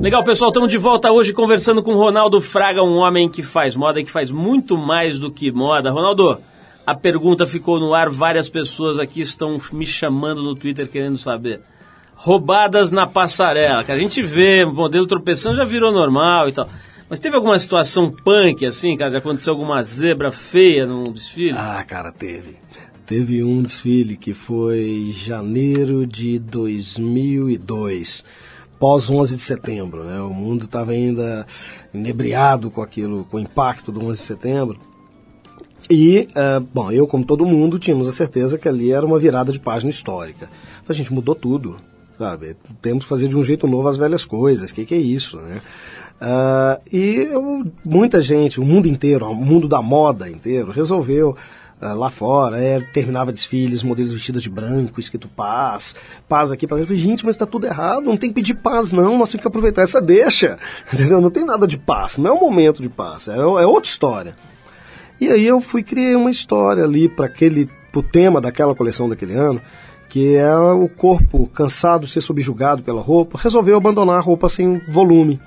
Legal, 0.00 0.22
pessoal, 0.22 0.50
estamos 0.50 0.70
de 0.70 0.78
volta 0.78 1.10
hoje 1.10 1.32
conversando 1.32 1.82
com 1.82 1.96
Ronaldo 1.96 2.40
Fraga, 2.40 2.80
um 2.80 2.98
homem 2.98 3.28
que 3.28 3.42
faz 3.42 3.74
moda 3.74 3.98
e 3.98 4.04
que 4.04 4.10
faz 4.12 4.30
muito 4.30 4.78
mais 4.78 5.18
do 5.18 5.32
que 5.32 5.50
moda. 5.50 5.90
Ronaldo, 5.90 6.40
a 6.86 6.94
pergunta 6.94 7.44
ficou 7.44 7.80
no 7.80 7.92
ar, 7.92 8.08
várias 8.08 8.48
pessoas 8.48 9.00
aqui 9.00 9.22
estão 9.22 9.60
me 9.72 9.84
chamando 9.84 10.44
no 10.44 10.54
Twitter 10.54 10.88
querendo 10.88 11.18
saber. 11.18 11.60
Roubadas 12.14 12.92
na 12.92 13.04
passarela, 13.04 13.82
que 13.82 13.90
a 13.90 13.98
gente 13.98 14.22
vê, 14.22 14.64
modelo 14.64 15.08
tropeçando 15.08 15.56
já 15.56 15.64
virou 15.64 15.90
normal 15.90 16.48
e 16.48 16.52
tal. 16.52 16.68
Mas 17.10 17.18
teve 17.18 17.34
alguma 17.34 17.58
situação 17.58 18.08
punk 18.08 18.64
assim, 18.64 18.96
cara? 18.96 19.10
Já 19.10 19.18
aconteceu 19.18 19.52
alguma 19.52 19.82
zebra 19.82 20.30
feia 20.30 20.86
num 20.86 21.02
desfile? 21.02 21.56
Ah, 21.58 21.84
cara, 21.84 22.12
teve. 22.12 22.56
Teve 23.04 23.42
um 23.42 23.60
desfile 23.62 24.16
que 24.16 24.32
foi 24.32 25.10
janeiro 25.12 26.06
de 26.06 26.38
2002, 26.38 28.24
pós 28.78 29.10
11 29.10 29.36
de 29.36 29.42
setembro, 29.42 30.04
né? 30.04 30.20
O 30.20 30.32
mundo 30.32 30.66
estava 30.66 30.92
ainda 30.92 31.44
inebriado 31.92 32.70
com 32.70 32.80
aquilo, 32.80 33.24
com 33.24 33.38
o 33.38 33.40
impacto 33.40 33.90
do 33.90 34.04
11 34.04 34.20
de 34.20 34.26
setembro. 34.28 34.80
E, 35.90 36.28
eh, 36.32 36.60
bom, 36.72 36.92
eu, 36.92 37.08
como 37.08 37.24
todo 37.24 37.44
mundo, 37.44 37.80
tínhamos 37.80 38.06
a 38.06 38.12
certeza 38.12 38.56
que 38.56 38.68
ali 38.68 38.92
era 38.92 39.04
uma 39.04 39.18
virada 39.18 39.50
de 39.50 39.58
página 39.58 39.90
histórica. 39.90 40.48
A 40.88 40.92
gente 40.92 41.12
mudou 41.12 41.34
tudo, 41.34 41.76
sabe? 42.16 42.54
Temos 42.80 43.02
que 43.02 43.08
fazer 43.08 43.26
de 43.26 43.36
um 43.36 43.42
jeito 43.42 43.66
novo 43.66 43.88
as 43.88 43.96
velhas 43.96 44.24
coisas. 44.24 44.70
O 44.70 44.74
que, 44.76 44.84
que 44.84 44.94
é 44.94 44.98
isso, 44.98 45.38
né? 45.38 45.60
Ah, 46.20 46.78
e 46.92 47.28
eu- 47.32 47.64
muita 47.84 48.20
gente, 48.20 48.60
o 48.60 48.64
mundo 48.64 48.86
inteiro, 48.86 49.26
o 49.26 49.34
mundo 49.34 49.66
da 49.66 49.80
moda 49.80 50.28
inteiro, 50.28 50.70
resolveu 50.70 51.34
ah, 51.80 51.94
lá 51.94 52.10
fora, 52.10 52.58
é, 52.62 52.78
terminava 52.78 53.32
desfiles, 53.32 53.82
modelos 53.82 54.12
vestidos 54.12 54.42
de 54.42 54.50
branco, 54.50 55.00
escrito 55.00 55.26
paz, 55.28 55.96
paz 56.28 56.52
aqui, 56.52 56.66
paz. 56.66 56.80
Eu 56.80 56.86
falei, 56.86 57.00
gente, 57.00 57.24
mas 57.24 57.38
tá 57.38 57.46
tudo 57.46 57.66
errado, 57.66 58.02
não 58.04 58.18
tem 58.18 58.28
que 58.28 58.34
pedir 58.34 58.54
paz 58.54 58.92
não, 58.92 59.16
nós 59.16 59.30
temos 59.30 59.40
que 59.42 59.48
aproveitar 59.48 59.80
essa 59.80 60.00
deixa, 60.00 60.58
entendeu? 60.92 61.22
Não 61.22 61.30
tem 61.30 61.44
nada 61.44 61.66
de 61.66 61.78
paz, 61.78 62.18
não 62.18 62.30
é 62.30 62.32
o 62.34 62.40
momento 62.40 62.82
de 62.82 62.88
paz, 62.90 63.28
é, 63.28 63.36
é 63.36 63.42
outra 63.66 63.88
história. 63.90 64.36
E 65.18 65.28
aí 65.28 65.46
eu 65.46 65.60
fui 65.60 65.82
criei 65.82 66.14
uma 66.14 66.30
história 66.30 66.84
ali 66.84 67.08
para 67.08 67.26
aquele 67.26 67.68
pro 67.90 68.02
tema 68.02 68.40
daquela 68.40 68.74
coleção 68.74 69.08
daquele 69.08 69.34
ano, 69.34 69.60
que 70.08 70.36
é 70.36 70.54
o 70.54 70.88
corpo 70.88 71.46
cansado 71.46 72.06
de 72.06 72.12
ser 72.12 72.20
subjugado 72.20 72.82
pela 72.82 73.00
roupa, 73.00 73.38
resolveu 73.40 73.76
abandonar 73.76 74.16
a 74.16 74.20
roupa 74.20 74.48
sem 74.48 74.78
volume. 74.80 75.40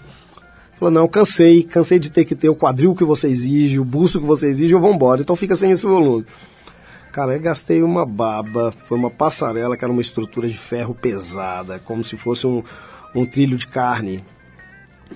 Falou, 0.76 0.92
não, 0.92 1.08
cansei, 1.08 1.64
cansei 1.64 2.00
de 2.00 2.12
ter 2.12 2.26
que 2.26 2.36
ter 2.36 2.50
o 2.50 2.56
quadril 2.56 2.96
que 2.96 3.04
você 3.04 3.28
exige, 3.28 3.80
o 3.80 3.86
busto 3.86 4.20
que 4.20 4.26
você 4.26 4.48
exige, 4.48 4.74
eu 4.74 4.80
vou 4.80 4.94
embora, 4.94 5.22
então 5.22 5.36
fica 5.36 5.56
sem 5.56 5.72
esse 5.72 5.86
volume. 5.86 6.26
Cara, 7.12 7.36
eu 7.36 7.40
gastei 7.40 7.84
uma 7.84 8.06
baba, 8.06 8.74
foi 8.86 8.98
uma 8.98 9.12
passarela 9.12 9.78
que 9.78 9.86
era 9.86 9.92
uma 9.92 10.02
estrutura 10.02 10.48
de 10.48 10.58
ferro 10.58 10.96
pesada, 10.96 11.80
como 11.86 12.04
se 12.04 12.18
fosse 12.18 12.48
um, 12.48 12.64
um 13.14 13.24
trilho 13.24 13.56
de 13.56 13.68
carne, 13.68 14.26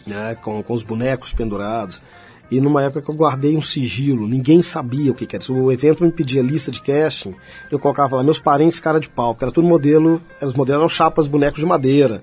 né, 0.05 0.35
com, 0.35 0.61
com 0.61 0.73
os 0.73 0.83
bonecos 0.83 1.33
pendurados. 1.33 2.01
E 2.49 2.61
numa 2.61 2.81
época 2.83 3.01
que 3.01 3.09
eu 3.09 3.15
guardei 3.15 3.57
um 3.57 3.61
sigilo, 3.61 4.27
ninguém 4.27 4.61
sabia 4.61 5.11
o 5.11 5.15
que, 5.15 5.25
que 5.25 5.35
era. 5.35 5.43
Se 5.43 5.51
o 5.51 5.71
evento 5.71 6.03
me 6.03 6.11
pedia 6.11 6.41
lista 6.41 6.71
de 6.71 6.81
casting, 6.81 7.35
eu 7.69 7.77
colocava 7.77 8.15
lá 8.15 8.23
meus 8.23 8.39
parentes 8.39 8.79
cara 8.79 8.99
de 8.99 9.09
pau, 9.09 9.33
porque 9.33 9.45
era 9.45 9.51
tudo 9.51 9.67
modelo, 9.67 10.21
os 10.41 10.53
modelos 10.53 10.79
eram 10.79 10.89
chapas, 10.89 11.27
bonecos 11.27 11.59
de 11.59 11.65
madeira. 11.65 12.21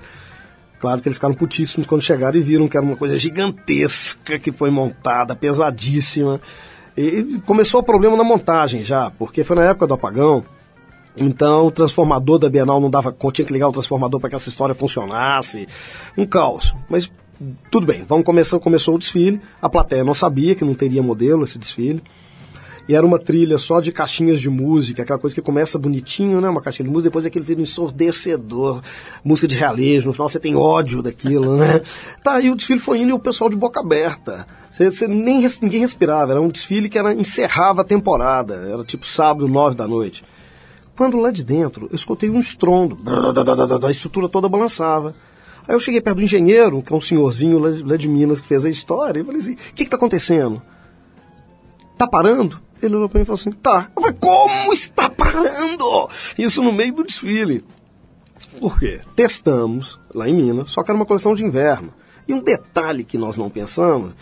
Claro 0.85 1.01
que 1.01 1.09
eles 1.09 1.17
ficaram 1.17 1.35
putíssimos 1.35 1.87
quando 1.87 2.03
chegaram 2.03 2.39
e 2.39 2.43
viram 2.43 2.69
que 2.69 2.77
era 2.77 2.85
uma 2.85 2.95
coisa 2.95 3.17
gigantesca 3.17 4.39
que 4.39 4.53
foi 4.53 4.71
montada, 4.71 5.35
pesadíssima. 5.35 6.39
E 6.95 7.41
começou 7.47 7.81
o 7.81 7.83
problema 7.83 8.19
na 8.19 8.23
montagem 8.23 8.85
já, 8.85 9.11
porque 9.13 9.43
foi 9.43 9.57
na 9.57 9.65
época 9.65 9.87
do 9.87 9.95
apagão. 9.95 10.45
Então 11.17 11.69
o 11.69 11.71
transformador 11.71 12.39
da 12.39 12.51
Bienal 12.51 12.83
não 12.83 12.91
dava 12.91 13.11
conta, 13.13 13.37
tinha 13.37 13.47
que 13.47 13.53
ligar 13.55 13.69
o 13.69 13.73
transformador 13.73 14.21
para 14.21 14.29
que 14.29 14.37
essa 14.37 14.51
história 14.51 14.75
funcionasse. 14.75 15.67
Um 16.19 16.27
caos. 16.27 16.75
Mas 16.87 17.11
tudo 17.71 17.87
bem, 17.87 18.05
vamos 18.07 18.27
começar, 18.27 18.59
começou 18.59 18.97
o 18.97 18.99
desfile. 18.99 19.41
A 19.63 19.71
plateia 19.71 20.05
não 20.05 20.13
sabia 20.13 20.55
que 20.55 20.67
não 20.67 20.75
teria 20.75 21.03
modelo 21.03 21.45
esse 21.45 21.59
desfile. 21.59 22.03
E 22.87 22.95
era 22.95 23.05
uma 23.05 23.19
trilha 23.19 23.57
só 23.57 23.81
de 23.81 23.91
caixinhas 23.91 24.41
de 24.41 24.51
música, 24.51 25.03
aquela 25.03 25.19
coisa 25.19 25.35
que 25.35 25.41
começa 25.41 25.79
bonitinho, 25.79 26.41
né? 26.41 26.51
Uma 26.51 26.61
caixinha 26.61 26.85
de 26.85 26.93
música, 26.93 27.09
depois 27.09 27.25
aquele 27.25 27.45
vira 27.45 27.63
ensurdecedor, 27.63 28.83
música 29.25 29.49
de 29.49 29.55
realismo, 29.55 30.09
no 30.09 30.13
final 30.13 30.29
você 30.29 30.39
tem 30.39 30.55
ódio 30.55 31.03
daquilo, 31.03 31.57
né? 31.57 31.81
Tá, 32.23 32.41
e 32.41 32.51
o 32.51 32.55
desfile 32.55 32.81
foi 32.81 33.01
indo 33.01 33.11
e 33.11 33.13
o 33.13 33.19
pessoal 33.19 33.49
de 33.49 33.57
boca 33.57 33.81
aberta. 33.81 34.47
Você, 34.71 34.91
você 34.91 35.09
nem, 35.09 35.47
ninguém 35.63 35.81
respirava, 35.81 36.33
era 36.33 36.41
um 36.41 36.49
desfile 36.49 36.89
que 36.89 36.99
era, 36.99 37.15
encerrava 37.15 37.81
a 37.83 37.85
temporada, 37.85 38.55
era 38.55 38.85
tipo 38.85 39.07
sábado, 39.07 39.49
nove 39.49 39.75
da 39.75 39.89
noite. 39.89 40.23
Quando 40.97 41.19
lá 41.19 41.31
de 41.31 41.45
dentro 41.45 41.89
eu 41.91 41.97
escutei 41.97 42.31
um 42.31 42.39
estrondo, 42.39 42.99
a 43.87 43.91
estrutura 43.91 44.29
toda 44.29 44.49
balançava. 44.49 45.15
Aí 45.67 45.75
eu 45.75 45.81
cheguei 45.81 46.01
perto 46.01 46.19
do 46.19 46.23
engenheiro, 46.23 46.83
que 46.83 46.93
é 46.93 46.97
um 46.97 47.01
senhorzinho 47.01 47.59
lá, 47.59 47.71
lá 47.85 47.97
de 47.97 48.09
Minas 48.09 48.41
que 48.41 48.47
fez 48.47 48.67
a 48.67 48.71
história, 48.71 49.21
e 49.21 49.25
falei 49.25 49.41
assim: 49.41 49.55
o 49.55 49.75
que 49.75 49.83
está 49.83 49.97
acontecendo? 49.97 50.63
Tá 51.97 52.07
parando? 52.07 52.61
Ele 52.87 52.97
olhou 52.97 53.09
para 53.09 53.19
mim 53.19 53.23
e 53.23 53.27
falou 53.27 53.39
assim: 53.41 53.53
tá. 53.53 53.89
Eu 53.97 54.03
falei: 54.03 54.17
como 54.21 54.73
está 54.73 55.09
parando? 55.11 56.09
Isso 56.39 56.63
no 56.63 56.73
meio 56.73 56.95
do 56.95 57.05
desfile. 57.05 57.65
Por 58.61 58.79
quê? 58.79 59.01
Testamos 59.17 59.99
lá 60.15 60.29
em 60.29 60.35
Minas, 60.35 60.71
só 60.71 60.83
que 60.83 60.91
era 60.91 60.97
uma 60.97 61.07
coleção 61.07 61.35
de 61.35 61.45
inverno. 61.45 61.93
E 62.27 62.33
um 62.35 62.41
detalhe 62.43 63.05
que 63.05 63.19
nós 63.19 63.37
não 63.37 63.51
pensamos 63.51 64.13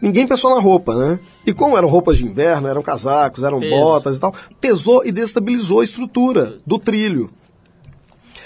Ninguém 0.00 0.26
pensou 0.26 0.54
na 0.54 0.60
roupa, 0.60 0.94
né? 0.94 1.18
E 1.46 1.54
como 1.54 1.76
eram 1.76 1.88
roupas 1.88 2.18
de 2.18 2.26
inverno, 2.26 2.68
eram 2.68 2.82
casacos, 2.82 3.42
eram 3.44 3.58
Peso. 3.58 3.74
botas 3.74 4.16
e 4.18 4.20
tal, 4.20 4.34
pesou 4.60 5.02
e 5.06 5.10
destabilizou 5.10 5.80
a 5.80 5.84
estrutura 5.84 6.54
do 6.66 6.78
trilho. 6.78 7.30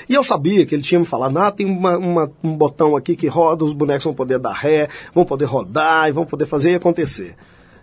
E 0.08 0.14
eu 0.14 0.22
sabia 0.22 0.64
que 0.64 0.76
ele 0.76 0.82
tinha 0.82 1.00
me 1.00 1.04
falado, 1.06 1.36
ah, 1.38 1.50
tem 1.50 1.66
uma- 1.66 1.98
uma- 1.98 2.30
um 2.42 2.56
botão 2.56 2.94
aqui 2.94 3.16
que 3.16 3.26
roda, 3.26 3.64
os 3.64 3.72
bonecos 3.72 4.04
vão 4.04 4.14
poder 4.14 4.38
dar 4.38 4.52
ré, 4.52 4.88
vão 5.12 5.24
poder 5.24 5.46
rodar 5.46 6.08
e 6.08 6.12
vão 6.12 6.24
poder 6.24 6.46
fazer 6.46 6.70
e 6.70 6.74
acontecer. 6.76 7.34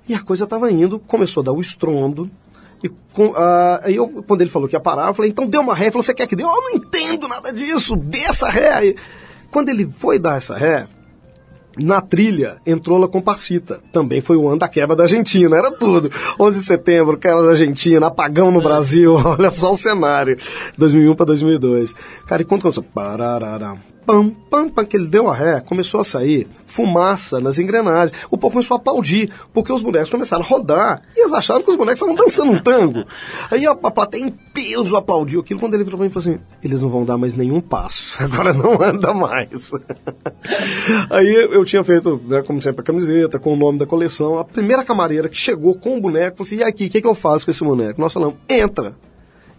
E 0.07 0.13
a 0.13 0.21
coisa 0.21 0.45
estava 0.45 0.71
indo, 0.71 0.99
começou 0.99 1.41
a 1.41 1.45
dar 1.45 1.53
o 1.53 1.61
estrondo. 1.61 2.29
E 2.83 2.89
com, 3.11 3.33
ah, 3.35 3.81
eu, 3.85 4.07
quando 4.27 4.41
ele 4.41 4.49
falou 4.49 4.67
que 4.67 4.75
ia 4.75 4.79
parar, 4.79 5.07
eu 5.07 5.13
falei, 5.13 5.31
então 5.31 5.47
dê 5.47 5.57
uma 5.57 5.73
ré. 5.73 5.85
Ele 5.85 5.91
falou, 5.91 6.03
você 6.03 6.13
quer 6.13 6.27
que 6.27 6.35
dê? 6.35 6.43
Eu 6.43 6.47
não 6.47 6.71
entendo 6.75 7.27
nada 7.27 7.51
disso, 7.51 7.95
dê 7.95 8.19
essa 8.19 8.49
ré. 8.49 8.73
Aí, 8.73 8.95
quando 9.51 9.69
ele 9.69 9.89
foi 9.97 10.19
dar 10.19 10.37
essa 10.37 10.55
ré, 10.55 10.87
na 11.77 12.01
trilha 12.01 12.57
entrou 12.65 12.97
La 12.97 13.07
Comparsita. 13.07 13.79
Também 13.91 14.21
foi 14.21 14.35
o 14.35 14.47
ano 14.47 14.59
da 14.59 14.67
quebra 14.67 14.95
da 14.95 15.03
Argentina, 15.03 15.55
era 15.57 15.71
tudo. 15.71 16.09
11 16.39 16.59
de 16.59 16.65
setembro, 16.65 17.17
quebra 17.17 17.43
da 17.43 17.49
Argentina, 17.51 18.07
apagão 18.07 18.51
no 18.51 18.61
Brasil, 18.61 19.13
olha 19.23 19.51
só 19.51 19.71
o 19.71 19.77
cenário. 19.77 20.37
2001 20.77 21.15
para 21.15 21.25
2002. 21.27 21.95
Cara, 22.25 22.41
e 22.41 22.45
quando 22.45 22.61
começou? 22.61 22.83
Pararara, 22.83 23.77
pam, 24.07 24.29
pam, 24.49 24.69
pam, 24.69 24.85
que 24.85 24.95
ele 24.95 25.07
deu 25.07 25.29
a 25.29 25.35
ré, 25.35 25.59
começou 25.59 25.99
a 25.99 26.03
sair 26.05 26.47
fumaça 26.65 27.41
nas 27.41 27.59
engrenagens. 27.59 28.17
O 28.31 28.37
povo 28.37 28.53
começou 28.53 28.75
a 28.75 28.79
aplaudir, 28.79 29.29
porque 29.53 29.71
os 29.71 29.81
bonecos 29.81 30.09
começaram 30.09 30.43
a 30.43 30.47
rodar. 30.47 31.01
E 31.13 31.19
eles 31.19 31.33
acharam 31.33 31.61
que 31.61 31.69
os 31.69 31.75
bonecos 31.75 32.01
estavam 32.01 32.15
dançando 32.15 32.53
um 32.53 32.59
tango. 32.59 33.03
Aí 33.51 33.67
a, 33.67 33.71
a 33.71 33.91
plateia 33.91 34.23
em 34.23 34.29
peso 34.29 34.95
aplaudiu 34.95 35.41
aquilo. 35.41 35.59
Quando 35.59 35.73
ele 35.73 35.83
virou 35.83 35.97
pra 35.97 36.05
mim 36.05 36.09
e 36.09 36.13
falou 36.13 36.29
assim: 36.29 36.41
eles 36.63 36.81
não 36.81 36.89
vão 36.89 37.03
dar 37.03 37.17
mais 37.17 37.35
nenhum 37.35 37.59
passo. 37.59 38.17
Agora 38.23 38.53
não 38.53 38.81
anda 38.81 39.13
mais. 39.13 39.71
Aí 41.11 41.49
eu 41.51 41.65
tinha 41.65 41.83
feito, 41.83 42.21
né, 42.25 42.41
como 42.41 42.61
sempre, 42.61 42.81
a 42.81 42.83
camiseta, 42.83 43.37
com 43.37 43.53
o 43.53 43.57
nome 43.57 43.77
da 43.77 43.85
coleção. 43.85 44.39
A 44.39 44.45
primeira 44.45 44.85
camareira 44.85 45.27
que 45.27 45.37
chegou 45.37 45.75
com 45.75 45.97
o 45.97 46.01
boneco 46.01 46.37
falou 46.37 46.47
assim: 46.47 46.57
e 46.57 46.63
aqui, 46.63 46.85
o 46.85 46.89
que, 46.89 47.01
que 47.01 47.07
eu 47.07 47.15
faço 47.15 47.43
com 47.43 47.51
esse 47.51 47.63
boneco? 47.63 47.99
Nós 47.99 48.13
falamos: 48.13 48.35
entra. 48.47 48.95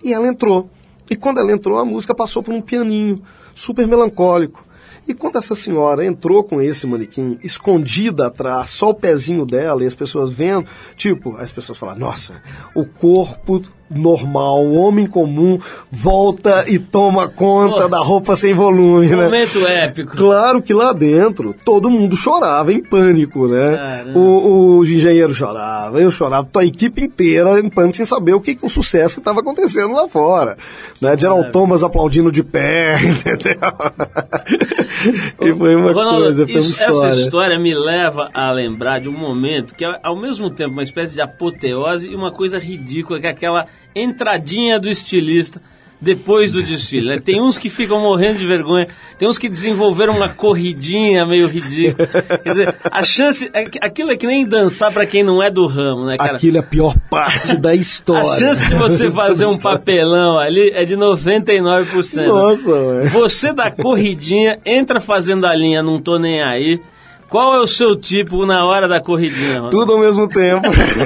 E 0.03 0.15
ela 0.15 0.27
entrou. 0.27 0.71
E 1.11 1.17
quando 1.17 1.39
ela 1.39 1.53
entrou, 1.53 1.79
a 1.79 1.85
música 1.85 2.15
passou 2.15 2.43
por 2.43 2.53
um 2.53 2.61
pianinho, 2.61 3.19
super 3.59 3.87
melancólico. 3.87 4.65
E 5.07 5.15
quando 5.15 5.37
essa 5.37 5.55
senhora 5.55 6.05
entrou 6.05 6.45
com 6.45 6.61
esse 6.61 6.87
manequim, 6.87 7.39
escondida 7.43 8.27
atrás, 8.27 8.71
só 8.71 8.91
o 8.91 8.95
pezinho 8.95 9.47
dela, 9.47 9.83
e 9.83 9.87
as 9.87 9.95
pessoas 9.95 10.31
vendo, 10.31 10.69
tipo, 10.97 11.35
as 11.37 11.51
pessoas 11.51 11.79
falam, 11.79 11.99
nossa, 11.99 12.43
o 12.75 12.85
corpo 12.85 13.63
normal, 13.91 14.64
o 14.64 14.74
homem 14.74 15.07
comum, 15.07 15.59
volta 15.91 16.64
e 16.68 16.78
toma 16.78 17.28
conta 17.28 17.82
Pô. 17.82 17.89
da 17.89 17.99
roupa 17.99 18.36
sem 18.36 18.53
volume, 18.55 19.07
né? 19.09 19.24
Momento 19.24 19.66
épico. 19.66 20.16
Claro 20.16 20.61
que 20.62 20.72
lá 20.74 20.93
dentro 20.93 21.55
todo 21.64 21.91
mundo 21.91 22.16
chorava 22.16 22.72
em 22.72 22.82
pânico, 22.82 23.47
né? 23.49 24.05
O, 24.14 24.78
o 24.78 24.84
engenheiro 24.84 25.32
chorava, 25.34 26.01
eu 26.01 26.11
chorava, 26.11 26.49
a 26.57 26.64
equipe 26.64 27.05
inteira 27.05 27.59
em 27.61 27.68
pânico 27.68 27.97
sem 27.97 28.07
saber 28.07 28.34
o 28.34 28.41
que 28.41 28.59
o 28.62 28.68
sucesso 28.68 29.14
que 29.16 29.20
estava 29.20 29.41
acontecendo 29.41 29.93
lá 29.95 30.09
fora. 30.09 30.57
Né? 31.01 31.16
Gerald 31.16 31.51
Thomas 31.53 31.82
aplaudindo 31.82 32.30
de 32.32 32.43
pé, 32.43 32.99
entendeu? 33.03 33.59
e 35.41 35.53
foi 35.53 35.76
uma 35.76 35.93
Ronaldo, 35.93 36.22
coisa, 36.24 36.45
foi 36.47 36.55
uma 36.55 36.59
isso- 36.61 36.70
história. 36.84 37.09
essa 37.11 37.20
história 37.20 37.59
me 37.59 37.74
leva 37.74 38.30
a 38.34 38.51
lembrar 38.53 39.01
de 39.01 39.09
um 39.09 39.16
momento 39.16 39.74
que 39.74 39.84
é 39.84 39.99
ao 40.03 40.18
mesmo 40.20 40.51
tempo 40.51 40.72
uma 40.72 40.82
espécie 40.82 41.14
de 41.14 41.20
apoteose 41.20 42.11
e 42.11 42.14
uma 42.14 42.32
coisa 42.32 42.59
ridícula, 42.59 43.20
que 43.20 43.26
é 43.26 43.30
aquela 43.30 43.66
entradinha 43.95 44.79
do 44.79 44.89
estilista 44.89 45.61
depois 46.01 46.53
do 46.53 46.62
desfile. 46.62 47.09
né? 47.09 47.20
Tem 47.20 47.41
uns 47.43 47.59
que 47.59 47.68
ficam 47.68 48.01
morrendo 48.01 48.39
de 48.39 48.47
vergonha, 48.47 48.87
tem 49.18 49.29
uns 49.29 49.37
que 49.37 49.49
desenvolveram 49.49 50.16
uma 50.16 50.29
corridinha 50.29 51.26
meio 51.26 51.49
ridícula. 51.49 52.07
Quer 52.07 52.49
dizer, 52.51 52.76
a 52.85 53.03
chance. 53.03 53.51
é 53.53 53.66
Aquilo 53.81 54.12
é 54.12 54.16
que 54.16 54.26
nem 54.26 54.47
dançar 54.47 54.93
pra 54.93 55.05
quem 55.05 55.24
não 55.24 55.43
é 55.43 55.51
do 55.51 55.66
ramo, 55.66 56.07
né, 56.07 56.16
cara? 56.16 56.37
Aquilo 56.37 56.57
é 56.57 56.61
a 56.61 56.62
pior 56.62 56.95
parte 57.11 57.57
da 57.57 57.74
história. 57.74 58.31
A 58.31 58.39
chance 58.39 58.68
de 58.68 58.74
você 58.76 59.11
fazer 59.12 59.47
um 59.47 59.59
papelão 59.59 60.39
ali 60.39 60.70
é 60.70 60.85
de 60.85 60.97
99%. 60.97 62.26
Nossa, 62.26 62.70
ué. 62.70 63.09
Você 63.09 63.53
dá 63.53 63.70
corridinha, 63.70 64.59
entra 64.64 65.01
fazendo 65.01 65.47
a 65.47 65.55
linha, 65.55 65.83
não 65.83 66.01
tô 66.01 66.18
nem 66.18 66.43
aí. 66.43 66.81
Qual 67.29 67.55
é 67.55 67.61
o 67.61 67.66
seu 67.66 67.95
tipo 67.95 68.47
na 68.47 68.64
hora 68.64 68.89
da 68.89 69.01
corridinha? 69.01 69.57
Ronaldo? 69.57 69.70
Tudo 69.70 69.93
ao 69.93 69.99
mesmo 69.99 70.26
tempo. 70.29 70.62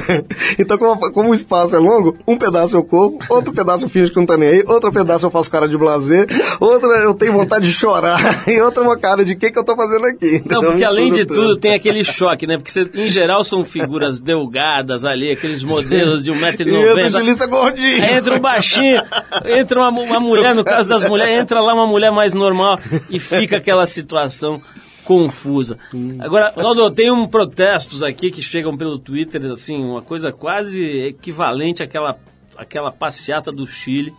então, 0.57 0.77
como, 0.77 1.11
como 1.11 1.31
o 1.31 1.33
espaço 1.33 1.75
é 1.75 1.79
longo, 1.79 2.17
um 2.25 2.37
pedaço 2.37 2.77
eu 2.77 2.83
corro, 2.83 3.19
outro 3.29 3.53
pedaço 3.53 3.85
eu 3.85 3.89
finjo 3.89 4.11
que 4.11 4.17
não 4.17 4.25
tá 4.25 4.37
nem 4.37 4.49
aí, 4.49 4.63
outro 4.65 4.91
pedaço 4.91 5.25
eu 5.25 5.31
faço 5.31 5.51
cara 5.51 5.67
de 5.67 5.77
blazer, 5.77 6.27
outra 6.61 6.89
eu 6.99 7.13
tenho 7.13 7.33
vontade 7.33 7.65
de 7.65 7.73
chorar, 7.73 8.19
e 8.47 8.61
outra 8.61 8.81
uma 8.81 8.97
cara 8.97 9.25
de 9.25 9.33
o 9.33 9.37
que, 9.37 9.51
que 9.51 9.59
eu 9.59 9.65
tô 9.65 9.75
fazendo 9.75 10.05
aqui. 10.05 10.31
Não, 10.31 10.59
entendeu? 10.59 10.63
porque 10.71 10.83
além 10.83 11.11
de 11.11 11.19
Mistura 11.19 11.39
tudo 11.39 11.57
tem 11.57 11.75
aquele 11.75 12.03
choque, 12.03 12.47
né? 12.47 12.57
Porque 12.57 12.71
você, 12.71 12.89
em 12.93 13.09
geral 13.09 13.43
são 13.43 13.65
figuras 13.65 14.21
delgadas 14.21 15.03
ali, 15.03 15.31
aqueles 15.31 15.61
modelos 15.61 16.23
de 16.23 16.31
E 16.31 16.35
entra 16.35 16.69
o 16.69 17.25
1,90m. 17.25 17.47
gordinho. 17.47 18.03
Aí 18.03 18.15
entra 18.15 18.35
um 18.35 18.39
baixinho, 18.39 19.01
entra 19.45 19.79
uma, 19.79 19.89
uma 19.89 20.19
mulher, 20.19 20.55
no 20.55 20.63
caso 20.63 20.87
das 20.87 21.07
mulheres, 21.07 21.41
entra 21.41 21.59
lá 21.59 21.73
uma 21.73 21.87
mulher 21.87 22.11
mais 22.11 22.33
normal 22.33 22.79
e 23.09 23.19
fica 23.19 23.57
aquela 23.57 23.85
situação 23.85 24.61
confusa. 25.03 25.77
Agora, 26.19 26.53
Ronaldo, 26.55 26.91
tem 26.91 27.11
um 27.11 27.27
protestos 27.27 28.03
aqui 28.03 28.31
que 28.31 28.41
chegam 28.41 28.75
pelo 28.75 28.97
Twitter, 28.97 29.43
assim, 29.51 29.83
uma 29.83 30.01
coisa 30.01 30.31
quase 30.31 30.81
equivalente 30.81 31.83
àquela, 31.83 32.17
àquela 32.57 32.91
passeata 32.91 33.51
do 33.51 33.65
Chile, 33.67 34.13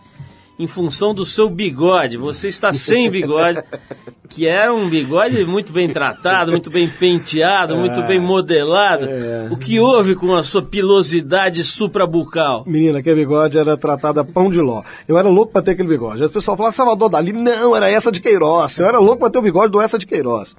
em 0.57 0.67
função 0.67 1.13
do 1.13 1.25
seu 1.25 1.49
bigode. 1.49 2.17
Você 2.17 2.47
está 2.47 2.71
sem 2.71 3.09
bigode, 3.09 3.61
que 4.29 4.47
era 4.47 4.73
um 4.73 4.89
bigode 4.89 5.43
muito 5.45 5.71
bem 5.71 5.91
tratado, 5.91 6.51
muito 6.51 6.69
bem 6.69 6.89
penteado, 6.89 7.75
muito 7.75 8.01
bem 8.03 8.19
modelado. 8.19 9.07
O 9.51 9.57
que 9.57 9.79
houve 9.79 10.15
com 10.15 10.33
a 10.33 10.43
sua 10.43 10.63
pilosidade 10.63 11.63
suprabucal? 11.63 12.63
Menina, 12.65 12.99
aquele 12.99 13.15
bigode 13.17 13.57
era 13.57 13.75
tratado 13.77 14.19
a 14.19 14.23
pão 14.23 14.49
de 14.49 14.61
ló. 14.61 14.81
Eu 15.07 15.17
era 15.17 15.29
louco 15.29 15.51
pra 15.51 15.61
ter 15.61 15.71
aquele 15.71 15.89
bigode. 15.89 16.23
As 16.23 16.31
pessoas 16.31 16.57
falavam, 16.57 16.71
Salvador 16.71 17.09
Dali, 17.09 17.33
não, 17.33 17.75
era 17.75 17.89
essa 17.89 18.11
de 18.11 18.21
Queiroz. 18.21 18.79
Eu 18.79 18.85
era 18.85 18.99
louco 18.99 19.19
pra 19.19 19.29
ter 19.29 19.39
o 19.39 19.41
bigode 19.41 19.71
do 19.71 19.81
essa 19.81 19.97
de 19.97 20.07
Queiroz. 20.07 20.55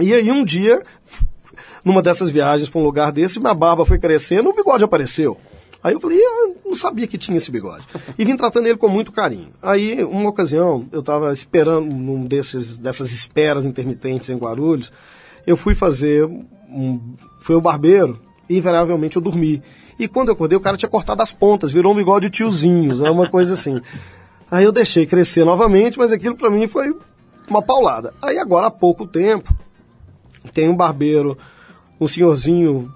E 0.00 0.12
aí 0.12 0.30
um 0.30 0.44
dia, 0.44 0.82
numa 1.84 2.02
dessas 2.02 2.30
viagens 2.30 2.68
pra 2.68 2.80
um 2.80 2.84
lugar 2.84 3.12
desse, 3.12 3.40
minha 3.40 3.54
barba 3.54 3.84
foi 3.84 3.98
crescendo, 3.98 4.50
o 4.50 4.54
bigode 4.54 4.84
apareceu. 4.84 5.38
Aí 5.82 5.94
eu 5.94 6.00
falei, 6.00 6.18
eu 6.18 6.56
não 6.64 6.74
sabia 6.74 7.06
que 7.06 7.16
tinha 7.16 7.36
esse 7.36 7.50
bigode. 7.50 7.86
E 8.18 8.24
vim 8.24 8.36
tratando 8.36 8.66
ele 8.66 8.76
com 8.76 8.88
muito 8.88 9.12
carinho. 9.12 9.50
Aí, 9.62 10.02
uma 10.02 10.28
ocasião, 10.28 10.86
eu 10.90 11.00
estava 11.00 11.32
esperando 11.32 11.86
num 11.86 12.24
desses, 12.24 12.76
dessas 12.76 13.12
esperas 13.12 13.64
intermitentes 13.64 14.28
em 14.28 14.36
Guarulhos, 14.36 14.92
eu 15.46 15.56
fui 15.56 15.74
fazer 15.74 16.24
um, 16.24 17.14
fui 17.40 17.54
ao 17.54 17.60
barbeiro 17.60 18.20
e 18.48 18.58
invariavelmente 18.58 19.16
eu 19.16 19.22
dormi. 19.22 19.62
E 19.98 20.08
quando 20.08 20.28
eu 20.28 20.34
acordei, 20.34 20.58
o 20.58 20.60
cara 20.60 20.76
tinha 20.76 20.90
cortado 20.90 21.22
as 21.22 21.32
pontas, 21.32 21.72
virou 21.72 21.92
um 21.92 21.96
bigode 21.96 22.26
de 22.26 22.38
tiozinhos, 22.38 23.00
é 23.00 23.10
uma 23.10 23.30
coisa 23.30 23.54
assim. 23.54 23.80
Aí 24.50 24.64
eu 24.64 24.72
deixei 24.72 25.06
crescer 25.06 25.44
novamente, 25.44 25.98
mas 25.98 26.12
aquilo 26.12 26.36
pra 26.36 26.50
mim 26.50 26.66
foi 26.66 26.94
uma 27.48 27.62
paulada. 27.62 28.12
Aí 28.20 28.38
agora 28.38 28.66
há 28.66 28.70
pouco 28.70 29.06
tempo, 29.06 29.54
tem 30.52 30.68
um 30.68 30.76
barbeiro, 30.76 31.36
um 32.00 32.06
senhorzinho 32.06 32.92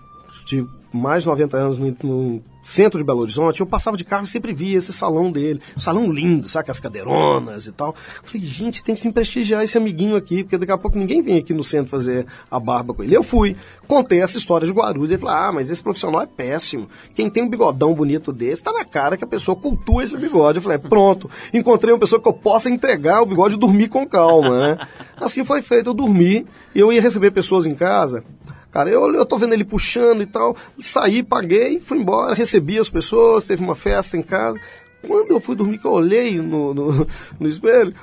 de 0.47 0.67
mais 0.93 1.23
de 1.23 1.29
90 1.29 1.57
anos 1.57 1.79
no, 1.79 2.43
centro 2.63 2.99
de 2.99 3.05
Belo 3.05 3.21
Horizonte, 3.21 3.61
eu 3.61 3.67
passava 3.67 3.97
de 3.97 4.05
carro 4.05 4.25
e 4.25 4.29
sempre 4.29 4.53
via 4.53 4.77
esse 4.77 4.93
salão 4.93 5.31
dele. 5.31 5.61
Um 5.77 5.81
salão 5.81 6.11
lindo, 6.11 6.49
sabe? 6.49 6.71
As 6.71 6.81
cadeironas 6.81 7.67
e 7.67 7.73
tal. 7.73 7.95
Eu 8.23 8.29
falei, 8.29 8.47
gente, 8.47 8.83
tem 8.83 8.95
que 8.95 9.03
vir 9.03 9.13
prestigiar 9.13 9.63
esse 9.63 9.79
amiguinho 9.79 10.17
aqui, 10.17 10.43
porque 10.43 10.59
daqui 10.59 10.73
a 10.73 10.79
pouco 10.79 10.99
ninguém 10.99 11.23
vem 11.23 11.39
aqui 11.39 11.55
no 11.55 11.65
centro 11.65 11.91
fazer 11.91 12.27
a 12.51 12.61
barba 12.61 12.93
com 12.95 13.03
ele. 13.03 13.17
Eu 13.17 13.23
fui, 13.23 13.57
contei 13.87 14.21
essa 14.21 14.39
história 14.39 14.67
de 14.67 14.73
Guarulhos. 14.73 15.11
Ele 15.11 15.19
falou, 15.19 15.35
ah, 15.35 15.53
mas 15.53 15.71
esse 15.71 15.83
profissional 15.83 16.21
é 16.21 16.27
péssimo. 16.27 16.89
Quem 17.15 17.31
tem 17.31 17.43
um 17.43 17.49
bigodão 17.49 17.95
bonito 17.95 18.33
desse, 18.33 18.63
tá 18.63 18.73
na 18.73 18.85
cara 18.85 19.17
que 19.17 19.25
a 19.25 19.29
pessoa 19.29 19.57
cultua 19.57 20.03
esse 20.03 20.17
bigode. 20.17 20.59
Eu 20.59 20.63
falei, 20.63 20.79
pronto, 20.79 21.31
encontrei 21.53 21.93
uma 21.93 22.01
pessoa 22.01 22.21
que 22.21 22.29
eu 22.29 22.33
possa 22.33 22.69
entregar 22.69 23.23
o 23.23 23.27
bigode 23.27 23.55
e 23.55 23.59
dormir 23.59 23.89
com 23.89 24.07
calma, 24.07 24.59
né? 24.59 24.89
Assim 25.17 25.45
foi 25.45 25.63
feito, 25.63 25.91
eu 25.91 25.95
dormi 25.95 26.47
e 26.75 26.79
eu 26.79 26.93
ia 26.93 27.01
receber 27.01 27.31
pessoas 27.31 27.67
em 27.67 27.75
casa. 27.75 28.25
Cara, 28.71 28.89
eu, 28.89 29.13
eu 29.15 29.27
tô 29.27 29.37
vendo 29.37 29.53
ele 29.53 29.65
puxando 29.65 30.23
e 30.23 30.27
tal, 30.27 30.57
saí, 30.79 31.23
paguei, 31.23 31.81
fui 31.81 31.99
embora, 31.99 32.35
recebi 32.35 32.79
as 32.79 32.89
pessoas, 32.89 33.45
teve 33.45 33.63
uma 33.63 33.75
festa 33.75 34.17
em 34.17 34.23
casa. 34.23 34.59
Quando 35.07 35.31
eu 35.31 35.41
fui 35.41 35.57
dormir, 35.57 35.79
que 35.79 35.87
eu 35.87 35.93
olhei 35.93 36.37
no, 36.41 36.75
no, 36.75 37.07
no 37.41 37.49
espelho, 37.49 37.95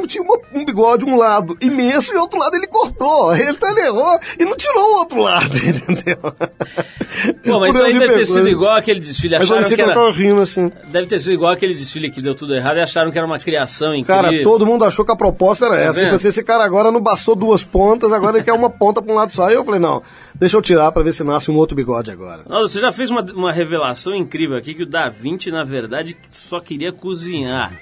eu 0.00 0.06
tinha 0.06 0.22
uma, 0.22 0.38
um 0.52 0.64
bigode 0.64 1.04
um 1.04 1.16
lado 1.16 1.56
imenso 1.60 2.12
e 2.12 2.16
outro 2.16 2.38
lado 2.38 2.54
ele 2.56 2.66
cortou. 2.66 3.34
Ele, 3.34 3.56
ele 3.62 3.80
errou 3.80 4.18
e 4.38 4.44
não 4.44 4.56
tirou 4.56 4.82
o 4.82 4.98
outro 4.98 5.20
lado, 5.20 5.56
entendeu? 5.56 6.18
Pô, 7.44 7.60
mas 7.60 7.70
Por 7.70 7.74
isso 7.76 7.84
aí 7.84 7.98
deve 7.98 8.14
ter 8.14 8.24
sido 8.24 8.48
igual 8.48 8.76
aquele 8.76 9.00
desfile. 9.00 9.34
Mas 9.36 9.44
Acharam 9.44 9.62
sei 9.62 9.76
que 9.76 9.82
era... 9.82 10.10
rindo 10.10 10.40
assim. 10.40 10.72
Deve 10.88 11.06
ter 11.06 11.18
sido 11.18 11.32
igual 11.32 11.52
aquele 11.52 11.74
desfile 11.74 12.10
que 12.10 12.20
deu 12.20 12.34
tudo 12.34 12.54
errado 12.54 12.76
e 12.76 12.80
acharam 12.80 13.10
que 13.10 13.18
era 13.18 13.26
uma 13.26 13.38
criação 13.38 13.94
incrível. 13.94 14.22
Cara, 14.22 14.42
todo 14.42 14.66
mundo 14.66 14.84
achou 14.84 15.04
que 15.04 15.12
a 15.12 15.16
proposta 15.16 15.66
era 15.66 15.80
essa. 15.80 15.92
vendo? 15.94 16.04
Tipo 16.04 16.14
assim, 16.16 16.28
esse 16.28 16.42
cara 16.42 16.64
agora 16.64 16.90
não 16.90 17.00
bastou 17.00 17.34
duas 17.34 17.64
pontas, 17.64 18.12
agora 18.12 18.38
ele 18.38 18.44
quer 18.44 18.52
uma 18.52 18.70
ponta 18.70 19.00
pra 19.00 19.12
um 19.12 19.16
lado 19.16 19.32
só. 19.32 19.48
Aí 19.48 19.54
eu 19.54 19.64
falei, 19.64 19.80
não, 19.80 20.02
deixa 20.34 20.56
eu 20.56 20.62
tirar 20.62 20.90
pra 20.92 21.02
ver 21.02 21.12
se 21.12 21.22
nasce 21.24 21.50
um 21.50 21.56
outro 21.56 21.76
bigode 21.76 22.10
agora. 22.10 22.42
Nossa, 22.48 22.68
você 22.68 22.80
já 22.80 22.92
fez 22.92 23.10
uma, 23.10 23.22
uma 23.32 23.52
revelação 23.52 24.14
incrível 24.14 24.56
aqui 24.56 24.74
que 24.74 24.82
o 24.82 24.86
Da 24.86 25.08
Vinci, 25.08 25.50
na 25.50 25.64
verdade, 25.64 26.16
só 26.30 26.60
queria 26.60 26.92
cozinhar. 26.92 27.72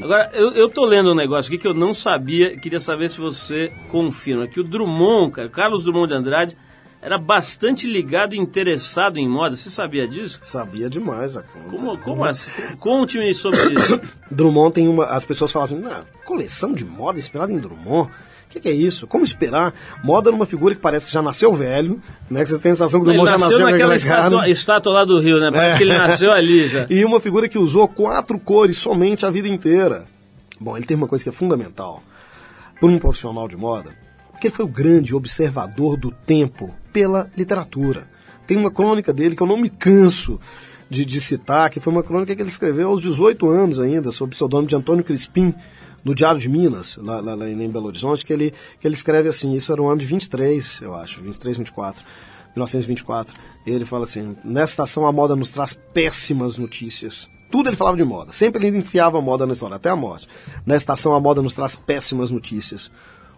Agora, 0.00 0.30
eu, 0.32 0.52
eu 0.52 0.68
tô 0.68 0.84
lendo 0.84 1.12
um 1.12 1.14
negócio 1.14 1.52
aqui 1.52 1.60
que 1.60 1.68
eu 1.68 1.74
não 1.74 1.94
sabia, 1.94 2.56
queria 2.56 2.80
saber 2.80 3.08
se 3.08 3.18
você 3.20 3.72
confirma, 3.90 4.46
que 4.46 4.60
o 4.60 4.64
Drummond, 4.64 5.32
cara, 5.32 5.48
Carlos 5.48 5.84
Drummond 5.84 6.08
de 6.08 6.14
Andrade, 6.14 6.56
era 7.00 7.18
bastante 7.18 7.86
ligado 7.86 8.34
e 8.34 8.38
interessado 8.38 9.18
em 9.18 9.28
moda. 9.28 9.54
Você 9.54 9.68
sabia 9.68 10.08
disso? 10.08 10.38
Sabia 10.42 10.88
demais 10.88 11.36
a 11.36 11.42
conta. 11.42 11.68
Como, 11.68 11.98
como 11.98 12.24
assim? 12.24 12.50
Conte-me 12.78 13.34
sobre 13.34 13.74
isso. 13.74 14.00
Drummond 14.30 14.72
tem 14.72 14.88
uma. 14.88 15.04
As 15.04 15.26
pessoas 15.26 15.52
falam 15.52 15.64
assim, 15.64 15.84
"Ah, 15.84 16.02
coleção 16.24 16.72
de 16.72 16.82
moda 16.82 17.18
inspirada 17.18 17.52
em 17.52 17.58
Drummond. 17.58 18.10
O 18.54 18.56
que, 18.56 18.60
que 18.60 18.68
é 18.68 18.72
isso? 18.72 19.04
Como 19.08 19.24
esperar? 19.24 19.74
Moda 20.04 20.30
numa 20.30 20.46
figura 20.46 20.76
que 20.76 20.80
parece 20.80 21.06
que 21.06 21.12
já 21.12 21.20
nasceu 21.20 21.52
velho, 21.52 22.00
né? 22.30 22.44
Que 22.44 22.50
você 22.50 22.58
tem 22.60 22.70
a 22.70 22.74
sensação 22.76 23.00
que 23.00 23.06
o 23.06 23.12
Drummond 23.12 23.30
já 23.32 23.36
nasceu 23.38 23.58
naquela 23.58 23.96
estátua, 23.96 24.48
estátua 24.48 24.92
lá 24.92 25.04
do 25.04 25.20
Rio, 25.20 25.40
né? 25.40 25.50
Parece 25.52 25.74
É. 25.74 25.78
que 25.78 25.82
ele 25.82 25.98
nasceu 25.98 26.30
ali 26.30 26.68
já. 26.68 26.86
E 26.90 27.04
uma 27.04 27.18
figura 27.18 27.48
que 27.48 27.58
usou 27.58 27.88
quatro 27.88 28.38
cores 28.38 28.76
somente 28.76 29.26
a 29.26 29.30
vida 29.30 29.48
inteira. 29.48 30.04
Bom, 30.60 30.76
ele 30.76 30.86
tem 30.86 30.96
uma 30.96 31.08
coisa 31.08 31.24
que 31.24 31.28
é 31.30 31.32
fundamental 31.32 32.00
para 32.78 32.88
um 32.88 32.96
profissional 32.98 33.48
de 33.48 33.56
moda, 33.56 33.90
que 34.40 34.46
ele 34.46 34.54
foi 34.54 34.64
o 34.64 34.68
grande 34.68 35.16
observador 35.16 35.96
do 35.96 36.12
tempo 36.12 36.72
pela 36.92 37.28
literatura. 37.36 38.06
Tem 38.46 38.56
uma 38.56 38.70
crônica 38.70 39.12
dele 39.12 39.34
que 39.34 39.42
eu 39.42 39.46
não 39.48 39.56
me 39.56 39.68
canso 39.68 40.38
de, 40.88 41.04
de 41.04 41.20
citar, 41.20 41.70
que 41.70 41.80
foi 41.80 41.92
uma 41.92 42.02
crônica 42.04 42.36
que 42.36 42.40
ele 42.42 42.48
escreveu 42.48 42.90
aos 42.90 43.00
18 43.00 43.48
anos 43.48 43.80
ainda, 43.80 44.12
sob 44.12 44.28
o 44.28 44.32
pseudônimo 44.34 44.68
de 44.68 44.76
Antônio 44.76 45.02
Crispim, 45.02 45.52
no 46.04 46.14
Diário 46.14 46.38
de 46.40 46.48
Minas, 46.48 46.96
lá, 47.00 47.20
lá- 47.20 47.34
lá 47.34 47.48
em 47.48 47.68
Belo 47.70 47.86
Horizonte, 47.86 48.24
que 48.24 48.32
ele, 48.32 48.52
que 48.78 48.86
ele 48.86 48.94
escreve 48.94 49.28
assim, 49.28 49.54
isso 49.54 49.72
era 49.72 49.80
o 49.80 49.88
ano 49.88 49.98
de 50.00 50.06
23, 50.06 50.80
eu 50.82 50.94
acho, 50.94 51.22
23, 51.22 51.56
24. 51.58 52.04
1924, 52.54 53.34
e 53.66 53.70
ele 53.72 53.84
fala 53.84 54.04
assim: 54.04 54.36
nessa 54.44 54.72
estação 54.74 55.06
a 55.06 55.10
moda 55.12 55.34
nos 55.34 55.50
traz 55.50 55.72
péssimas 55.92 56.56
notícias. 56.56 57.28
Tudo 57.50 57.68
ele 57.68 57.76
falava 57.76 57.96
de 57.96 58.04
moda, 58.04 58.30
sempre 58.32 58.64
ele 58.66 58.78
enfiava 58.78 59.18
a 59.18 59.20
moda 59.20 59.44
na 59.46 59.52
história, 59.54 59.74
até 59.76 59.88
a 59.90 59.96
morte. 59.96 60.28
Nessa 60.64 60.82
estação 60.84 61.14
a 61.14 61.20
moda 61.20 61.42
nos 61.42 61.54
traz 61.54 61.74
péssimas 61.74 62.30
notícias. 62.30 62.90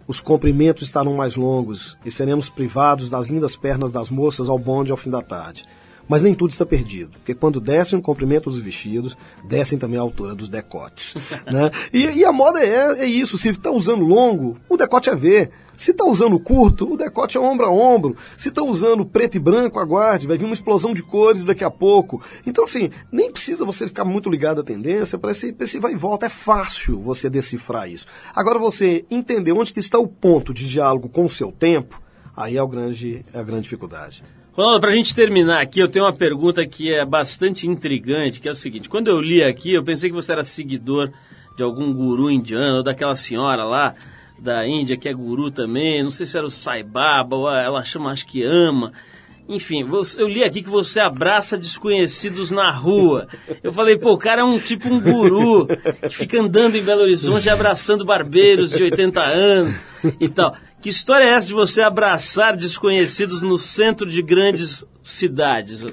Os 0.07 0.21
comprimentos 0.21 0.83
estarão 0.83 1.15
mais 1.15 1.35
longos 1.35 1.97
e 2.05 2.11
seremos 2.11 2.47
privados 2.49 3.09
das 3.09 3.27
lindas 3.27 3.55
pernas 3.55 3.91
das 3.91 4.09
moças 4.09 4.49
ao 4.49 4.57
bonde 4.59 4.91
ao 4.91 4.97
fim 4.97 5.09
da 5.09 5.21
tarde. 5.21 5.65
Mas 6.07 6.21
nem 6.21 6.33
tudo 6.33 6.51
está 6.51 6.65
perdido, 6.65 7.11
porque 7.17 7.35
quando 7.35 7.59
descem 7.59 7.99
o 7.99 8.01
comprimento 8.01 8.49
dos 8.49 8.59
vestidos, 8.59 9.17
descem 9.43 9.77
também 9.77 9.99
a 9.99 10.01
altura 10.01 10.33
dos 10.33 10.47
decotes. 10.47 11.15
né? 11.51 11.69
e, 11.93 12.19
e 12.19 12.25
a 12.25 12.31
moda 12.31 12.63
é, 12.63 13.01
é 13.01 13.05
isso, 13.05 13.37
se 13.37 13.49
está 13.49 13.71
usando 13.71 14.05
longo, 14.05 14.57
o 14.69 14.77
decote 14.77 15.09
é 15.09 15.15
V. 15.15 15.49
Se 15.77 15.91
está 15.91 16.03
usando 16.05 16.39
curto, 16.39 16.91
o 16.91 16.97
decote 16.97 17.37
é 17.37 17.39
ombro 17.39 17.67
a 17.67 17.71
ombro. 17.71 18.17
Se 18.35 18.49
está 18.49 18.63
usando 18.63 19.05
preto 19.05 19.35
e 19.37 19.39
branco, 19.39 19.79
aguarde, 19.79 20.25
vai 20.25 20.35
vir 20.35 20.45
uma 20.45 20.55
explosão 20.55 20.91
de 20.91 21.03
cores 21.03 21.45
daqui 21.45 21.63
a 21.63 21.69
pouco. 21.69 22.19
Então, 22.47 22.63
assim, 22.63 22.89
nem 23.11 23.31
precisa 23.31 23.63
você 23.63 23.85
ficar 23.85 24.03
muito 24.03 24.27
ligado 24.27 24.59
à 24.59 24.63
tendência, 24.63 25.19
para 25.19 25.29
esse, 25.29 25.55
esse 25.59 25.79
vai 25.79 25.93
e 25.93 25.95
volta. 25.95 26.25
É 26.25 26.29
fácil 26.29 26.99
você 26.99 27.29
decifrar 27.29 27.87
isso. 27.87 28.07
Agora, 28.35 28.57
você 28.57 29.05
entender 29.11 29.51
onde 29.51 29.71
que 29.71 29.79
está 29.79 29.99
o 29.99 30.07
ponto 30.07 30.51
de 30.51 30.67
diálogo 30.67 31.09
com 31.09 31.25
o 31.25 31.29
seu 31.29 31.51
tempo, 31.51 32.01
aí 32.35 32.57
é, 32.57 32.63
o 32.63 32.67
grande, 32.67 33.23
é 33.31 33.39
a 33.39 33.43
grande 33.43 33.63
dificuldade. 33.63 34.23
Ronaldo, 34.57 34.81
pra 34.81 34.89
gente 34.89 35.13
terminar 35.13 35.61
aqui, 35.61 35.79
eu 35.79 35.87
tenho 35.87 36.03
uma 36.03 36.13
pergunta 36.13 36.65
que 36.65 36.91
é 36.91 37.05
bastante 37.05 37.67
intrigante, 37.67 38.39
que 38.39 38.47
é 38.47 38.51
o 38.51 38.55
seguinte, 38.55 38.89
quando 38.89 39.07
eu 39.07 39.21
li 39.21 39.43
aqui, 39.43 39.75
eu 39.75 39.83
pensei 39.83 40.09
que 40.09 40.15
você 40.15 40.31
era 40.31 40.43
seguidor 40.43 41.11
de 41.55 41.61
algum 41.61 41.93
guru 41.93 42.31
indiano, 42.31 42.77
ou 42.77 42.83
daquela 42.83 43.13
senhora 43.13 43.63
lá 43.63 43.93
da 44.39 44.67
Índia, 44.67 44.97
que 44.97 45.07
é 45.07 45.13
guru 45.13 45.51
também, 45.51 46.01
não 46.01 46.09
sei 46.09 46.25
se 46.25 46.35
era 46.35 46.47
o 46.47 46.49
Sai 46.49 46.81
Baba, 46.81 47.35
ou 47.35 47.47
ela 47.47 47.83
chama, 47.83 48.09
acho 48.09 48.25
que 48.25 48.41
ama. 48.41 48.91
Enfim, 49.47 49.87
eu 50.17 50.27
li 50.27 50.43
aqui 50.43 50.63
que 50.63 50.69
você 50.69 50.99
abraça 50.99 51.55
desconhecidos 51.55 52.49
na 52.49 52.71
rua. 52.71 53.27
Eu 53.61 53.71
falei, 53.71 53.95
pô, 53.95 54.13
o 54.13 54.17
cara 54.17 54.41
é 54.41 54.43
um 54.43 54.59
tipo 54.59 54.89
um 54.89 54.99
guru, 54.99 55.67
que 56.01 56.09
fica 56.09 56.41
andando 56.41 56.75
em 56.75 56.81
Belo 56.81 57.03
Horizonte 57.03 57.47
abraçando 57.47 58.03
barbeiros 58.03 58.71
de 58.71 58.81
80 58.81 59.21
anos 59.21 59.75
e 60.19 60.27
tal. 60.27 60.55
Que 60.81 60.89
história 60.89 61.25
é 61.25 61.29
essa 61.29 61.47
de 61.47 61.53
você 61.53 61.81
abraçar 61.81 62.55
desconhecidos 62.55 63.41
no 63.41 63.57
centro 63.57 64.09
de 64.09 64.21
grandes 64.21 64.85
cidades, 65.07 65.83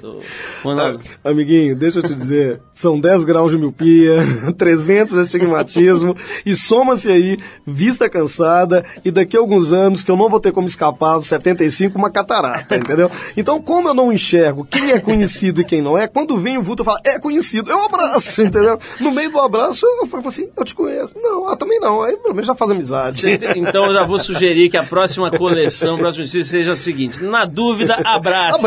Ronaldo? 0.63 0.99
Ah, 1.23 1.29
Amiguinho, 1.29 1.75
deixa 1.75 1.99
eu 1.99 2.03
te 2.03 2.13
dizer, 2.13 2.61
são 2.73 2.99
10 2.99 3.23
graus 3.23 3.51
de 3.51 3.57
miopia, 3.57 4.15
300 4.57 5.13
de 5.13 5.19
astigmatismo, 5.19 6.15
e 6.45 6.55
soma-se 6.55 7.09
aí 7.09 7.37
vista 7.65 8.09
cansada, 8.09 8.85
e 9.03 9.11
daqui 9.11 9.37
a 9.37 9.39
alguns 9.39 9.71
anos, 9.71 10.03
que 10.03 10.11
eu 10.11 10.17
não 10.17 10.29
vou 10.29 10.39
ter 10.39 10.51
como 10.51 10.67
escapar 10.67 11.17
dos 11.17 11.27
75, 11.27 11.97
uma 11.97 12.09
catarata, 12.09 12.75
entendeu? 12.77 13.09
Então, 13.35 13.61
como 13.61 13.89
eu 13.89 13.93
não 13.93 14.11
enxergo 14.11 14.65
quem 14.65 14.91
é 14.91 14.99
conhecido 14.99 15.61
e 15.61 15.65
quem 15.65 15.81
não 15.81 15.97
é, 15.97 16.07
quando 16.07 16.37
vem 16.37 16.57
o 16.57 16.63
vulto, 16.63 16.81
eu 16.81 16.85
falo, 16.85 16.99
é 17.05 17.19
conhecido, 17.19 17.71
eu 17.71 17.83
abraço, 17.83 18.41
entendeu? 18.41 18.79
No 18.99 19.11
meio 19.11 19.31
do 19.31 19.39
abraço, 19.39 19.85
eu 19.85 20.07
falo 20.07 20.27
assim, 20.27 20.49
eu 20.55 20.63
te 20.63 20.75
conheço. 20.75 21.13
Não, 21.15 21.47
ah, 21.47 21.55
também 21.55 21.79
não, 21.79 22.01
aí 22.01 22.17
pelo 22.17 22.33
menos 22.33 22.47
já 22.47 22.55
faz 22.55 22.71
amizade. 22.71 23.25
Então 23.55 23.85
eu 23.85 23.93
já 23.93 24.03
vou 24.05 24.19
sugerir 24.19 24.69
que 24.69 24.77
a 24.77 24.83
próxima 24.83 25.31
coleção, 25.31 25.95
o 25.95 25.97
próximo 25.97 26.25
estilo 26.25 26.43
seja 26.43 26.71
o 26.71 26.75
seguinte: 26.75 27.21
na 27.21 27.45
dúvida, 27.45 27.95
abraça. 28.05 28.57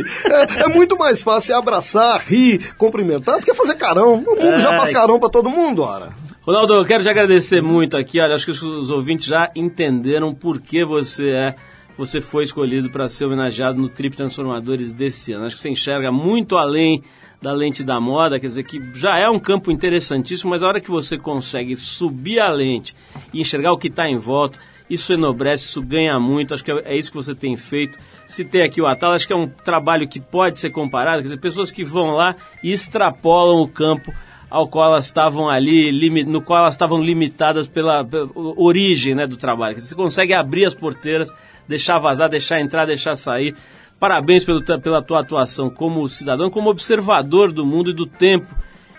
Abrace! 0.00 0.58
É, 0.58 0.62
é 0.64 0.68
muito 0.68 0.96
mais 0.96 1.20
fácil 1.22 1.56
abraçar, 1.56 2.20
rir, 2.20 2.74
cumprimentar, 2.76 3.38
do 3.40 3.44
que 3.46 3.54
fazer 3.54 3.74
carão. 3.76 4.14
O 4.26 4.36
mundo 4.36 4.58
já 4.60 4.70
faz 4.76 4.88
Ai. 4.88 4.92
carão 4.94 5.18
pra 5.20 5.28
todo 5.28 5.50
mundo, 5.50 5.82
ora. 5.82 6.10
Ronaldo, 6.42 6.74
eu 6.74 6.84
quero 6.84 7.02
te 7.02 7.08
agradecer 7.08 7.62
muito 7.62 7.96
aqui. 7.96 8.20
Olha, 8.20 8.34
acho 8.34 8.44
que 8.44 8.50
os- 8.50 8.62
os 8.62 8.90
ouvintes 8.90 9.26
já 9.26 9.50
entenderam 9.54 10.34
por 10.34 10.60
que 10.60 10.84
você 10.84 11.30
é. 11.30 11.54
Você 11.96 12.20
foi 12.20 12.42
escolhido 12.44 12.90
para 12.90 13.06
ser 13.06 13.26
homenageado 13.26 13.78
no 13.80 13.88
Trip 13.88 14.16
Transformadores 14.16 14.92
desse 14.94 15.32
ano. 15.32 15.44
Acho 15.44 15.54
que 15.56 15.60
você 15.60 15.68
enxerga 15.70 16.10
muito 16.10 16.56
além 16.56 17.02
da 17.40 17.52
lente 17.52 17.82
da 17.84 18.00
moda, 18.00 18.38
quer 18.40 18.46
dizer 18.46 18.62
que 18.62 18.80
já 18.94 19.18
é 19.18 19.28
um 19.28 19.38
campo 19.38 19.70
interessantíssimo, 19.70 20.50
mas 20.50 20.62
a 20.62 20.68
hora 20.68 20.80
que 20.80 20.90
você 20.90 21.18
consegue 21.18 21.76
subir 21.76 22.38
a 22.40 22.48
lente 22.50 22.94
e 23.34 23.40
enxergar 23.40 23.72
o 23.72 23.76
que 23.78 23.88
está 23.88 24.08
em 24.08 24.16
volta, 24.16 24.58
isso 24.88 25.12
enobrece, 25.12 25.64
isso 25.64 25.82
ganha 25.82 26.18
muito. 26.18 26.54
Acho 26.54 26.64
que 26.64 26.70
é 26.70 26.92
é 26.92 26.96
isso 26.96 27.10
que 27.10 27.16
você 27.16 27.34
tem 27.34 27.56
feito. 27.56 27.98
Citei 28.26 28.62
aqui 28.62 28.80
o 28.80 28.86
Atala, 28.86 29.14
acho 29.14 29.26
que 29.26 29.32
é 29.32 29.36
um 29.36 29.48
trabalho 29.48 30.08
que 30.08 30.20
pode 30.20 30.58
ser 30.58 30.70
comparado, 30.70 31.18
quer 31.18 31.24
dizer, 31.24 31.38
pessoas 31.38 31.70
que 31.70 31.84
vão 31.84 32.12
lá 32.12 32.36
e 32.62 32.72
extrapolam 32.72 33.60
o 33.60 33.68
campo 33.68 34.12
ao 34.50 34.68
qual 34.68 34.90
elas 34.90 35.06
estavam 35.06 35.48
ali, 35.48 35.90
no 36.24 36.42
qual 36.42 36.60
elas 36.60 36.74
estavam 36.74 37.02
limitadas 37.02 37.66
pela, 37.66 38.04
pela 38.04 38.28
origem 38.34 39.14
né, 39.14 39.26
do 39.26 39.38
trabalho. 39.38 39.80
Você 39.80 39.94
consegue 39.94 40.34
abrir 40.34 40.66
as 40.66 40.74
porteiras, 40.74 41.32
deixar 41.66 41.98
vazar, 41.98 42.28
deixar 42.28 42.60
entrar, 42.60 42.84
deixar 42.84 43.16
sair. 43.16 43.54
Parabéns 43.98 44.44
pelo, 44.44 44.62
pela 44.62 45.00
tua 45.00 45.20
atuação 45.20 45.70
como 45.70 46.06
cidadão, 46.06 46.50
como 46.50 46.68
observador 46.68 47.50
do 47.50 47.64
mundo 47.64 47.92
e 47.92 47.94
do 47.94 48.04
tempo 48.04 48.54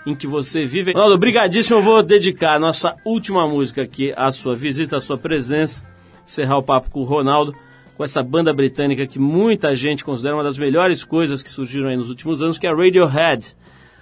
em 0.06 0.16
que 0.16 0.28
você 0.28 0.66
vive. 0.66 0.94
Ronaldo, 0.94 1.16
obrigadíssimo. 1.16 1.78
Eu 1.78 1.84
vou 1.84 2.04
dedicar 2.04 2.56
a 2.56 2.60
nossa 2.60 2.96
última 3.06 3.48
música 3.48 3.84
aqui 3.84 4.14
à 4.16 4.32
sua 4.32 4.56
visita, 4.56 4.98
à 4.98 5.02
sua 5.02 5.18
presença, 5.18 5.84
encerrar 6.26 6.58
o 6.58 6.64
papo 6.64 6.90
com 6.90 7.02
o 7.02 7.06
Ronaldo 7.06 7.56
com 7.96 8.04
essa 8.04 8.24
banda 8.24 8.54
britânica 8.54 9.06
que 9.06 9.20
muita 9.20 9.76
gente 9.76 10.04
considera 10.04 10.36
uma 10.36 10.44
das 10.44 10.58
melhores 10.58 11.04
coisas 11.04 11.44
que 11.44 11.50
surgiram 11.50 11.90
aí 11.90 11.96
nos 11.96 12.10
últimos 12.10 12.42
anos, 12.42 12.58
que 12.58 12.66
é 12.66 12.70
a 12.70 12.76
Radiohead. 12.76 13.56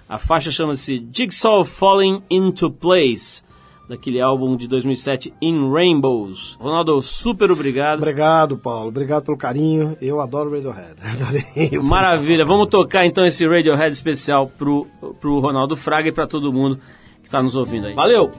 A 0.08 0.18
faixa 0.18 0.50
chama-se 0.50 1.06
Jigsaw 1.12 1.64
Falling 1.64 2.22
Into 2.30 2.70
Place, 2.70 3.42
daquele 3.92 4.22
álbum 4.22 4.56
de 4.56 4.66
2007, 4.66 5.34
In 5.42 5.70
Rainbows. 5.70 6.56
Ronaldo, 6.58 7.02
super 7.02 7.50
obrigado. 7.50 7.98
Obrigado, 7.98 8.56
Paulo. 8.56 8.88
Obrigado 8.88 9.24
pelo 9.24 9.36
carinho. 9.36 9.96
Eu 10.00 10.18
adoro 10.18 10.50
Radiohead. 10.50 10.94
Adorei. 11.04 11.78
Maravilha. 11.82 12.44
Vamos 12.44 12.68
tocar 12.68 13.04
então 13.04 13.26
esse 13.26 13.46
Radiohead 13.46 13.90
especial 13.92 14.46
pro, 14.46 14.86
pro 15.20 15.40
Ronaldo 15.40 15.76
Fraga 15.76 16.08
e 16.08 16.12
para 16.12 16.26
todo 16.26 16.50
mundo 16.52 16.78
que 17.20 17.28
está 17.28 17.42
nos 17.42 17.54
ouvindo 17.54 17.86
aí. 17.86 17.94
Valeu! 17.94 18.30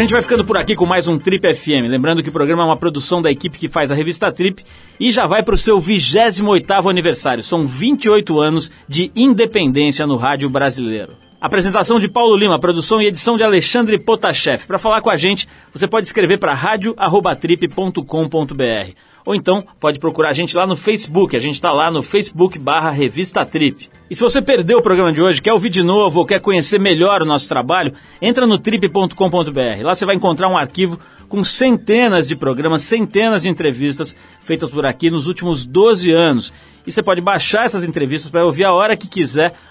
A 0.00 0.02
gente 0.02 0.12
vai 0.12 0.22
ficando 0.22 0.46
por 0.46 0.56
aqui 0.56 0.74
com 0.74 0.86
mais 0.86 1.06
um 1.08 1.18
Trip 1.18 1.54
FM. 1.54 1.86
Lembrando 1.86 2.22
que 2.22 2.30
o 2.30 2.32
programa 2.32 2.62
é 2.62 2.64
uma 2.64 2.76
produção 2.76 3.20
da 3.20 3.30
equipe 3.30 3.58
que 3.58 3.68
faz 3.68 3.90
a 3.90 3.94
revista 3.94 4.32
Trip 4.32 4.64
e 4.98 5.12
já 5.12 5.26
vai 5.26 5.42
para 5.42 5.54
o 5.54 5.58
seu 5.58 5.76
28º 5.76 6.88
aniversário. 6.88 7.42
São 7.42 7.66
28 7.66 8.40
anos 8.40 8.72
de 8.88 9.12
independência 9.14 10.06
no 10.06 10.16
rádio 10.16 10.48
brasileiro. 10.48 11.12
Apresentação 11.40 11.98
de 11.98 12.06
Paulo 12.06 12.36
Lima, 12.36 12.58
produção 12.58 13.00
e 13.00 13.06
edição 13.06 13.34
de 13.34 13.42
Alexandre 13.42 13.98
Potashev. 13.98 14.66
Para 14.66 14.78
falar 14.78 15.00
com 15.00 15.08
a 15.08 15.16
gente, 15.16 15.48
você 15.72 15.88
pode 15.88 16.06
escrever 16.06 16.36
para 16.36 16.52
radio@trip.com.br 16.52 18.92
ou 19.24 19.34
então 19.34 19.64
pode 19.78 19.98
procurar 19.98 20.30
a 20.30 20.34
gente 20.34 20.54
lá 20.54 20.66
no 20.66 20.76
Facebook. 20.76 21.34
A 21.34 21.40
gente 21.40 21.54
está 21.54 21.72
lá 21.72 21.90
no 21.90 22.02
Facebook 22.02 22.58
barra 22.58 22.90
Revista 22.90 23.46
Trip. 23.46 23.88
E 24.10 24.14
se 24.14 24.20
você 24.20 24.42
perdeu 24.42 24.80
o 24.80 24.82
programa 24.82 25.14
de 25.14 25.22
hoje, 25.22 25.40
quer 25.40 25.54
ouvir 25.54 25.70
de 25.70 25.82
novo 25.82 26.20
ou 26.20 26.26
quer 26.26 26.40
conhecer 26.40 26.78
melhor 26.78 27.22
o 27.22 27.24
nosso 27.24 27.48
trabalho, 27.48 27.94
entra 28.20 28.46
no 28.46 28.58
trip.com.br. 28.58 29.82
Lá 29.82 29.94
você 29.94 30.04
vai 30.04 30.16
encontrar 30.16 30.48
um 30.48 30.58
arquivo 30.58 31.00
com 31.26 31.42
centenas 31.42 32.28
de 32.28 32.36
programas, 32.36 32.82
centenas 32.82 33.42
de 33.42 33.48
entrevistas 33.48 34.14
feitas 34.42 34.68
por 34.68 34.84
aqui 34.84 35.10
nos 35.10 35.26
últimos 35.26 35.64
12 35.64 36.10
anos. 36.10 36.52
E 36.86 36.92
você 36.92 37.02
pode 37.02 37.20
baixar 37.20 37.64
essas 37.64 37.84
entrevistas 37.84 38.30
para 38.30 38.44
ouvir 38.44 38.64
a 38.64 38.72
hora 38.72 38.96
que 38.96 39.06
quiser 39.06 39.54